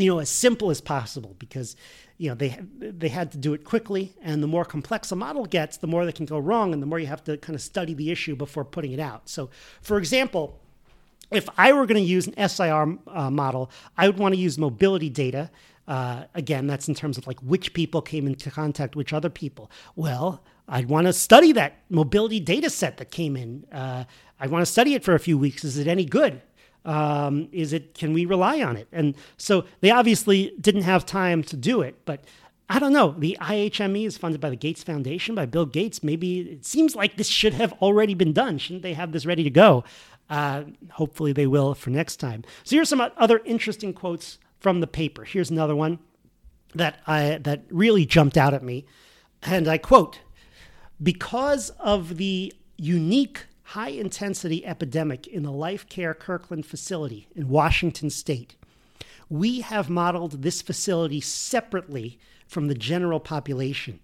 you 0.00 0.10
know 0.10 0.18
as 0.18 0.28
simple 0.28 0.70
as 0.70 0.80
possible 0.80 1.36
because 1.38 1.76
you 2.20 2.28
know 2.28 2.34
they 2.34 2.58
they 2.78 3.08
had 3.08 3.32
to 3.32 3.38
do 3.38 3.54
it 3.54 3.64
quickly. 3.64 4.12
And 4.22 4.42
the 4.42 4.46
more 4.46 4.64
complex 4.64 5.10
a 5.10 5.16
model 5.16 5.46
gets 5.46 5.78
the 5.78 5.86
more 5.86 6.04
that 6.04 6.14
can 6.14 6.26
go 6.26 6.38
wrong 6.38 6.74
and 6.74 6.82
the 6.82 6.86
more 6.86 6.98
you 6.98 7.06
have 7.06 7.24
to 7.24 7.38
kind 7.38 7.54
of 7.54 7.62
study 7.62 7.94
the 7.94 8.10
issue 8.10 8.36
before 8.36 8.64
putting 8.64 8.92
it 8.92 9.00
out. 9.00 9.28
So 9.28 9.50
for 9.80 9.96
example 9.98 10.60
if 11.30 11.48
i 11.56 11.72
were 11.72 11.86
going 11.86 12.02
to 12.02 12.08
use 12.08 12.26
an 12.26 12.48
sir 12.48 12.98
uh, 13.06 13.30
model 13.30 13.70
i 13.96 14.06
would 14.06 14.18
want 14.18 14.34
to 14.34 14.40
use 14.40 14.58
mobility 14.58 15.08
data. 15.08 15.50
Uh, 15.88 16.24
again 16.34 16.66
that's 16.66 16.86
in 16.88 16.94
terms 16.94 17.18
of 17.18 17.26
like 17.26 17.40
which 17.40 17.72
people 17.72 18.00
came 18.00 18.26
into 18.26 18.50
contact 18.50 18.94
with 18.94 19.12
other 19.12 19.30
people. 19.30 19.70
Well 19.96 20.42
i'd 20.68 20.88
want 20.90 21.06
to 21.06 21.12
study 21.14 21.52
that 21.52 21.78
mobility 21.88 22.38
data 22.38 22.68
set 22.68 22.98
that 22.98 23.10
came 23.10 23.34
in. 23.34 23.64
Uh, 23.72 24.04
i 24.38 24.46
want 24.46 24.60
to 24.60 24.70
study 24.70 24.94
it 24.94 25.02
for 25.02 25.14
a 25.14 25.18
few 25.18 25.38
weeks. 25.38 25.64
Is 25.64 25.78
it 25.78 25.86
any 25.86 26.04
good 26.04 26.42
um, 26.84 27.48
is 27.52 27.72
it 27.72 27.94
can 27.94 28.12
we 28.12 28.24
rely 28.24 28.62
on 28.62 28.76
it? 28.76 28.88
And 28.92 29.14
so 29.36 29.64
they 29.80 29.90
obviously 29.90 30.54
didn't 30.60 30.82
have 30.82 31.04
time 31.06 31.42
to 31.44 31.56
do 31.56 31.82
it, 31.82 32.04
but 32.04 32.24
I 32.68 32.78
don't 32.78 32.92
know. 32.92 33.16
The 33.18 33.36
IHME 33.40 34.06
is 34.06 34.16
funded 34.16 34.40
by 34.40 34.48
the 34.48 34.56
Gates 34.56 34.84
Foundation, 34.84 35.34
by 35.34 35.44
Bill 35.44 35.66
Gates. 35.66 36.04
Maybe 36.04 36.40
it 36.40 36.64
seems 36.64 36.94
like 36.94 37.16
this 37.16 37.26
should 37.26 37.54
have 37.54 37.72
already 37.82 38.14
been 38.14 38.32
done. 38.32 38.58
Shouldn't 38.58 38.82
they 38.82 38.94
have 38.94 39.10
this 39.10 39.26
ready 39.26 39.42
to 39.42 39.50
go? 39.50 39.82
Uh, 40.30 40.62
hopefully 40.92 41.32
they 41.32 41.48
will 41.48 41.74
for 41.74 41.90
next 41.90 42.16
time. 42.16 42.44
So 42.62 42.76
here's 42.76 42.88
some 42.88 43.02
other 43.16 43.40
interesting 43.44 43.92
quotes 43.92 44.38
from 44.60 44.78
the 44.78 44.86
paper. 44.86 45.24
Here's 45.24 45.50
another 45.50 45.74
one 45.74 45.98
that 46.74 47.00
I 47.08 47.38
that 47.42 47.64
really 47.70 48.06
jumped 48.06 48.36
out 48.36 48.54
at 48.54 48.62
me, 48.62 48.86
and 49.42 49.66
I 49.66 49.76
quote: 49.76 50.20
"Because 51.02 51.70
of 51.80 52.16
the 52.16 52.52
unique 52.76 53.46
high 53.70 53.90
intensity 53.90 54.66
epidemic 54.66 55.28
in 55.28 55.44
the 55.44 55.52
Life 55.52 55.88
Care 55.88 56.12
Kirkland 56.12 56.66
facility 56.66 57.28
in 57.36 57.48
Washington 57.48 58.10
state. 58.10 58.56
We 59.28 59.60
have 59.60 59.88
modeled 59.88 60.42
this 60.42 60.60
facility 60.60 61.20
separately 61.20 62.18
from 62.48 62.66
the 62.66 62.74
general 62.74 63.20
population. 63.20 64.00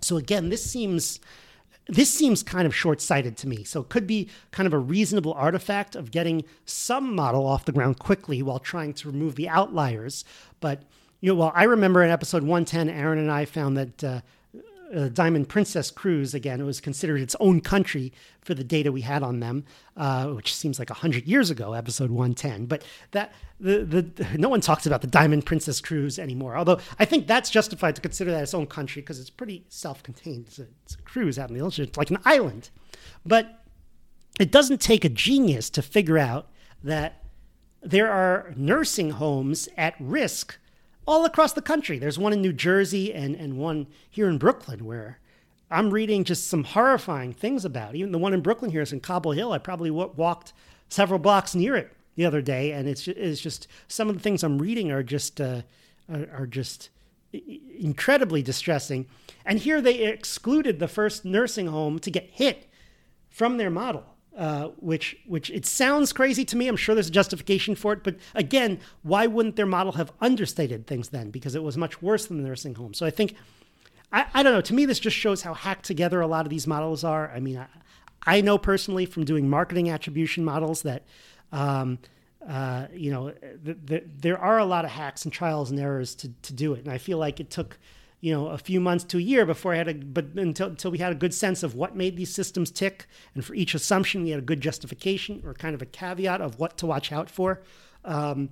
So 0.00 0.16
again, 0.16 0.48
this 0.48 0.64
seems 0.64 1.18
this 1.88 2.12
seems 2.12 2.42
kind 2.42 2.66
of 2.66 2.74
short-sighted 2.74 3.36
to 3.38 3.48
me. 3.48 3.64
So 3.64 3.80
it 3.80 3.88
could 3.88 4.06
be 4.06 4.28
kind 4.50 4.66
of 4.66 4.74
a 4.74 4.78
reasonable 4.78 5.32
artifact 5.32 5.96
of 5.96 6.10
getting 6.10 6.44
some 6.66 7.14
model 7.16 7.46
off 7.46 7.64
the 7.64 7.72
ground 7.72 7.98
quickly 7.98 8.42
while 8.42 8.58
trying 8.58 8.92
to 8.92 9.08
remove 9.08 9.36
the 9.36 9.48
outliers. 9.48 10.24
But 10.60 10.82
you 11.20 11.32
know, 11.32 11.34
well, 11.40 11.52
I 11.54 11.64
remember 11.64 12.04
in 12.04 12.10
episode 12.10 12.42
110, 12.42 12.88
Aaron 12.88 13.18
and 13.18 13.30
I 13.30 13.44
found 13.44 13.76
that 13.76 14.04
uh, 14.04 14.20
uh, 14.94 15.08
Diamond 15.08 15.48
Princess 15.48 15.90
cruise, 15.90 16.34
again, 16.34 16.60
it 16.60 16.64
was 16.64 16.80
considered 16.80 17.20
its 17.20 17.36
own 17.40 17.60
country 17.60 18.12
for 18.40 18.54
the 18.54 18.64
data 18.64 18.90
we 18.90 19.02
had 19.02 19.22
on 19.22 19.40
them, 19.40 19.64
uh, 19.96 20.28
which 20.28 20.54
seems 20.54 20.78
like 20.78 20.90
100 20.90 21.26
years 21.26 21.50
ago, 21.50 21.74
episode 21.74 22.10
110. 22.10 22.66
But 22.66 22.84
that 23.12 23.32
the, 23.60 23.84
the 23.84 24.26
no 24.38 24.48
one 24.48 24.60
talks 24.60 24.86
about 24.86 25.00
the 25.00 25.06
Diamond 25.06 25.46
Princess 25.46 25.80
cruise 25.80 26.18
anymore, 26.18 26.56
although 26.56 26.78
I 26.98 27.04
think 27.04 27.26
that's 27.26 27.50
justified 27.50 27.96
to 27.96 28.00
consider 28.00 28.30
that 28.30 28.42
its 28.42 28.54
own 28.54 28.66
country 28.66 29.02
because 29.02 29.20
it's 29.20 29.30
pretty 29.30 29.64
self 29.68 30.02
contained. 30.02 30.46
It's, 30.48 30.58
it's, 30.58 30.94
a 30.94 31.02
cruise 31.02 31.38
out 31.38 31.50
in 31.50 31.56
the 31.56 31.62
ocean, 31.62 31.84
it's 31.84 31.98
like 31.98 32.10
an 32.10 32.18
island. 32.24 32.70
But 33.26 33.64
it 34.40 34.50
doesn't 34.50 34.80
take 34.80 35.04
a 35.04 35.08
genius 35.08 35.68
to 35.70 35.82
figure 35.82 36.18
out 36.18 36.48
that 36.82 37.24
there 37.82 38.10
are 38.10 38.52
nursing 38.56 39.10
homes 39.10 39.68
at 39.76 39.94
risk 39.98 40.58
all 41.08 41.24
across 41.24 41.54
the 41.54 41.62
country. 41.62 41.98
There's 41.98 42.18
one 42.18 42.34
in 42.34 42.42
New 42.42 42.52
Jersey 42.52 43.14
and, 43.14 43.34
and 43.34 43.56
one 43.56 43.86
here 44.10 44.28
in 44.28 44.36
Brooklyn 44.36 44.84
where 44.84 45.18
I'm 45.70 45.90
reading 45.90 46.22
just 46.22 46.48
some 46.48 46.64
horrifying 46.64 47.32
things 47.32 47.64
about. 47.64 47.94
Even 47.94 48.12
the 48.12 48.18
one 48.18 48.34
in 48.34 48.42
Brooklyn 48.42 48.70
here 48.70 48.82
is 48.82 48.92
in 48.92 49.00
Cobble 49.00 49.32
Hill. 49.32 49.52
I 49.52 49.58
probably 49.58 49.88
w- 49.88 50.12
walked 50.16 50.52
several 50.90 51.18
blocks 51.18 51.54
near 51.54 51.76
it 51.76 51.90
the 52.14 52.26
other 52.26 52.42
day, 52.42 52.72
and 52.72 52.86
it's 52.86 53.08
it's 53.08 53.40
just 53.40 53.68
some 53.88 54.10
of 54.10 54.16
the 54.16 54.20
things 54.20 54.42
I'm 54.42 54.58
reading 54.58 54.90
are 54.90 55.02
just 55.02 55.40
uh, 55.40 55.62
are, 56.12 56.28
are 56.32 56.46
just 56.46 56.90
incredibly 57.32 58.42
distressing. 58.42 59.06
And 59.46 59.58
here 59.58 59.80
they 59.80 60.04
excluded 60.04 60.78
the 60.78 60.88
first 60.88 61.24
nursing 61.24 61.68
home 61.68 61.98
to 62.00 62.10
get 62.10 62.28
hit 62.30 62.66
from 63.30 63.56
their 63.56 63.70
model. 63.70 64.04
Uh, 64.38 64.68
which 64.78 65.16
which 65.26 65.50
it 65.50 65.66
sounds 65.66 66.12
crazy 66.12 66.44
to 66.44 66.56
me. 66.56 66.68
I'm 66.68 66.76
sure 66.76 66.94
there's 66.94 67.08
a 67.08 67.10
justification 67.10 67.74
for 67.74 67.92
it, 67.92 68.04
but 68.04 68.14
again, 68.36 68.78
why 69.02 69.26
wouldn't 69.26 69.56
their 69.56 69.66
model 69.66 69.94
have 69.94 70.12
understated 70.20 70.86
things 70.86 71.08
then? 71.08 71.30
Because 71.30 71.56
it 71.56 71.62
was 71.64 71.76
much 71.76 72.00
worse 72.00 72.26
than 72.26 72.40
the 72.40 72.48
nursing 72.48 72.76
home. 72.76 72.94
So 72.94 73.04
I 73.04 73.10
think 73.10 73.34
I, 74.12 74.26
I 74.32 74.44
don't 74.44 74.52
know. 74.52 74.60
To 74.60 74.74
me, 74.74 74.86
this 74.86 75.00
just 75.00 75.16
shows 75.16 75.42
how 75.42 75.54
hacked 75.54 75.86
together 75.86 76.20
a 76.20 76.28
lot 76.28 76.46
of 76.46 76.50
these 76.50 76.68
models 76.68 77.02
are. 77.02 77.32
I 77.34 77.40
mean, 77.40 77.58
I, 77.58 77.66
I 78.24 78.40
know 78.40 78.58
personally 78.58 79.06
from 79.06 79.24
doing 79.24 79.50
marketing 79.50 79.90
attribution 79.90 80.44
models 80.44 80.82
that. 80.82 81.02
Um, 81.50 81.98
uh, 82.48 82.86
you 82.94 83.10
know, 83.10 83.32
th- 83.64 83.76
th- 83.86 84.04
there 84.20 84.38
are 84.38 84.58
a 84.58 84.64
lot 84.64 84.84
of 84.84 84.90
hacks 84.92 85.24
and 85.24 85.32
trials 85.32 85.70
and 85.70 85.80
errors 85.80 86.14
to, 86.14 86.28
to 86.42 86.52
do 86.52 86.72
it. 86.72 86.84
And 86.84 86.90
I 86.90 86.96
feel 86.96 87.18
like 87.18 87.40
it 87.40 87.50
took 87.50 87.76
you 88.20 88.32
know 88.32 88.48
a 88.48 88.58
few 88.58 88.80
months 88.80 89.04
to 89.04 89.18
a 89.18 89.20
year 89.20 89.46
before 89.46 89.74
I 89.74 89.76
had 89.76 89.88
a 89.88 89.94
but 89.94 90.26
until 90.36 90.68
until 90.68 90.90
we 90.90 90.98
had 90.98 91.12
a 91.12 91.16
good 91.16 91.34
sense 91.34 91.62
of 91.62 91.74
what 91.74 91.96
made 91.96 92.16
these 92.16 92.34
systems 92.34 92.70
tick, 92.70 93.06
and 93.34 93.44
for 93.44 93.54
each 93.54 93.74
assumption 93.74 94.22
we 94.22 94.30
had 94.30 94.38
a 94.38 94.42
good 94.42 94.60
justification 94.60 95.42
or 95.44 95.54
kind 95.54 95.74
of 95.74 95.82
a 95.82 95.86
caveat 95.86 96.40
of 96.40 96.58
what 96.58 96.76
to 96.78 96.86
watch 96.86 97.12
out 97.12 97.30
for. 97.30 97.62
Um, 98.04 98.50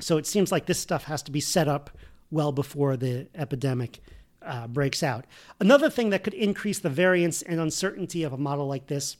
so 0.00 0.18
it 0.18 0.26
seems 0.26 0.52
like 0.52 0.66
this 0.66 0.78
stuff 0.78 1.04
has 1.04 1.22
to 1.24 1.30
be 1.30 1.40
set 1.40 1.68
up 1.68 1.90
well 2.30 2.52
before 2.52 2.96
the 2.96 3.28
epidemic 3.34 4.00
uh, 4.42 4.66
breaks 4.66 5.02
out. 5.02 5.24
Another 5.60 5.90
thing 5.90 6.10
that 6.10 6.22
could 6.22 6.34
increase 6.34 6.78
the 6.78 6.90
variance 6.90 7.42
and 7.42 7.60
uncertainty 7.60 8.22
of 8.22 8.32
a 8.32 8.38
model 8.38 8.66
like 8.66 8.86
this 8.86 9.16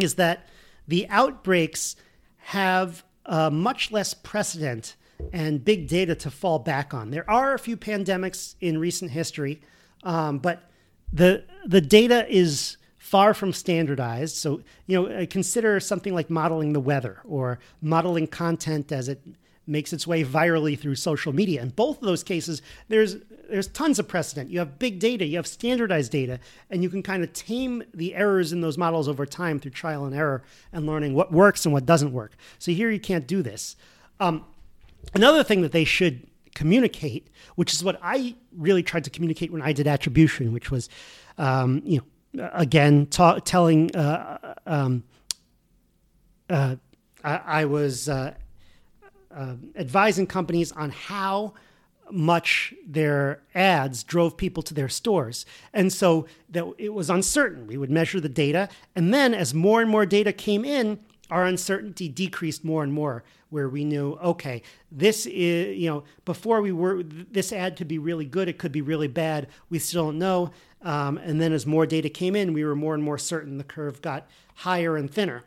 is 0.00 0.14
that 0.14 0.46
the 0.86 1.06
outbreaks 1.08 1.96
have 2.36 3.04
uh, 3.26 3.50
much 3.50 3.92
less 3.92 4.14
precedent 4.14 4.96
and 5.32 5.64
big 5.64 5.88
data 5.88 6.14
to 6.14 6.30
fall 6.30 6.58
back 6.58 6.94
on. 6.94 7.10
There 7.10 7.28
are 7.28 7.54
a 7.54 7.58
few 7.58 7.76
pandemics 7.76 8.54
in 8.60 8.78
recent 8.78 9.10
history, 9.10 9.60
um, 10.02 10.38
but 10.38 10.70
the 11.12 11.44
the 11.66 11.80
data 11.80 12.26
is 12.28 12.76
far 12.96 13.34
from 13.34 13.52
standardized. 13.52 14.36
So 14.36 14.62
you 14.86 15.02
know, 15.02 15.26
consider 15.26 15.80
something 15.80 16.14
like 16.14 16.30
modeling 16.30 16.72
the 16.72 16.80
weather 16.80 17.20
or 17.24 17.58
modeling 17.80 18.26
content 18.26 18.92
as 18.92 19.08
it 19.08 19.20
makes 19.66 19.92
its 19.92 20.06
way 20.06 20.24
virally 20.24 20.78
through 20.78 20.94
social 20.94 21.32
media. 21.32 21.62
In 21.62 21.68
both 21.68 21.98
of 21.98 22.04
those 22.04 22.24
cases, 22.24 22.62
there's 22.88 23.16
there's 23.48 23.68
tons 23.68 23.98
of 23.98 24.08
precedent. 24.08 24.50
You 24.50 24.58
have 24.58 24.78
big 24.78 24.98
data, 24.98 25.24
you 25.24 25.36
have 25.36 25.46
standardized 25.46 26.12
data, 26.12 26.40
and 26.70 26.82
you 26.82 26.90
can 26.90 27.02
kind 27.02 27.22
of 27.22 27.32
tame 27.32 27.82
the 27.94 28.14
errors 28.14 28.52
in 28.52 28.60
those 28.60 28.76
models 28.76 29.08
over 29.08 29.24
time 29.24 29.58
through 29.58 29.70
trial 29.70 30.04
and 30.04 30.14
error 30.14 30.42
and 30.72 30.86
learning 30.86 31.14
what 31.14 31.32
works 31.32 31.64
and 31.64 31.72
what 31.72 31.86
doesn't 31.86 32.12
work. 32.12 32.36
So 32.58 32.72
here 32.72 32.90
you 32.90 33.00
can't 33.00 33.26
do 33.26 33.42
this. 33.42 33.76
Um, 34.20 34.44
Another 35.14 35.42
thing 35.42 35.62
that 35.62 35.72
they 35.72 35.84
should 35.84 36.26
communicate, 36.54 37.28
which 37.54 37.72
is 37.72 37.84
what 37.84 37.98
I 38.02 38.34
really 38.56 38.82
tried 38.82 39.04
to 39.04 39.10
communicate 39.10 39.52
when 39.52 39.62
I 39.62 39.72
did 39.72 39.86
attribution, 39.86 40.52
which 40.52 40.70
was, 40.70 40.88
um, 41.38 41.82
you 41.84 42.02
know, 42.34 42.50
again, 42.52 43.06
ta- 43.06 43.38
telling, 43.38 43.94
uh, 43.94 44.54
um, 44.66 45.04
uh, 46.50 46.76
I, 47.24 47.36
I, 47.36 47.64
was 47.64 48.08
uh, 48.08 48.34
uh 49.34 49.54
advising 49.76 50.26
companies 50.26 50.72
on 50.72 50.90
how 50.90 51.54
much 52.10 52.74
their 52.86 53.42
ads 53.54 54.02
drove 54.02 54.36
people 54.36 54.62
to 54.62 54.74
their 54.74 54.88
stores. 54.88 55.44
And 55.72 55.92
so 55.92 56.26
that 56.50 56.64
it 56.78 56.94
was 56.94 57.10
uncertain. 57.10 57.66
We 57.66 57.76
would 57.76 57.90
measure 57.90 58.20
the 58.20 58.28
data. 58.28 58.68
And 58.94 59.12
then 59.12 59.34
as 59.34 59.54
more 59.54 59.80
and 59.80 59.90
more 59.90 60.06
data 60.06 60.32
came 60.32 60.64
in, 60.64 61.00
our 61.30 61.44
uncertainty 61.44 62.08
decreased 62.08 62.64
more 62.64 62.82
and 62.82 62.92
more 62.92 63.22
where 63.50 63.68
we 63.68 63.84
knew 63.84 64.12
okay 64.22 64.62
this 64.90 65.26
is 65.26 65.76
you 65.76 65.88
know 65.88 66.04
before 66.24 66.60
we 66.60 66.72
were 66.72 67.02
this 67.02 67.52
ad 67.52 67.76
could 67.76 67.88
be 67.88 67.98
really 67.98 68.24
good 68.24 68.48
it 68.48 68.58
could 68.58 68.72
be 68.72 68.82
really 68.82 69.08
bad 69.08 69.48
we 69.70 69.78
still 69.78 70.06
don't 70.06 70.18
know. 70.18 70.50
Um, 70.80 71.18
and 71.18 71.40
then 71.40 71.52
as 71.52 71.66
more 71.66 71.86
data 71.86 72.08
came 72.08 72.36
in 72.36 72.52
we 72.52 72.64
were 72.64 72.76
more 72.76 72.94
and 72.94 73.02
more 73.02 73.18
certain 73.18 73.58
the 73.58 73.64
curve 73.64 74.00
got 74.00 74.28
higher 74.56 74.96
and 74.96 75.10
thinner. 75.10 75.44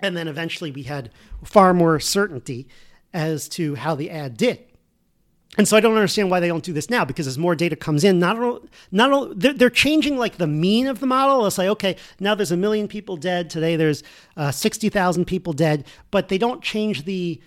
And 0.00 0.16
then 0.16 0.28
eventually 0.28 0.70
we 0.70 0.84
had 0.84 1.10
far 1.44 1.72
more 1.72 2.00
certainty 2.00 2.68
as 3.12 3.48
to 3.50 3.76
how 3.76 3.94
the 3.94 4.10
ad 4.10 4.36
did 4.36 4.64
and 5.56 5.66
so 5.66 5.76
I 5.76 5.80
don't 5.80 5.94
understand 5.94 6.30
why 6.30 6.40
they 6.40 6.48
don't 6.48 6.64
do 6.64 6.72
this 6.72 6.90
now 6.90 7.04
because 7.04 7.26
as 7.26 7.38
more 7.38 7.54
data 7.54 7.76
comes 7.76 8.04
in, 8.04 8.18
not 8.18 8.38
all, 8.38 8.60
not 8.90 9.12
all, 9.12 9.32
they're, 9.34 9.54
they're 9.54 9.70
changing 9.70 10.18
like 10.18 10.36
the 10.36 10.46
mean 10.46 10.86
of 10.86 11.00
the 11.00 11.06
model. 11.06 11.40
They'll 11.40 11.50
say, 11.50 11.68
okay, 11.70 11.96
now 12.20 12.34
there's 12.34 12.52
a 12.52 12.56
million 12.56 12.88
people 12.88 13.16
dead. 13.16 13.48
Today 13.48 13.76
there's 13.76 14.02
uh, 14.36 14.50
60,000 14.50 15.24
people 15.24 15.52
dead, 15.52 15.86
but 16.10 16.28
they 16.28 16.38
don't 16.38 16.62
change 16.62 17.04
the 17.04 17.40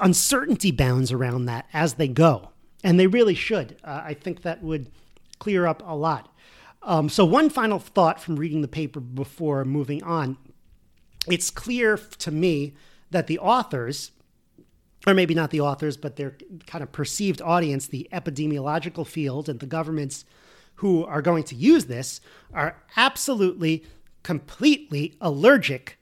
uncertainty 0.00 0.70
bounds 0.70 1.12
around 1.12 1.44
that 1.46 1.66
as 1.72 1.94
they 1.94 2.08
go. 2.08 2.50
And 2.82 2.98
they 2.98 3.06
really 3.06 3.34
should. 3.34 3.76
Uh, 3.84 4.02
I 4.04 4.14
think 4.14 4.42
that 4.42 4.62
would 4.62 4.90
clear 5.38 5.66
up 5.66 5.82
a 5.86 5.94
lot. 5.94 6.32
Um, 6.82 7.08
so, 7.08 7.24
one 7.24 7.50
final 7.50 7.78
thought 7.78 8.20
from 8.20 8.36
reading 8.36 8.62
the 8.62 8.68
paper 8.68 9.00
before 9.00 9.64
moving 9.64 10.02
on. 10.04 10.38
It's 11.28 11.50
clear 11.50 11.96
to 11.96 12.30
me 12.30 12.74
that 13.10 13.26
the 13.26 13.38
authors, 13.38 14.12
or 15.06 15.14
maybe 15.14 15.34
not 15.34 15.50
the 15.50 15.60
authors, 15.60 15.96
but 15.96 16.16
their 16.16 16.36
kind 16.66 16.82
of 16.82 16.92
perceived 16.92 17.40
audience, 17.40 17.86
the 17.86 18.08
epidemiological 18.12 19.06
field 19.06 19.48
and 19.48 19.60
the 19.60 19.66
governments 19.66 20.24
who 20.76 21.04
are 21.04 21.22
going 21.22 21.44
to 21.44 21.54
use 21.54 21.86
this, 21.86 22.20
are 22.52 22.76
absolutely, 22.96 23.84
completely 24.22 25.16
allergic 25.20 25.98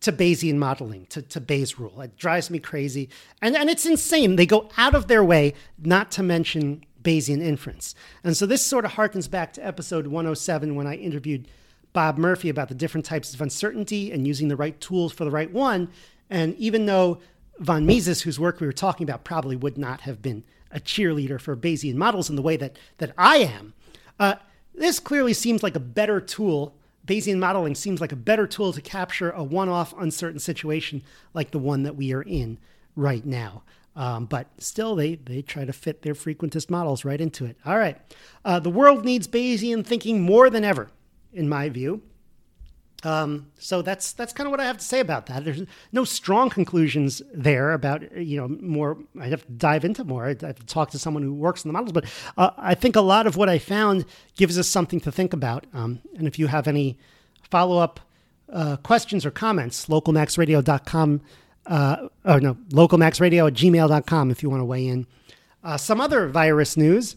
to 0.00 0.12
Bayesian 0.12 0.56
modeling, 0.56 1.06
to, 1.06 1.22
to 1.22 1.40
Bayes 1.40 1.78
rule. 1.78 2.00
It 2.00 2.16
drives 2.16 2.50
me 2.50 2.58
crazy. 2.58 3.08
And, 3.42 3.56
and 3.56 3.68
it's 3.68 3.86
insane. 3.86 4.36
They 4.36 4.46
go 4.46 4.68
out 4.76 4.94
of 4.94 5.08
their 5.08 5.24
way 5.24 5.54
not 5.78 6.10
to 6.12 6.22
mention 6.22 6.84
Bayesian 7.02 7.42
inference. 7.42 7.94
And 8.22 8.36
so 8.36 8.46
this 8.46 8.64
sort 8.64 8.84
of 8.84 8.92
harkens 8.92 9.30
back 9.30 9.52
to 9.54 9.66
episode 9.66 10.06
107 10.06 10.74
when 10.74 10.86
I 10.86 10.94
interviewed 10.94 11.48
Bob 11.92 12.18
Murphy 12.18 12.48
about 12.48 12.68
the 12.68 12.74
different 12.74 13.06
types 13.06 13.34
of 13.34 13.40
uncertainty 13.40 14.12
and 14.12 14.26
using 14.26 14.48
the 14.48 14.56
right 14.56 14.78
tools 14.80 15.12
for 15.12 15.24
the 15.24 15.30
right 15.30 15.50
one. 15.50 15.90
And 16.30 16.54
even 16.56 16.86
though 16.86 17.20
von 17.58 17.86
Mises, 17.86 18.22
whose 18.22 18.38
work 18.38 18.60
we 18.60 18.66
were 18.66 18.72
talking 18.72 19.04
about, 19.04 19.24
probably 19.24 19.56
would 19.56 19.78
not 19.78 20.02
have 20.02 20.22
been 20.22 20.44
a 20.70 20.80
cheerleader 20.80 21.40
for 21.40 21.56
Bayesian 21.56 21.94
models 21.94 22.28
in 22.30 22.36
the 22.36 22.42
way 22.42 22.56
that, 22.56 22.78
that 22.98 23.12
I 23.16 23.38
am. 23.38 23.74
Uh, 24.18 24.34
this 24.74 25.00
clearly 25.00 25.32
seems 25.32 25.62
like 25.62 25.74
a 25.74 25.80
better 25.80 26.20
tool. 26.20 26.74
Bayesian 27.06 27.38
modeling 27.38 27.74
seems 27.74 28.00
like 28.00 28.12
a 28.12 28.16
better 28.16 28.46
tool 28.46 28.72
to 28.72 28.80
capture 28.80 29.30
a 29.30 29.42
one 29.42 29.68
off 29.68 29.94
uncertain 29.98 30.38
situation 30.38 31.02
like 31.34 31.50
the 31.50 31.58
one 31.58 31.82
that 31.84 31.96
we 31.96 32.12
are 32.12 32.22
in 32.22 32.58
right 32.94 33.24
now. 33.24 33.62
Um, 33.96 34.26
but 34.26 34.46
still, 34.58 34.94
they, 34.94 35.16
they 35.16 35.42
try 35.42 35.64
to 35.64 35.72
fit 35.72 36.02
their 36.02 36.14
frequentist 36.14 36.70
models 36.70 37.04
right 37.04 37.20
into 37.20 37.44
it. 37.44 37.56
All 37.66 37.78
right. 37.78 37.98
Uh, 38.44 38.60
the 38.60 38.70
world 38.70 39.04
needs 39.04 39.26
Bayesian 39.26 39.84
thinking 39.84 40.20
more 40.20 40.50
than 40.50 40.64
ever, 40.64 40.90
in 41.32 41.48
my 41.48 41.68
view. 41.68 42.02
Um, 43.04 43.46
so 43.58 43.80
that's 43.80 44.12
that's 44.12 44.32
kind 44.32 44.46
of 44.46 44.50
what 44.50 44.58
I 44.58 44.64
have 44.64 44.78
to 44.78 44.84
say 44.84 44.98
about 44.98 45.26
that. 45.26 45.44
There's 45.44 45.62
no 45.92 46.04
strong 46.04 46.50
conclusions 46.50 47.22
there 47.32 47.72
about 47.72 48.16
you 48.16 48.36
know 48.36 48.48
more. 48.48 48.98
I 49.20 49.28
have 49.28 49.46
to 49.46 49.52
dive 49.52 49.84
into 49.84 50.02
more. 50.02 50.24
I 50.24 50.28
have 50.28 50.58
to 50.58 50.66
talk 50.66 50.90
to 50.90 50.98
someone 50.98 51.22
who 51.22 51.32
works 51.32 51.64
in 51.64 51.68
the 51.68 51.72
models, 51.72 51.92
but 51.92 52.06
uh, 52.36 52.50
I 52.58 52.74
think 52.74 52.96
a 52.96 53.00
lot 53.00 53.28
of 53.28 53.36
what 53.36 53.48
I 53.48 53.58
found 53.58 54.04
gives 54.36 54.58
us 54.58 54.66
something 54.66 55.00
to 55.02 55.12
think 55.12 55.32
about. 55.32 55.66
Um, 55.72 56.00
and 56.16 56.26
if 56.26 56.38
you 56.38 56.48
have 56.48 56.66
any 56.66 56.98
follow 57.50 57.78
up 57.78 58.00
uh, 58.52 58.76
questions 58.78 59.24
or 59.24 59.30
comments, 59.30 59.86
localmaxradio.com. 59.86 61.20
Uh, 61.66 62.08
or 62.24 62.40
no, 62.40 62.54
localmaxradio 62.70 63.46
at 63.46 63.52
gmail.com 63.52 64.30
if 64.30 64.42
you 64.42 64.48
want 64.48 64.60
to 64.60 64.64
weigh 64.64 64.86
in. 64.86 65.06
Uh, 65.62 65.76
some 65.76 66.00
other 66.00 66.26
virus 66.26 66.78
news. 66.78 67.16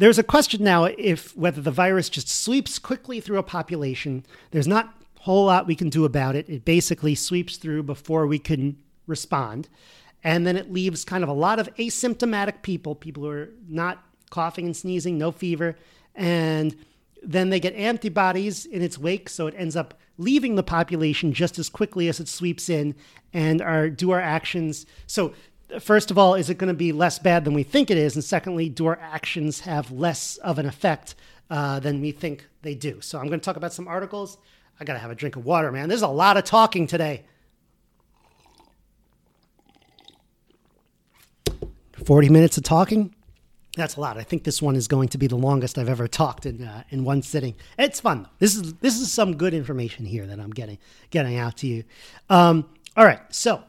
There's 0.00 0.18
a 0.18 0.22
question 0.22 0.64
now 0.64 0.84
if 0.84 1.36
whether 1.36 1.60
the 1.60 1.70
virus 1.70 2.08
just 2.08 2.26
sweeps 2.26 2.78
quickly 2.78 3.20
through 3.20 3.36
a 3.36 3.42
population. 3.42 4.24
There's 4.50 4.66
not 4.66 4.94
a 5.18 5.20
whole 5.20 5.44
lot 5.44 5.66
we 5.66 5.74
can 5.74 5.90
do 5.90 6.06
about 6.06 6.36
it. 6.36 6.48
It 6.48 6.64
basically 6.64 7.14
sweeps 7.14 7.58
through 7.58 7.82
before 7.82 8.26
we 8.26 8.38
can 8.38 8.78
respond. 9.06 9.68
And 10.24 10.46
then 10.46 10.56
it 10.56 10.72
leaves 10.72 11.04
kind 11.04 11.22
of 11.22 11.28
a 11.28 11.34
lot 11.34 11.58
of 11.58 11.68
asymptomatic 11.74 12.62
people, 12.62 12.94
people 12.94 13.24
who 13.24 13.28
are 13.28 13.50
not 13.68 14.02
coughing 14.30 14.64
and 14.64 14.74
sneezing, 14.74 15.18
no 15.18 15.32
fever. 15.32 15.76
And 16.14 16.74
then 17.22 17.50
they 17.50 17.60
get 17.60 17.74
antibodies 17.74 18.64
in 18.64 18.80
its 18.80 18.96
wake, 18.96 19.28
so 19.28 19.48
it 19.48 19.54
ends 19.58 19.76
up 19.76 19.92
leaving 20.16 20.54
the 20.54 20.62
population 20.62 21.34
just 21.34 21.58
as 21.58 21.68
quickly 21.68 22.08
as 22.08 22.20
it 22.20 22.28
sweeps 22.28 22.70
in. 22.70 22.94
And 23.34 23.60
our 23.60 23.90
do 23.90 24.12
our 24.12 24.20
actions 24.20 24.86
so 25.06 25.34
first 25.78 26.10
of 26.10 26.18
all, 26.18 26.34
is 26.34 26.50
it 26.50 26.58
going 26.58 26.68
to 26.68 26.74
be 26.74 26.92
less 26.92 27.18
bad 27.18 27.44
than 27.44 27.54
we 27.54 27.62
think 27.62 27.90
it 27.90 27.96
is? 27.96 28.14
And 28.14 28.24
secondly, 28.24 28.68
do 28.68 28.86
our 28.86 28.98
actions 29.00 29.60
have 29.60 29.90
less 29.90 30.36
of 30.38 30.58
an 30.58 30.66
effect 30.66 31.14
uh, 31.48 31.80
than 31.80 32.00
we 32.00 32.12
think 32.12 32.46
they 32.62 32.74
do? 32.74 33.00
So 33.00 33.18
I'm 33.18 33.28
going 33.28 33.40
to 33.40 33.44
talk 33.44 33.56
about 33.56 33.72
some 33.72 33.88
articles. 33.88 34.38
I 34.80 34.84
got 34.84 34.94
to 34.94 34.98
have 34.98 35.10
a 35.10 35.14
drink 35.14 35.36
of 35.36 35.44
water, 35.44 35.70
man. 35.70 35.88
There's 35.88 36.02
a 36.02 36.08
lot 36.08 36.36
of 36.36 36.44
talking 36.44 36.86
today. 36.86 37.24
40 42.04 42.28
minutes 42.30 42.56
of 42.56 42.64
talking? 42.64 43.14
That's 43.76 43.96
a 43.96 44.00
lot. 44.00 44.18
I 44.18 44.22
think 44.22 44.44
this 44.44 44.60
one 44.60 44.74
is 44.74 44.88
going 44.88 45.08
to 45.10 45.18
be 45.18 45.26
the 45.26 45.36
longest 45.36 45.78
I've 45.78 45.88
ever 45.88 46.08
talked 46.08 46.44
in 46.44 46.64
uh, 46.64 46.82
in 46.90 47.04
one 47.04 47.22
sitting. 47.22 47.54
It's 47.78 48.00
fun 48.00 48.24
though. 48.24 48.30
This 48.40 48.56
is 48.56 48.74
this 48.74 48.98
is 48.98 49.12
some 49.12 49.36
good 49.36 49.54
information 49.54 50.06
here 50.06 50.26
that 50.26 50.40
I'm 50.40 50.50
getting 50.50 50.78
getting 51.10 51.36
out 51.36 51.58
to 51.58 51.68
you. 51.68 51.84
Um, 52.28 52.68
all 52.96 53.04
right, 53.04 53.20
so 53.30 53.62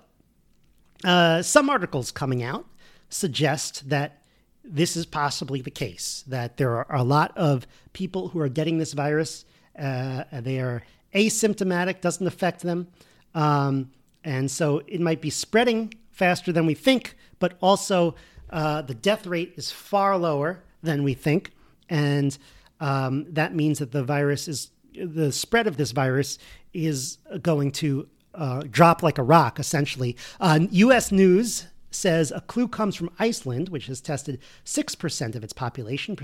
uh, 1.04 1.42
some 1.42 1.70
articles 1.70 2.12
coming 2.12 2.44
out 2.44 2.66
suggest 3.10 3.90
that 3.90 4.22
this 4.64 4.96
is 4.96 5.06
possibly 5.06 5.62
the 5.62 5.72
case, 5.72 6.24
that 6.28 6.58
there 6.58 6.76
are 6.76 6.96
a 6.96 7.04
lot 7.04 7.36
of 7.38 7.66
people 7.94 8.30
who 8.30 8.40
are 8.40 8.50
getting 8.50 8.78
this 8.78 8.94
virus. 8.94 9.46
Uh, 9.78 10.24
they 10.32 10.60
are 10.60 10.84
asymptomatic, 11.14 12.02
doesn't 12.02 12.28
affect 12.28 12.62
them. 12.62 12.88
Um, 13.34 13.92
and 14.24 14.50
so 14.50 14.82
it 14.88 15.02
might 15.02 15.22
be 15.22 15.30
spreading 15.30 15.94
faster 16.12 16.52
than 16.52 16.66
we 16.66 16.76
think, 16.76 17.16
but 17.40 17.58
also 17.62 18.16
uh, 18.52 18.82
the 18.84 18.94
death 18.94 19.26
rate 19.26 19.54
is 19.56 19.72
far 19.72 20.18
lower 20.18 20.64
than 20.84 21.04
we 21.04 21.14
think. 21.14 21.52
And 21.90 22.38
um, 22.80 23.26
that 23.34 23.56
means 23.56 23.80
that 23.80 23.92
the 23.92 24.04
virus 24.04 24.48
is, 24.48 24.72
the 24.94 25.32
spread 25.32 25.68
of 25.68 25.78
this 25.78 25.92
virus 25.92 26.38
is 26.74 27.18
going 27.42 27.72
to 27.72 28.08
uh, 28.34 28.64
drop 28.70 29.04
like 29.04 29.18
a 29.18 29.24
rock, 29.24 29.60
essentially. 29.60 30.16
Uh, 30.40 30.60
U.S. 30.72 31.12
News 31.12 31.68
says 31.92 32.32
a 32.32 32.42
clue 32.42 32.68
comes 32.68 32.96
from 32.96 33.12
Iceland, 33.20 33.70
which 33.70 33.88
has 33.88 34.02
tested 34.02 34.40
6% 34.66 35.36
of 35.36 35.44
its 35.44 35.54
population, 35.54 36.16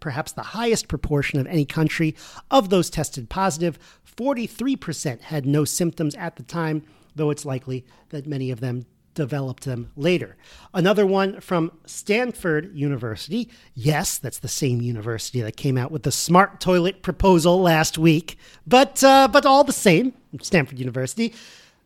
perhaps 0.00 0.32
the 0.32 0.42
highest 0.42 0.88
proportion 0.88 1.40
of 1.40 1.46
any 1.46 1.64
country. 1.64 2.14
Of 2.50 2.70
those 2.70 2.88
tested 2.88 3.28
positive, 3.28 3.78
43% 4.16 5.22
had 5.22 5.44
no 5.44 5.64
symptoms 5.64 6.14
at 6.14 6.36
the 6.36 6.42
time, 6.42 6.84
though 7.14 7.30
it's 7.30 7.44
likely 7.44 7.84
that 8.10 8.26
many 8.26 8.50
of 8.50 8.60
them 8.60 8.86
developed 9.16 9.64
them 9.64 9.90
later. 9.96 10.36
Another 10.72 11.04
one 11.04 11.40
from 11.40 11.72
Stanford 11.86 12.72
University. 12.76 13.50
Yes, 13.74 14.18
that's 14.18 14.38
the 14.38 14.46
same 14.46 14.80
university 14.80 15.40
that 15.40 15.56
came 15.56 15.76
out 15.76 15.90
with 15.90 16.04
the 16.04 16.12
smart 16.12 16.60
toilet 16.60 17.02
proposal 17.02 17.60
last 17.60 17.98
week, 17.98 18.38
but 18.64 19.02
uh, 19.02 19.26
but 19.26 19.44
all 19.44 19.64
the 19.64 19.72
same, 19.72 20.12
Stanford 20.40 20.78
University. 20.78 21.34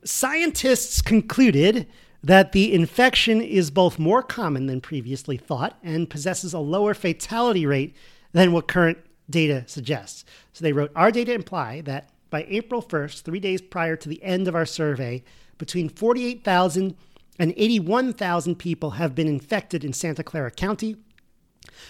Scientists 0.04 1.00
concluded 1.00 1.86
that 2.22 2.52
the 2.52 2.74
infection 2.74 3.40
is 3.40 3.70
both 3.70 3.98
more 3.98 4.22
common 4.22 4.66
than 4.66 4.80
previously 4.80 5.38
thought 5.38 5.78
and 5.82 6.10
possesses 6.10 6.52
a 6.52 6.58
lower 6.58 6.92
fatality 6.92 7.64
rate 7.64 7.96
than 8.32 8.52
what 8.52 8.68
current 8.68 8.98
data 9.30 9.64
suggests. 9.66 10.24
So 10.52 10.62
they 10.62 10.72
wrote, 10.72 10.90
Our 10.94 11.10
data 11.10 11.32
imply 11.32 11.80
that 11.82 12.10
by 12.28 12.46
April 12.48 12.82
1st, 12.82 13.22
three 13.22 13.40
days 13.40 13.60
prior 13.60 13.96
to 13.96 14.08
the 14.08 14.22
end 14.22 14.48
of 14.48 14.54
our 14.54 14.66
survey, 14.66 15.22
between 15.58 15.88
48,000 15.88 16.96
and 17.40 17.54
81,000 17.56 18.56
people 18.56 18.90
have 18.90 19.14
been 19.14 19.26
infected 19.26 19.82
in 19.82 19.94
Santa 19.94 20.22
Clara 20.22 20.50
County. 20.50 20.96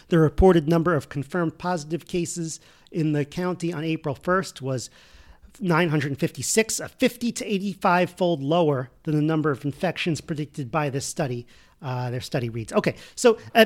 The 0.09 0.19
reported 0.19 0.69
number 0.69 0.95
of 0.95 1.09
confirmed 1.09 1.59
positive 1.59 2.07
cases 2.07 2.61
in 2.93 3.13
the 3.13 3.25
county 3.25 3.73
on 3.73 3.83
April 3.83 4.15
1st 4.15 4.61
was 4.61 4.91
956, 5.59 6.79
a 6.79 6.89
50 6.89 7.33
to 7.33 7.45
85 7.45 8.11
fold 8.11 8.41
lower 8.41 8.91
than 9.03 9.17
the 9.17 9.23
number 9.23 9.51
of 9.51 9.65
infections 9.65 10.21
predicted 10.21 10.71
by 10.71 10.89
this 10.89 11.05
study. 11.05 11.49
Uh, 11.83 12.11
their 12.11 12.21
study 12.21 12.49
reads. 12.49 12.73
Okay, 12.73 12.95
so 13.17 13.37
uh, 13.55 13.65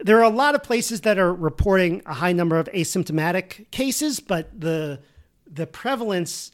there 0.00 0.18
are 0.18 0.24
a 0.24 0.28
lot 0.28 0.56
of 0.56 0.64
places 0.64 1.02
that 1.02 1.18
are 1.18 1.32
reporting 1.32 2.02
a 2.04 2.14
high 2.14 2.32
number 2.32 2.58
of 2.58 2.66
asymptomatic 2.74 3.70
cases, 3.70 4.18
but 4.18 4.58
the 4.58 4.98
the 5.46 5.66
prevalence 5.66 6.50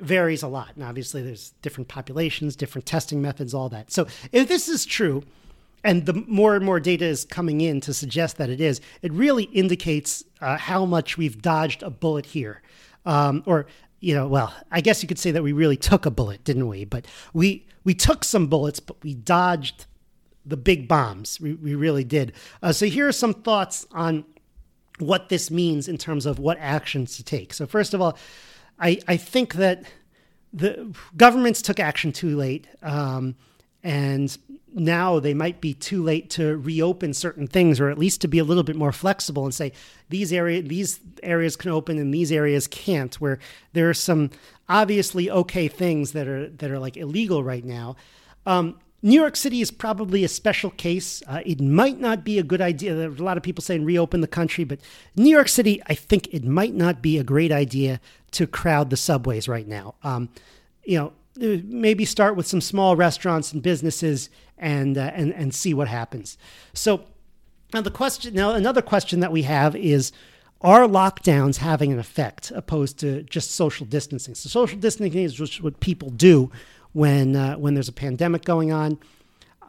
varies 0.00 0.42
a 0.42 0.48
lot. 0.48 0.70
And 0.74 0.84
obviously, 0.84 1.22
there's 1.22 1.50
different 1.62 1.88
populations, 1.88 2.56
different 2.56 2.86
testing 2.86 3.20
methods, 3.22 3.54
all 3.54 3.68
that. 3.70 3.90
So, 3.90 4.06
if 4.32 4.48
this 4.48 4.68
is 4.68 4.84
true, 4.84 5.24
and 5.84 6.06
the 6.06 6.24
more 6.26 6.56
and 6.56 6.64
more 6.64 6.80
data 6.80 7.04
is 7.04 7.24
coming 7.24 7.60
in 7.60 7.80
to 7.82 7.94
suggest 7.94 8.36
that 8.38 8.50
it 8.50 8.60
is, 8.60 8.80
it 9.02 9.12
really 9.12 9.44
indicates 9.44 10.24
uh, 10.40 10.56
how 10.56 10.84
much 10.84 11.16
we've 11.16 11.40
dodged 11.40 11.82
a 11.82 11.90
bullet 11.90 12.26
here. 12.26 12.62
Um, 13.06 13.42
or, 13.46 13.66
you 14.00 14.14
know, 14.14 14.26
well, 14.26 14.52
I 14.70 14.80
guess 14.80 15.02
you 15.02 15.08
could 15.08 15.18
say 15.18 15.30
that 15.30 15.42
we 15.42 15.52
really 15.52 15.76
took 15.76 16.04
a 16.04 16.10
bullet, 16.10 16.44
didn't 16.44 16.68
we? 16.68 16.84
But 16.84 17.06
we 17.32 17.66
we 17.84 17.94
took 17.94 18.24
some 18.24 18.48
bullets, 18.48 18.80
but 18.80 19.02
we 19.02 19.14
dodged 19.14 19.86
the 20.44 20.56
big 20.56 20.88
bombs. 20.88 21.40
We, 21.40 21.54
we 21.54 21.74
really 21.74 22.04
did. 22.04 22.32
Uh, 22.62 22.72
so 22.72 22.86
here 22.86 23.08
are 23.08 23.12
some 23.12 23.34
thoughts 23.34 23.86
on 23.92 24.24
what 24.98 25.28
this 25.28 25.50
means 25.50 25.88
in 25.88 25.96
terms 25.96 26.26
of 26.26 26.38
what 26.38 26.58
actions 26.58 27.16
to 27.16 27.22
take. 27.22 27.54
So 27.54 27.66
first 27.66 27.94
of 27.94 28.00
all, 28.00 28.18
I, 28.78 29.00
I 29.08 29.16
think 29.16 29.54
that 29.54 29.84
the 30.52 30.94
governments 31.16 31.62
took 31.62 31.78
action 31.78 32.12
too 32.12 32.36
late. 32.36 32.66
Um, 32.82 33.36
and 33.82 34.36
now 34.74 35.18
they 35.18 35.34
might 35.34 35.60
be 35.60 35.74
too 35.74 36.02
late 36.02 36.30
to 36.30 36.56
reopen 36.58 37.14
certain 37.14 37.46
things 37.46 37.80
or 37.80 37.90
at 37.90 37.98
least 37.98 38.20
to 38.20 38.28
be 38.28 38.38
a 38.38 38.44
little 38.44 38.62
bit 38.62 38.76
more 38.76 38.92
flexible 38.92 39.44
and 39.44 39.54
say 39.54 39.72
these 40.08 40.32
area 40.32 40.60
these 40.60 41.00
areas 41.22 41.56
can 41.56 41.70
open 41.70 41.98
and 41.98 42.12
these 42.12 42.30
areas 42.30 42.66
can't 42.66 43.14
where 43.16 43.38
there 43.72 43.88
are 43.88 43.94
some 43.94 44.30
obviously 44.68 45.30
okay 45.30 45.68
things 45.68 46.12
that 46.12 46.28
are 46.28 46.48
that 46.48 46.70
are 46.70 46.78
like 46.78 46.96
illegal 46.96 47.42
right 47.42 47.64
now 47.64 47.96
um, 48.46 48.78
New 49.00 49.20
York 49.20 49.36
City 49.36 49.60
is 49.60 49.70
probably 49.70 50.24
a 50.24 50.28
special 50.28 50.70
case. 50.70 51.22
Uh, 51.28 51.40
it 51.46 51.60
might 51.60 52.00
not 52.00 52.24
be 52.24 52.38
a 52.38 52.42
good 52.42 52.60
idea. 52.60 52.94
There 52.94 53.08
are 53.08 53.14
a 53.14 53.22
lot 53.22 53.36
of 53.36 53.44
people 53.44 53.62
saying 53.62 53.84
reopen 53.84 54.20
the 54.20 54.26
country, 54.26 54.64
but 54.64 54.80
New 55.14 55.30
York 55.30 55.48
City, 55.48 55.80
I 55.86 55.94
think 55.94 56.28
it 56.32 56.44
might 56.44 56.74
not 56.74 57.00
be 57.00 57.16
a 57.16 57.22
great 57.22 57.52
idea 57.52 58.00
to 58.32 58.46
crowd 58.46 58.90
the 58.90 58.96
subways 58.96 59.46
right 59.48 59.68
now. 59.68 59.94
Um, 60.02 60.30
you 60.84 60.98
know, 60.98 61.12
maybe 61.38 62.04
start 62.04 62.34
with 62.34 62.46
some 62.46 62.60
small 62.60 62.96
restaurants 62.96 63.52
and 63.52 63.62
businesses 63.62 64.30
and 64.56 64.98
uh, 64.98 65.12
and 65.14 65.32
and 65.32 65.54
see 65.54 65.72
what 65.72 65.86
happens. 65.86 66.36
So 66.74 67.04
now 67.72 67.82
the 67.82 67.90
question 67.92 68.34
now 68.34 68.52
another 68.52 68.82
question 68.82 69.20
that 69.20 69.30
we 69.30 69.42
have 69.42 69.76
is 69.76 70.10
are 70.60 70.88
lockdowns 70.88 71.58
having 71.58 71.92
an 71.92 72.00
effect 72.00 72.50
opposed 72.50 72.98
to 72.98 73.22
just 73.22 73.52
social 73.52 73.86
distancing? 73.86 74.34
So 74.34 74.48
social 74.48 74.78
distancing 74.78 75.22
is 75.22 75.34
just 75.34 75.62
what 75.62 75.78
people 75.78 76.10
do 76.10 76.50
when 76.92 77.36
uh, 77.36 77.56
when 77.56 77.74
there's 77.74 77.88
a 77.88 77.92
pandemic 77.92 78.44
going 78.44 78.72
on. 78.72 78.98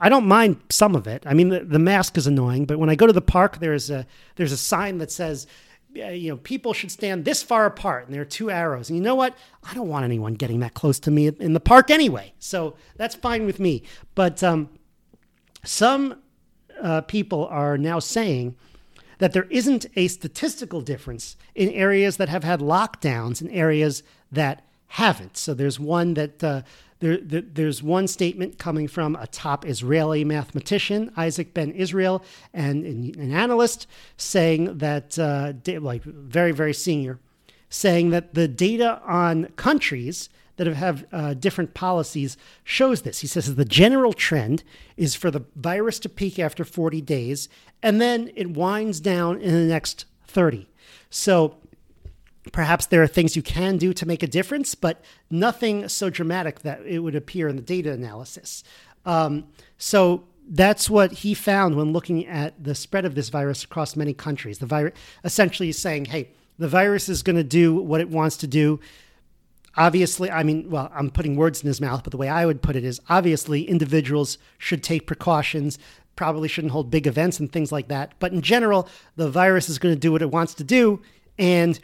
I 0.01 0.07
don't 0.07 0.27
mind 0.27 0.61
some 0.69 0.95
of 0.95 1.07
it. 1.07 1.23
I 1.25 1.33
mean, 1.33 1.49
the, 1.49 1.59
the 1.59 1.79
mask 1.79 2.17
is 2.17 2.25
annoying, 2.25 2.65
but 2.65 2.79
when 2.79 2.89
I 2.89 2.95
go 2.95 3.05
to 3.05 3.13
the 3.13 3.21
park, 3.21 3.59
there's 3.59 3.89
a 3.89 4.05
there's 4.35 4.53
a 4.53 4.57
sign 4.57 4.99
that 4.99 5.11
says, 5.11 5.45
you 5.93 6.29
know, 6.29 6.37
people 6.37 6.73
should 6.73 6.91
stand 6.91 7.25
this 7.25 7.43
far 7.43 7.65
apart, 7.65 8.05
and 8.05 8.13
there 8.13 8.21
are 8.21 8.25
two 8.25 8.49
arrows. 8.49 8.89
And 8.89 8.97
you 8.97 9.03
know 9.03 9.15
what? 9.15 9.35
I 9.63 9.73
don't 9.73 9.89
want 9.89 10.05
anyone 10.05 10.35
getting 10.35 10.61
that 10.61 10.73
close 10.73 10.99
to 11.01 11.11
me 11.11 11.27
in 11.27 11.53
the 11.53 11.59
park 11.59 11.91
anyway, 11.91 12.33
so 12.39 12.75
that's 12.95 13.15
fine 13.15 13.45
with 13.45 13.59
me. 13.59 13.83
But 14.15 14.41
um, 14.41 14.69
some 15.65 16.21
uh, 16.81 17.01
people 17.01 17.45
are 17.47 17.77
now 17.77 17.99
saying 17.99 18.55
that 19.17 19.33
there 19.33 19.47
isn't 19.49 19.85
a 19.95 20.07
statistical 20.07 20.81
difference 20.81 21.35
in 21.53 21.69
areas 21.69 22.17
that 22.17 22.29
have 22.29 22.43
had 22.43 22.61
lockdowns 22.61 23.41
and 23.41 23.51
areas 23.51 24.01
that 24.31 24.65
haven't. 24.87 25.37
So 25.37 25.53
there's 25.53 25.79
one 25.79 26.15
that 26.15 26.43
uh, 26.43 26.61
there, 26.99 27.17
there's 27.17 27.81
one 27.81 28.07
statement 28.07 28.57
coming 28.57 28.87
from 28.87 29.15
a 29.15 29.27
top 29.27 29.65
Israeli 29.65 30.23
mathematician, 30.25 31.11
Isaac 31.15 31.53
Ben 31.53 31.71
Israel, 31.71 32.23
and 32.53 32.85
an 32.85 33.31
analyst 33.31 33.87
saying 34.17 34.79
that, 34.79 35.17
uh, 35.17 35.53
like 35.79 36.03
very, 36.03 36.51
very 36.51 36.73
senior, 36.73 37.19
saying 37.69 38.09
that 38.09 38.33
the 38.33 38.47
data 38.47 39.01
on 39.05 39.45
countries 39.55 40.29
that 40.57 40.67
have 40.67 41.05
uh, 41.13 41.33
different 41.35 41.73
policies 41.73 42.35
shows 42.65 43.03
this. 43.03 43.19
He 43.19 43.27
says 43.27 43.55
the 43.55 43.63
general 43.63 44.11
trend 44.11 44.63
is 44.97 45.15
for 45.15 45.31
the 45.31 45.45
virus 45.55 45.99
to 45.99 46.09
peak 46.09 46.37
after 46.37 46.65
40 46.65 46.99
days, 46.99 47.47
and 47.81 48.01
then 48.01 48.29
it 48.35 48.51
winds 48.51 48.99
down 48.99 49.39
in 49.39 49.53
the 49.53 49.73
next 49.73 50.03
30. 50.27 50.67
So 51.09 51.58
Perhaps 52.51 52.87
there 52.87 53.03
are 53.03 53.07
things 53.07 53.35
you 53.35 53.41
can 53.41 53.77
do 53.77 53.93
to 53.93 54.05
make 54.05 54.23
a 54.23 54.27
difference, 54.27 54.73
but 54.75 55.03
nothing 55.29 55.87
so 55.87 56.09
dramatic 56.09 56.61
that 56.61 56.81
it 56.85 56.99
would 56.99 57.15
appear 57.15 57.47
in 57.47 57.55
the 57.55 57.61
data 57.61 57.91
analysis. 57.91 58.63
Um, 59.05 59.47
so 59.77 60.23
that's 60.49 60.89
what 60.89 61.11
he 61.11 61.33
found 61.33 61.75
when 61.75 61.93
looking 61.93 62.25
at 62.25 62.63
the 62.63 62.73
spread 62.75 63.05
of 63.05 63.15
this 63.15 63.29
virus 63.29 63.63
across 63.63 63.95
many 63.95 64.13
countries. 64.13 64.59
The 64.59 64.65
virus 64.65 64.93
essentially 65.23 65.69
is 65.69 65.77
saying, 65.77 66.05
hey, 66.05 66.29
the 66.57 66.67
virus 66.67 67.07
is 67.07 67.23
going 67.23 67.35
to 67.35 67.43
do 67.43 67.75
what 67.75 68.01
it 68.01 68.09
wants 68.09 68.37
to 68.37 68.47
do. 68.47 68.79
Obviously, 69.77 70.31
I 70.31 70.43
mean, 70.43 70.69
well, 70.69 70.91
I'm 70.93 71.11
putting 71.11 71.35
words 71.35 71.61
in 71.61 71.67
his 71.67 71.79
mouth, 71.79 72.03
but 72.03 72.11
the 72.11 72.17
way 72.17 72.27
I 72.27 72.45
would 72.45 72.61
put 72.61 72.75
it 72.75 72.83
is 72.83 72.99
obviously 73.09 73.63
individuals 73.63 74.37
should 74.57 74.83
take 74.83 75.07
precautions 75.07 75.77
probably 76.15 76.49
shouldn't 76.49 76.73
hold 76.73 76.91
big 76.91 77.07
events 77.07 77.39
and 77.39 77.49
things 77.49 77.71
like 77.71 77.87
that. 77.87 78.11
But 78.19 78.33
in 78.33 78.41
general, 78.41 78.89
the 79.15 79.29
virus 79.29 79.69
is 79.69 79.79
going 79.79 79.95
to 79.95 79.99
do 79.99 80.11
what 80.11 80.21
it 80.21 80.29
wants 80.29 80.53
to 80.55 80.65
do, 80.65 81.01
and 81.37 81.79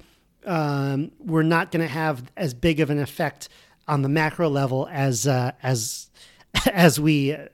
um, 0.46 1.12
we're 1.20 1.44
not 1.44 1.72
going 1.72 1.86
to 1.86 1.92
have 1.92 2.32
as 2.38 2.54
big 2.54 2.80
of 2.80 2.90
an 2.90 3.00
effect 3.00 3.50
on 3.88 4.02
the 4.02 4.10
macro 4.10 4.50
level 4.50 4.88
as 4.92 5.28
uh, 5.28 5.52
as 5.62 6.10
as 6.72 7.00
we 7.00 7.34
uh, 7.34 7.48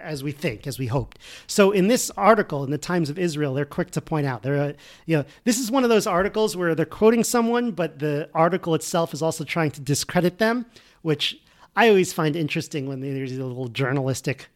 as 0.00 0.22
we 0.22 0.32
think 0.32 0.66
as 0.66 0.78
we 0.78 0.86
hoped. 0.86 1.18
So 1.46 1.70
in 1.70 1.88
this 1.88 2.10
article 2.16 2.64
in 2.64 2.70
the 2.70 2.78
Times 2.78 3.10
of 3.10 3.18
Israel, 3.18 3.54
they're 3.54 3.64
quick 3.64 3.90
to 3.92 4.00
point 4.00 4.26
out 4.26 4.42
they're 4.42 4.60
uh, 4.60 4.72
you 5.06 5.16
know 5.16 5.24
this 5.44 5.58
is 5.58 5.70
one 5.70 5.84
of 5.84 5.90
those 5.90 6.06
articles 6.06 6.56
where 6.56 6.74
they're 6.74 6.86
quoting 6.86 7.24
someone, 7.24 7.72
but 7.72 7.98
the 7.98 8.28
article 8.34 8.74
itself 8.74 9.12
is 9.12 9.22
also 9.22 9.44
trying 9.44 9.70
to 9.72 9.80
discredit 9.80 10.38
them, 10.38 10.66
which 11.02 11.40
I 11.76 11.88
always 11.88 12.12
find 12.12 12.34
interesting 12.34 12.88
when 12.88 13.00
there's 13.00 13.36
a 13.36 13.44
little 13.44 13.68
journalistic 13.68 14.48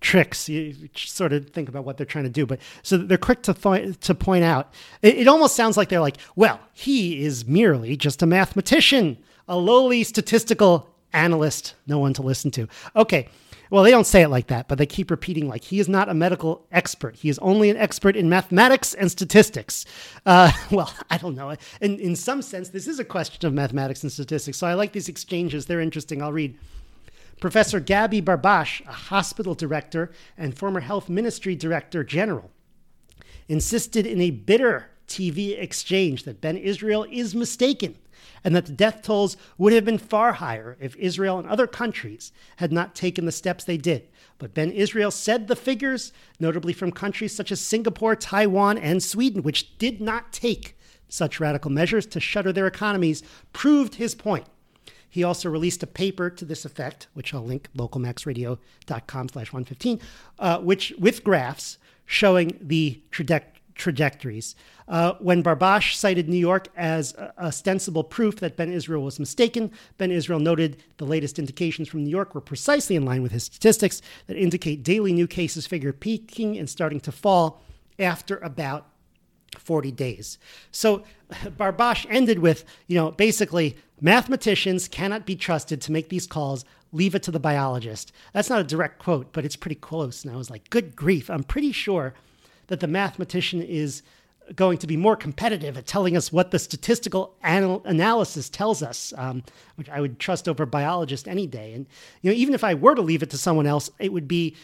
tricks. 0.00 0.48
You, 0.48 0.74
sort 0.94 1.32
of 1.32 1.50
think 1.50 1.68
about 1.68 1.84
what 1.84 1.96
they're 1.96 2.06
trying 2.06 2.24
to 2.24 2.30
do. 2.30 2.46
But 2.46 2.60
so 2.82 2.96
they're 2.96 3.18
quick 3.18 3.42
to 3.42 3.54
th- 3.54 3.98
to 4.00 4.14
point 4.14 4.44
out. 4.44 4.72
It, 5.02 5.18
it 5.18 5.28
almost 5.28 5.56
sounds 5.56 5.76
like 5.76 5.88
they're 5.88 6.00
like, 6.00 6.18
well, 6.36 6.60
he 6.72 7.24
is 7.24 7.46
merely 7.46 7.96
just 7.96 8.22
a 8.22 8.26
mathematician, 8.26 9.18
a 9.46 9.56
lowly 9.56 10.04
statistical 10.04 10.88
analyst, 11.12 11.74
no 11.86 11.98
one 11.98 12.12
to 12.14 12.22
listen 12.22 12.50
to. 12.52 12.68
Okay. 12.94 13.28
Well, 13.70 13.82
they 13.82 13.90
don't 13.90 14.06
say 14.06 14.22
it 14.22 14.28
like 14.28 14.46
that, 14.46 14.66
but 14.66 14.78
they 14.78 14.86
keep 14.86 15.10
repeating 15.10 15.46
like 15.46 15.62
he 15.62 15.78
is 15.78 15.90
not 15.90 16.08
a 16.08 16.14
medical 16.14 16.66
expert. 16.72 17.16
He 17.16 17.28
is 17.28 17.38
only 17.40 17.68
an 17.68 17.76
expert 17.76 18.16
in 18.16 18.28
mathematics 18.28 18.94
and 18.94 19.10
statistics. 19.10 19.84
Uh, 20.24 20.50
well, 20.70 20.92
I 21.10 21.18
don't 21.18 21.34
know. 21.34 21.54
In 21.80 21.98
in 21.98 22.16
some 22.16 22.40
sense, 22.40 22.70
this 22.70 22.86
is 22.88 22.98
a 22.98 23.04
question 23.04 23.46
of 23.46 23.52
mathematics 23.52 24.02
and 24.02 24.10
statistics. 24.10 24.56
So 24.56 24.66
I 24.66 24.74
like 24.74 24.92
these 24.92 25.08
exchanges. 25.08 25.66
They're 25.66 25.80
interesting. 25.80 26.22
I'll 26.22 26.32
read. 26.32 26.56
Professor 27.40 27.80
Gabi 27.80 28.22
Barbash, 28.22 28.84
a 28.86 28.92
hospital 28.92 29.54
director 29.54 30.10
and 30.36 30.56
former 30.56 30.80
health 30.80 31.08
ministry 31.08 31.54
director 31.54 32.02
general, 32.02 32.50
insisted 33.48 34.06
in 34.06 34.20
a 34.20 34.30
bitter 34.30 34.90
TV 35.06 35.58
exchange 35.58 36.24
that 36.24 36.40
Ben 36.40 36.56
Israel 36.56 37.06
is 37.10 37.34
mistaken 37.34 37.96
and 38.44 38.54
that 38.54 38.66
the 38.66 38.72
death 38.72 39.02
tolls 39.02 39.36
would 39.56 39.72
have 39.72 39.84
been 39.84 39.98
far 39.98 40.34
higher 40.34 40.76
if 40.80 40.96
Israel 40.96 41.38
and 41.38 41.48
other 41.48 41.66
countries 41.66 42.32
had 42.56 42.72
not 42.72 42.94
taken 42.94 43.24
the 43.24 43.32
steps 43.32 43.64
they 43.64 43.76
did. 43.76 44.08
But 44.38 44.54
Ben 44.54 44.70
Israel 44.70 45.10
said 45.10 45.48
the 45.48 45.56
figures, 45.56 46.12
notably 46.38 46.72
from 46.72 46.92
countries 46.92 47.34
such 47.34 47.50
as 47.50 47.60
Singapore, 47.60 48.14
Taiwan, 48.14 48.78
and 48.78 49.02
Sweden, 49.02 49.42
which 49.42 49.78
did 49.78 50.00
not 50.00 50.32
take 50.32 50.76
such 51.08 51.40
radical 51.40 51.70
measures 51.70 52.06
to 52.06 52.20
shutter 52.20 52.52
their 52.52 52.66
economies, 52.66 53.22
proved 53.52 53.94
his 53.94 54.14
point. 54.14 54.46
He 55.18 55.24
also 55.24 55.50
released 55.50 55.82
a 55.82 55.86
paper 55.88 56.30
to 56.30 56.44
this 56.44 56.64
effect, 56.64 57.08
which 57.14 57.34
I'll 57.34 57.44
link 57.44 57.68
localmaxradio.com 57.76 59.28
slash 59.30 59.52
115, 59.52 60.00
uh, 60.38 60.60
which 60.60 60.92
with 60.96 61.24
graphs 61.24 61.76
showing 62.06 62.56
the 62.60 63.02
trajectory 63.10 63.60
trajectories. 63.74 64.54
Uh, 64.86 65.14
when 65.18 65.42
Barbash 65.42 65.94
cited 65.94 66.28
New 66.28 66.36
York 66.36 66.68
as 66.76 67.16
ostensible 67.36 68.04
proof 68.04 68.36
that 68.36 68.56
Ben 68.56 68.72
Israel 68.72 69.02
was 69.02 69.18
mistaken, 69.18 69.72
Ben 69.98 70.12
Israel 70.12 70.38
noted 70.38 70.84
the 70.98 71.04
latest 71.04 71.40
indications 71.40 71.88
from 71.88 72.04
New 72.04 72.10
York 72.10 72.32
were 72.32 72.40
precisely 72.40 72.94
in 72.94 73.04
line 73.04 73.22
with 73.22 73.32
his 73.32 73.42
statistics 73.42 74.00
that 74.28 74.36
indicate 74.36 74.84
daily 74.84 75.12
new 75.12 75.26
cases 75.26 75.66
figure 75.66 75.92
peaking 75.92 76.56
and 76.56 76.70
starting 76.70 77.00
to 77.00 77.10
fall 77.10 77.60
after 77.98 78.36
about 78.38 78.86
40 79.58 79.92
days. 79.92 80.38
So 80.70 81.04
Barbash 81.32 82.06
ended 82.08 82.38
with, 82.38 82.64
you 82.86 82.96
know, 82.96 83.10
basically 83.10 83.76
mathematicians 84.00 84.88
cannot 84.88 85.26
be 85.26 85.36
trusted 85.36 85.80
to 85.82 85.92
make 85.92 86.08
these 86.08 86.26
calls. 86.26 86.64
Leave 86.92 87.14
it 87.14 87.22
to 87.24 87.30
the 87.30 87.40
biologist. 87.40 88.12
That's 88.32 88.48
not 88.48 88.60
a 88.60 88.64
direct 88.64 88.98
quote, 88.98 89.32
but 89.32 89.44
it's 89.44 89.56
pretty 89.56 89.74
close. 89.74 90.24
And 90.24 90.32
I 90.32 90.36
was 90.36 90.48
like, 90.48 90.70
good 90.70 90.96
grief. 90.96 91.28
I'm 91.28 91.44
pretty 91.44 91.72
sure 91.72 92.14
that 92.68 92.80
the 92.80 92.86
mathematician 92.86 93.62
is 93.62 94.02
going 94.54 94.78
to 94.78 94.86
be 94.86 94.96
more 94.96 95.16
competitive 95.16 95.76
at 95.76 95.86
telling 95.86 96.16
us 96.16 96.32
what 96.32 96.50
the 96.50 96.58
statistical 96.58 97.34
anal- 97.44 97.82
analysis 97.84 98.48
tells 98.48 98.82
us, 98.82 99.12
um, 99.16 99.42
which 99.76 99.88
I 99.88 100.00
would 100.00 100.18
trust 100.18 100.48
over 100.48 100.64
biologist 100.64 101.28
any 101.28 101.46
day. 101.46 101.74
And 101.74 101.86
you 102.22 102.30
know, 102.30 102.36
even 102.36 102.54
if 102.54 102.64
I 102.64 102.74
were 102.74 102.94
to 102.94 103.02
leave 103.02 103.22
it 103.22 103.30
to 103.30 103.38
someone 103.38 103.66
else, 103.66 103.90
it 103.98 104.12
would 104.12 104.28
be 104.28 104.56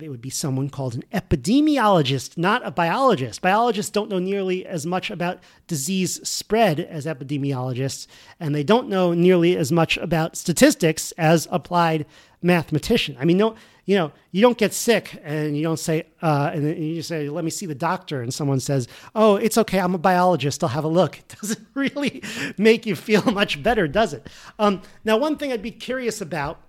it 0.00 0.08
would 0.08 0.22
be 0.22 0.30
someone 0.30 0.70
called 0.70 0.94
an 0.94 1.04
epidemiologist, 1.12 2.38
not 2.38 2.66
a 2.66 2.70
biologist. 2.70 3.42
Biologists 3.42 3.90
don't 3.90 4.08
know 4.08 4.18
nearly 4.18 4.64
as 4.64 4.86
much 4.86 5.10
about 5.10 5.40
disease 5.66 6.26
spread 6.26 6.80
as 6.80 7.04
epidemiologists, 7.04 8.06
and 8.40 8.54
they 8.54 8.64
don't 8.64 8.88
know 8.88 9.12
nearly 9.12 9.56
as 9.56 9.70
much 9.70 9.98
about 9.98 10.36
statistics 10.36 11.12
as 11.12 11.46
applied 11.50 12.06
mathematician. 12.40 13.16
I 13.20 13.26
mean, 13.26 13.36
no, 13.36 13.54
you 13.84 13.96
know, 13.96 14.12
you 14.30 14.40
don't 14.40 14.56
get 14.56 14.72
sick 14.72 15.20
and 15.24 15.56
you 15.56 15.62
don't 15.62 15.78
say, 15.78 16.06
uh, 16.22 16.52
and 16.54 16.76
you 16.78 17.02
say, 17.02 17.28
let 17.28 17.44
me 17.44 17.50
see 17.50 17.66
the 17.66 17.74
doctor. 17.74 18.22
And 18.22 18.32
someone 18.32 18.60
says, 18.60 18.88
oh, 19.14 19.36
it's 19.36 19.58
okay. 19.58 19.78
I'm 19.78 19.94
a 19.94 19.98
biologist. 19.98 20.62
I'll 20.62 20.70
have 20.70 20.84
a 20.84 20.88
look. 20.88 21.18
It 21.22 21.36
doesn't 21.40 21.66
really 21.74 22.22
make 22.56 22.86
you 22.86 22.96
feel 22.96 23.22
much 23.32 23.62
better, 23.62 23.88
does 23.88 24.12
it? 24.12 24.28
Um, 24.58 24.82
now, 25.04 25.16
one 25.16 25.36
thing 25.36 25.52
I'd 25.52 25.62
be 25.62 25.70
curious 25.70 26.20
about 26.20 26.60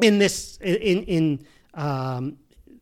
in 0.00 0.18
this, 0.18 0.58
in, 0.58 1.02
in, 1.04 1.46
um, 1.74 2.38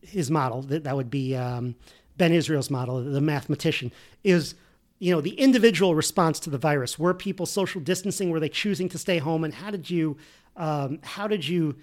his 0.07 0.31
model, 0.31 0.61
that, 0.63 0.83
that 0.83 0.95
would 0.95 1.09
be 1.09 1.35
um, 1.35 1.75
Ben 2.17 2.31
Israel's 2.31 2.69
model, 2.69 3.03
the 3.03 3.21
mathematician, 3.21 3.91
is 4.23 4.55
you 4.99 5.13
know 5.13 5.21
the 5.21 5.33
individual 5.33 5.95
response 5.95 6.39
to 6.41 6.49
the 6.49 6.57
virus. 6.57 6.97
Were 6.97 7.13
people 7.13 7.45
social 7.45 7.81
distancing? 7.81 8.29
Were 8.29 8.39
they 8.39 8.49
choosing 8.49 8.89
to 8.89 8.97
stay 8.97 9.17
home? 9.17 9.43
And 9.43 9.53
how 9.53 9.71
did 9.71 9.89
you 9.89 10.17
um, 10.55 10.99
how 11.03 11.27
did 11.27 11.47
you 11.47 11.75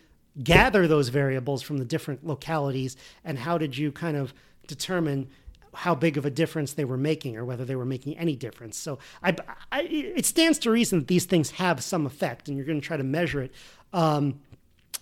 gather 0.42 0.86
those 0.86 1.10
variables 1.10 1.62
from 1.62 1.78
the 1.78 1.84
different 1.84 2.26
localities? 2.26 2.96
And 3.24 3.38
how 3.38 3.58
did 3.58 3.76
you 3.76 3.92
kind 3.92 4.16
of 4.16 4.32
determine 4.66 5.28
how 5.74 5.94
big 5.94 6.16
of 6.16 6.26
a 6.26 6.30
difference 6.30 6.74
they 6.74 6.84
were 6.84 6.96
making 6.96 7.36
or 7.36 7.44
whether 7.44 7.64
they 7.64 7.76
were 7.76 7.86
making 7.86 8.16
any 8.18 8.36
difference. 8.36 8.76
So 8.76 8.98
I, 9.22 9.34
I, 9.70 9.82
it 9.82 10.26
stands 10.26 10.58
to 10.60 10.70
reason 10.70 11.00
that 11.00 11.08
these 11.08 11.24
things 11.24 11.52
have 11.52 11.82
some 11.82 12.04
effect 12.04 12.48
and 12.48 12.56
you're 12.56 12.66
going 12.66 12.80
to 12.80 12.86
try 12.86 12.96
to 12.96 13.04
measure 13.04 13.42
it. 13.42 13.52
Um, 13.92 14.40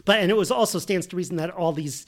but, 0.04 0.20
and 0.20 0.30
it 0.30 0.36
was 0.36 0.50
also 0.50 0.78
stands 0.78 1.06
to 1.08 1.16
reason 1.16 1.36
that 1.36 1.50
all 1.50 1.72
these 1.72 2.06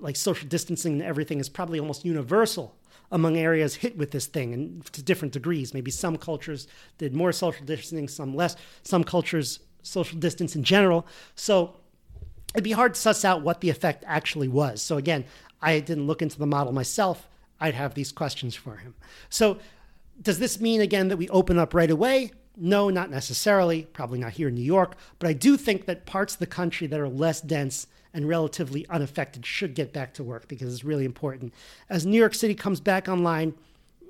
like 0.00 0.16
social 0.16 0.48
distancing 0.48 0.94
and 0.94 1.02
everything 1.02 1.40
is 1.40 1.48
probably 1.48 1.78
almost 1.78 2.04
universal 2.04 2.76
among 3.10 3.36
areas 3.36 3.76
hit 3.76 3.96
with 3.96 4.10
this 4.10 4.26
thing 4.26 4.52
and 4.52 4.84
to 4.92 5.02
different 5.02 5.32
degrees. 5.32 5.72
Maybe 5.72 5.90
some 5.90 6.16
cultures 6.16 6.66
did 6.98 7.14
more 7.14 7.32
social 7.32 7.64
distancing, 7.64 8.08
some 8.08 8.34
less. 8.34 8.56
Some 8.82 9.04
cultures 9.04 9.60
social 9.82 10.18
distance 10.18 10.56
in 10.56 10.64
general. 10.64 11.06
So 11.34 11.76
it'd 12.54 12.64
be 12.64 12.72
hard 12.72 12.94
to 12.94 13.00
suss 13.00 13.24
out 13.24 13.42
what 13.42 13.60
the 13.60 13.70
effect 13.70 14.04
actually 14.06 14.48
was. 14.48 14.82
So 14.82 14.96
again, 14.96 15.24
I 15.62 15.78
didn't 15.80 16.06
look 16.06 16.22
into 16.22 16.38
the 16.38 16.46
model 16.46 16.72
myself. 16.72 17.28
I'd 17.60 17.74
have 17.74 17.94
these 17.94 18.12
questions 18.12 18.54
for 18.54 18.76
him. 18.76 18.94
So 19.28 19.58
does 20.20 20.38
this 20.38 20.60
mean 20.60 20.80
again 20.80 21.08
that 21.08 21.16
we 21.16 21.28
open 21.28 21.58
up 21.58 21.74
right 21.74 21.90
away? 21.90 22.32
No, 22.56 22.90
not 22.90 23.10
necessarily. 23.10 23.84
Probably 23.84 24.18
not 24.18 24.32
here 24.32 24.48
in 24.48 24.54
New 24.54 24.62
York, 24.62 24.96
but 25.18 25.28
I 25.28 25.32
do 25.32 25.56
think 25.56 25.86
that 25.86 26.06
parts 26.06 26.34
of 26.34 26.40
the 26.40 26.46
country 26.46 26.86
that 26.86 26.98
are 26.98 27.08
less 27.08 27.40
dense 27.40 27.86
and 28.16 28.26
relatively 28.26 28.86
unaffected 28.88 29.44
should 29.44 29.74
get 29.74 29.92
back 29.92 30.14
to 30.14 30.24
work 30.24 30.48
because 30.48 30.72
it's 30.72 30.82
really 30.82 31.04
important. 31.04 31.52
As 31.90 32.06
New 32.06 32.18
York 32.18 32.34
City 32.34 32.54
comes 32.54 32.80
back 32.80 33.08
online, 33.08 33.52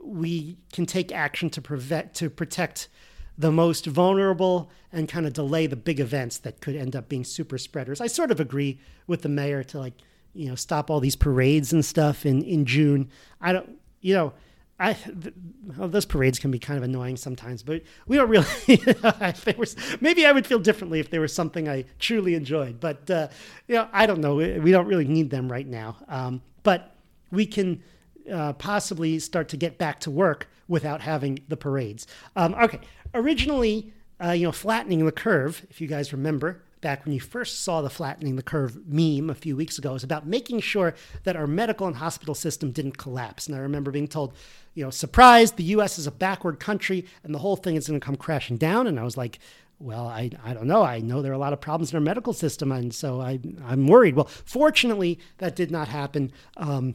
we 0.00 0.56
can 0.72 0.86
take 0.86 1.10
action 1.10 1.50
to 1.50 1.60
prevent 1.60 2.14
to 2.14 2.30
protect 2.30 2.88
the 3.36 3.50
most 3.50 3.84
vulnerable 3.84 4.70
and 4.92 5.08
kind 5.08 5.26
of 5.26 5.32
delay 5.32 5.66
the 5.66 5.74
big 5.74 5.98
events 5.98 6.38
that 6.38 6.60
could 6.60 6.76
end 6.76 6.94
up 6.94 7.08
being 7.08 7.24
super 7.24 7.58
spreaders. 7.58 8.00
I 8.00 8.06
sort 8.06 8.30
of 8.30 8.38
agree 8.38 8.78
with 9.08 9.22
the 9.22 9.28
mayor 9.28 9.64
to 9.64 9.78
like, 9.80 9.94
you 10.34 10.48
know, 10.48 10.54
stop 10.54 10.88
all 10.88 11.00
these 11.00 11.16
parades 11.16 11.72
and 11.72 11.84
stuff 11.84 12.24
in 12.24 12.42
in 12.44 12.64
June. 12.64 13.10
I 13.40 13.52
don't, 13.52 13.76
you 14.02 14.14
know, 14.14 14.32
I 14.78 14.92
th- 14.92 15.34
well, 15.76 15.88
those 15.88 16.04
parades 16.04 16.38
can 16.38 16.50
be 16.50 16.58
kind 16.58 16.76
of 16.76 16.82
annoying 16.82 17.16
sometimes, 17.16 17.62
but 17.62 17.82
we 18.06 18.16
don't 18.16 18.28
really. 18.28 18.46
there 18.76 19.54
was, 19.56 19.74
maybe 20.00 20.26
I 20.26 20.32
would 20.32 20.46
feel 20.46 20.58
differently 20.58 21.00
if 21.00 21.10
there 21.10 21.20
was 21.20 21.32
something 21.32 21.68
I 21.68 21.84
truly 21.98 22.34
enjoyed. 22.34 22.78
But 22.78 23.10
uh, 23.10 23.28
you 23.68 23.76
know, 23.76 23.88
I 23.92 24.06
don't 24.06 24.20
know. 24.20 24.36
We 24.36 24.70
don't 24.70 24.86
really 24.86 25.06
need 25.06 25.30
them 25.30 25.50
right 25.50 25.66
now. 25.66 25.96
Um, 26.08 26.42
but 26.62 26.94
we 27.30 27.46
can 27.46 27.82
uh, 28.30 28.52
possibly 28.54 29.18
start 29.18 29.48
to 29.50 29.56
get 29.56 29.78
back 29.78 30.00
to 30.00 30.10
work 30.10 30.48
without 30.68 31.00
having 31.00 31.38
the 31.48 31.56
parades. 31.56 32.06
Um, 32.34 32.54
okay, 32.54 32.80
originally, 33.14 33.92
uh, 34.22 34.32
you 34.32 34.46
know, 34.46 34.52
flattening 34.52 35.04
the 35.04 35.12
curve. 35.12 35.64
If 35.70 35.80
you 35.80 35.86
guys 35.86 36.12
remember, 36.12 36.62
back 36.86 37.04
when 37.04 37.12
you 37.12 37.18
first 37.18 37.64
saw 37.64 37.82
the 37.82 37.90
flattening 37.90 38.36
the 38.36 38.44
curve 38.44 38.78
meme 38.86 39.28
a 39.28 39.34
few 39.34 39.56
weeks 39.56 39.76
ago, 39.76 39.90
it 39.90 39.94
was 39.94 40.04
about 40.04 40.24
making 40.24 40.60
sure 40.60 40.94
that 41.24 41.34
our 41.34 41.48
medical 41.48 41.88
and 41.88 41.96
hospital 41.96 42.32
system 42.32 42.70
didn't 42.70 42.96
collapse. 42.96 43.48
And 43.48 43.56
I 43.56 43.58
remember 43.58 43.90
being 43.90 44.06
told, 44.06 44.34
you 44.74 44.84
know, 44.84 44.90
surprised, 44.90 45.56
the 45.56 45.64
US 45.64 45.98
is 45.98 46.06
a 46.06 46.12
backward 46.12 46.60
country 46.60 47.04
and 47.24 47.34
the 47.34 47.40
whole 47.40 47.56
thing 47.56 47.74
is 47.74 47.88
going 47.88 47.98
to 47.98 48.06
come 48.06 48.14
crashing 48.14 48.56
down. 48.56 48.86
And 48.86 49.00
I 49.00 49.02
was 49.02 49.16
like, 49.16 49.40
well, 49.80 50.06
I, 50.06 50.30
I 50.44 50.54
don't 50.54 50.68
know. 50.68 50.84
I 50.84 51.00
know 51.00 51.22
there 51.22 51.32
are 51.32 51.34
a 51.34 51.38
lot 51.38 51.52
of 51.52 51.60
problems 51.60 51.90
in 51.90 51.96
our 51.96 52.00
medical 52.00 52.32
system, 52.32 52.70
and 52.70 52.94
so 52.94 53.20
I, 53.20 53.40
I'm 53.64 53.88
worried. 53.88 54.14
Well, 54.14 54.26
fortunately, 54.44 55.18
that 55.38 55.56
did 55.56 55.72
not 55.72 55.88
happen. 55.88 56.30
Um, 56.56 56.94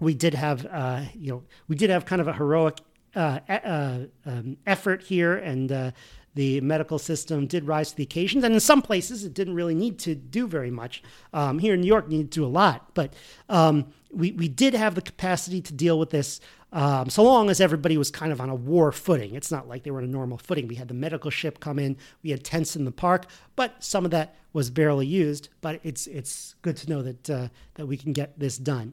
we 0.00 0.12
did 0.12 0.34
have, 0.34 0.66
uh, 0.66 1.04
you 1.14 1.32
know, 1.32 1.44
we 1.66 1.76
did 1.76 1.88
have 1.88 2.04
kind 2.04 2.20
of 2.20 2.28
a 2.28 2.34
heroic 2.34 2.78
uh, 3.16 3.40
uh, 3.48 3.98
um, 4.26 4.58
effort 4.66 5.02
here, 5.04 5.34
and 5.34 5.72
uh, 5.72 5.90
the 6.34 6.60
medical 6.60 6.98
system 6.98 7.46
did 7.46 7.66
rise 7.66 7.90
to 7.90 7.96
the 7.96 8.02
occasion. 8.02 8.44
And 8.44 8.54
in 8.54 8.60
some 8.60 8.82
places, 8.82 9.24
it 9.24 9.34
didn't 9.34 9.54
really 9.54 9.74
need 9.74 9.98
to 10.00 10.14
do 10.14 10.46
very 10.46 10.70
much. 10.70 11.02
Um, 11.32 11.58
here 11.58 11.74
in 11.74 11.80
New 11.80 11.86
York, 11.86 12.08
needed 12.08 12.32
to 12.32 12.40
do 12.40 12.46
a 12.46 12.48
lot. 12.48 12.90
But 12.94 13.14
um, 13.48 13.86
we, 14.10 14.32
we 14.32 14.48
did 14.48 14.74
have 14.74 14.94
the 14.94 15.02
capacity 15.02 15.60
to 15.62 15.72
deal 15.72 15.98
with 15.98 16.10
this 16.10 16.40
um, 16.74 17.08
so 17.08 17.22
long 17.22 17.50
as 17.50 17.60
everybody 17.60 17.96
was 17.96 18.10
kind 18.10 18.32
of 18.32 18.40
on 18.40 18.50
a 18.50 18.54
war 18.54 18.90
footing. 18.90 19.36
It's 19.36 19.52
not 19.52 19.68
like 19.68 19.84
they 19.84 19.92
were 19.92 19.98
on 19.98 20.04
a 20.04 20.08
normal 20.08 20.38
footing. 20.38 20.66
We 20.66 20.74
had 20.74 20.88
the 20.88 20.94
medical 20.94 21.30
ship 21.30 21.60
come 21.60 21.78
in, 21.78 21.96
we 22.24 22.30
had 22.30 22.42
tents 22.42 22.74
in 22.74 22.84
the 22.84 22.90
park, 22.90 23.26
but 23.54 23.76
some 23.82 24.04
of 24.04 24.10
that 24.10 24.34
was 24.52 24.70
barely 24.70 25.06
used. 25.06 25.50
But 25.60 25.78
it's 25.84 26.08
it's 26.08 26.56
good 26.62 26.76
to 26.78 26.90
know 26.90 27.02
that 27.02 27.30
uh, 27.30 27.48
that 27.74 27.86
we 27.86 27.96
can 27.96 28.12
get 28.12 28.36
this 28.40 28.58
done. 28.58 28.92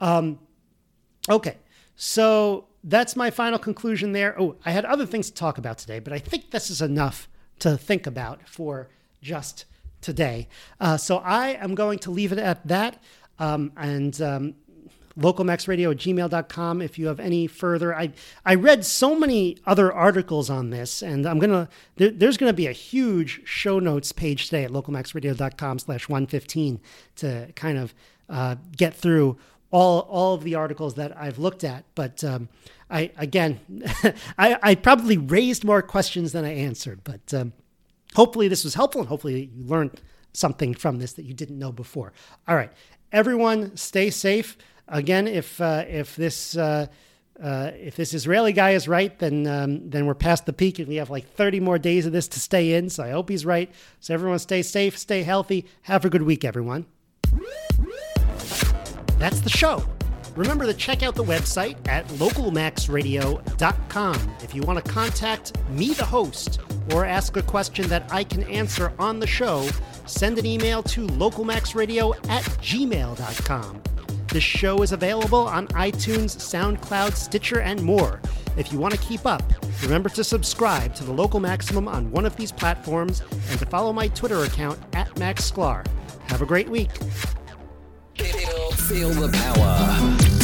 Um, 0.00 0.38
okay, 1.28 1.56
so 1.96 2.67
that's 2.84 3.16
my 3.16 3.30
final 3.30 3.58
conclusion 3.58 4.12
there. 4.12 4.40
Oh, 4.40 4.56
I 4.64 4.70
had 4.70 4.84
other 4.84 5.06
things 5.06 5.28
to 5.30 5.34
talk 5.34 5.58
about 5.58 5.78
today, 5.78 5.98
but 5.98 6.12
I 6.12 6.18
think 6.18 6.50
this 6.50 6.70
is 6.70 6.80
enough 6.80 7.28
to 7.60 7.76
think 7.76 8.06
about 8.06 8.48
for 8.48 8.88
just 9.20 9.64
today. 10.00 10.48
Uh, 10.80 10.96
so 10.96 11.18
I 11.18 11.50
am 11.50 11.74
going 11.74 11.98
to 12.00 12.10
leave 12.10 12.32
it 12.32 12.38
at 12.38 12.66
that. 12.66 13.02
Um, 13.40 13.72
and 13.76 14.20
um, 14.20 14.54
localmaxradio 15.18 15.90
at 15.90 15.96
gmail.com 15.98 16.80
if 16.80 16.98
you 16.98 17.06
have 17.06 17.20
any 17.20 17.46
further. 17.46 17.94
I, 17.94 18.12
I 18.44 18.54
read 18.54 18.84
so 18.84 19.18
many 19.18 19.58
other 19.66 19.92
articles 19.92 20.48
on 20.48 20.70
this, 20.70 21.02
and 21.02 21.26
I'm 21.26 21.38
going 21.38 21.50
to, 21.50 21.68
there, 21.96 22.10
there's 22.10 22.36
going 22.36 22.50
to 22.50 22.56
be 22.56 22.66
a 22.66 22.72
huge 22.72 23.42
show 23.44 23.78
notes 23.78 24.12
page 24.12 24.46
today 24.46 24.64
at 24.64 24.70
localmaxradio.com 24.70 25.80
slash 25.80 26.08
115 26.08 26.80
to 27.16 27.48
kind 27.54 27.78
of 27.78 27.94
uh, 28.28 28.56
get 28.76 28.94
through 28.94 29.38
all, 29.70 30.00
all 30.00 30.34
of 30.34 30.44
the 30.44 30.54
articles 30.54 30.94
that 30.94 31.16
I've 31.16 31.38
looked 31.38 31.64
at. 31.64 31.84
But 31.94 32.24
um, 32.24 32.48
I, 32.90 33.10
again, 33.16 33.60
I, 34.38 34.58
I 34.62 34.74
probably 34.74 35.16
raised 35.16 35.64
more 35.64 35.82
questions 35.82 36.32
than 36.32 36.44
I 36.44 36.54
answered, 36.54 37.00
but 37.04 37.34
um, 37.34 37.52
hopefully 38.14 38.48
this 38.48 38.64
was 38.64 38.74
helpful 38.74 39.00
and 39.00 39.08
hopefully 39.08 39.50
you 39.54 39.64
learned 39.64 40.00
something 40.32 40.74
from 40.74 40.98
this 40.98 41.14
that 41.14 41.24
you 41.24 41.34
didn't 41.34 41.58
know 41.58 41.72
before. 41.72 42.12
All 42.46 42.56
right. 42.56 42.70
Everyone 43.12 43.76
stay 43.76 44.10
safe 44.10 44.56
again, 44.88 45.26
if 45.26 45.60
uh, 45.60 45.84
if 45.88 46.16
this 46.16 46.56
uh, 46.56 46.86
uh, 47.42 47.70
if 47.74 47.96
this 47.96 48.14
Israeli 48.14 48.52
guy 48.52 48.70
is 48.70 48.88
right, 48.88 49.16
then 49.18 49.46
um, 49.46 49.88
then 49.88 50.06
we're 50.06 50.14
past 50.14 50.46
the 50.46 50.52
peak, 50.52 50.78
and 50.78 50.88
we 50.88 50.96
have 50.96 51.10
like 51.10 51.28
30 51.34 51.60
more 51.60 51.78
days 51.78 52.06
of 52.06 52.12
this 52.12 52.28
to 52.28 52.40
stay 52.40 52.74
in. 52.74 52.90
So 52.90 53.04
I 53.04 53.10
hope 53.10 53.28
he's 53.28 53.46
right. 53.46 53.70
So 54.00 54.14
everyone, 54.14 54.38
stay 54.38 54.62
safe, 54.62 54.98
stay 54.98 55.22
healthy. 55.22 55.66
Have 55.82 56.04
a 56.04 56.10
good 56.10 56.22
week, 56.22 56.44
everyone. 56.44 56.86
That's 59.18 59.40
the 59.40 59.50
show. 59.50 59.84
Remember 60.36 60.66
to 60.66 60.74
check 60.74 61.02
out 61.02 61.16
the 61.16 61.24
website 61.24 61.76
at 61.88 62.06
localmaxradio.com 62.08 64.36
if 64.40 64.54
you 64.54 64.62
want 64.62 64.84
to 64.84 64.90
contact 64.90 65.58
me, 65.70 65.94
the 65.94 66.04
host, 66.04 66.60
or 66.92 67.04
ask 67.04 67.36
a 67.36 67.42
question 67.42 67.88
that 67.88 68.04
I 68.12 68.22
can 68.22 68.44
answer 68.44 68.92
on 69.00 69.18
the 69.18 69.26
show. 69.26 69.68
Send 70.06 70.38
an 70.38 70.46
email 70.46 70.84
to 70.84 71.08
localmaxradio 71.08 72.14
at 72.30 72.44
gmail.com. 72.44 73.82
The 74.28 74.40
show 74.40 74.82
is 74.82 74.92
available 74.92 75.48
on 75.48 75.66
iTunes, 75.68 76.36
SoundCloud, 76.36 77.14
Stitcher, 77.14 77.60
and 77.60 77.82
more. 77.82 78.20
If 78.56 78.72
you 78.72 78.78
want 78.78 78.94
to 78.94 79.00
keep 79.00 79.26
up, 79.26 79.42
remember 79.82 80.08
to 80.10 80.22
subscribe 80.22 80.94
to 80.96 81.04
the 81.04 81.12
Local 81.12 81.40
Maximum 81.40 81.88
on 81.88 82.12
one 82.12 82.26
of 82.26 82.36
these 82.36 82.52
platforms 82.52 83.22
and 83.50 83.58
to 83.58 83.66
follow 83.66 83.92
my 83.92 84.06
Twitter 84.08 84.44
account 84.44 84.78
at 84.92 85.18
Max 85.18 85.50
Sklar. 85.50 85.84
Have 86.28 86.42
a 86.42 86.46
great 86.46 86.68
week. 86.68 86.90
Feel, 88.18 89.10
the 89.10 89.28
power. 89.28 90.37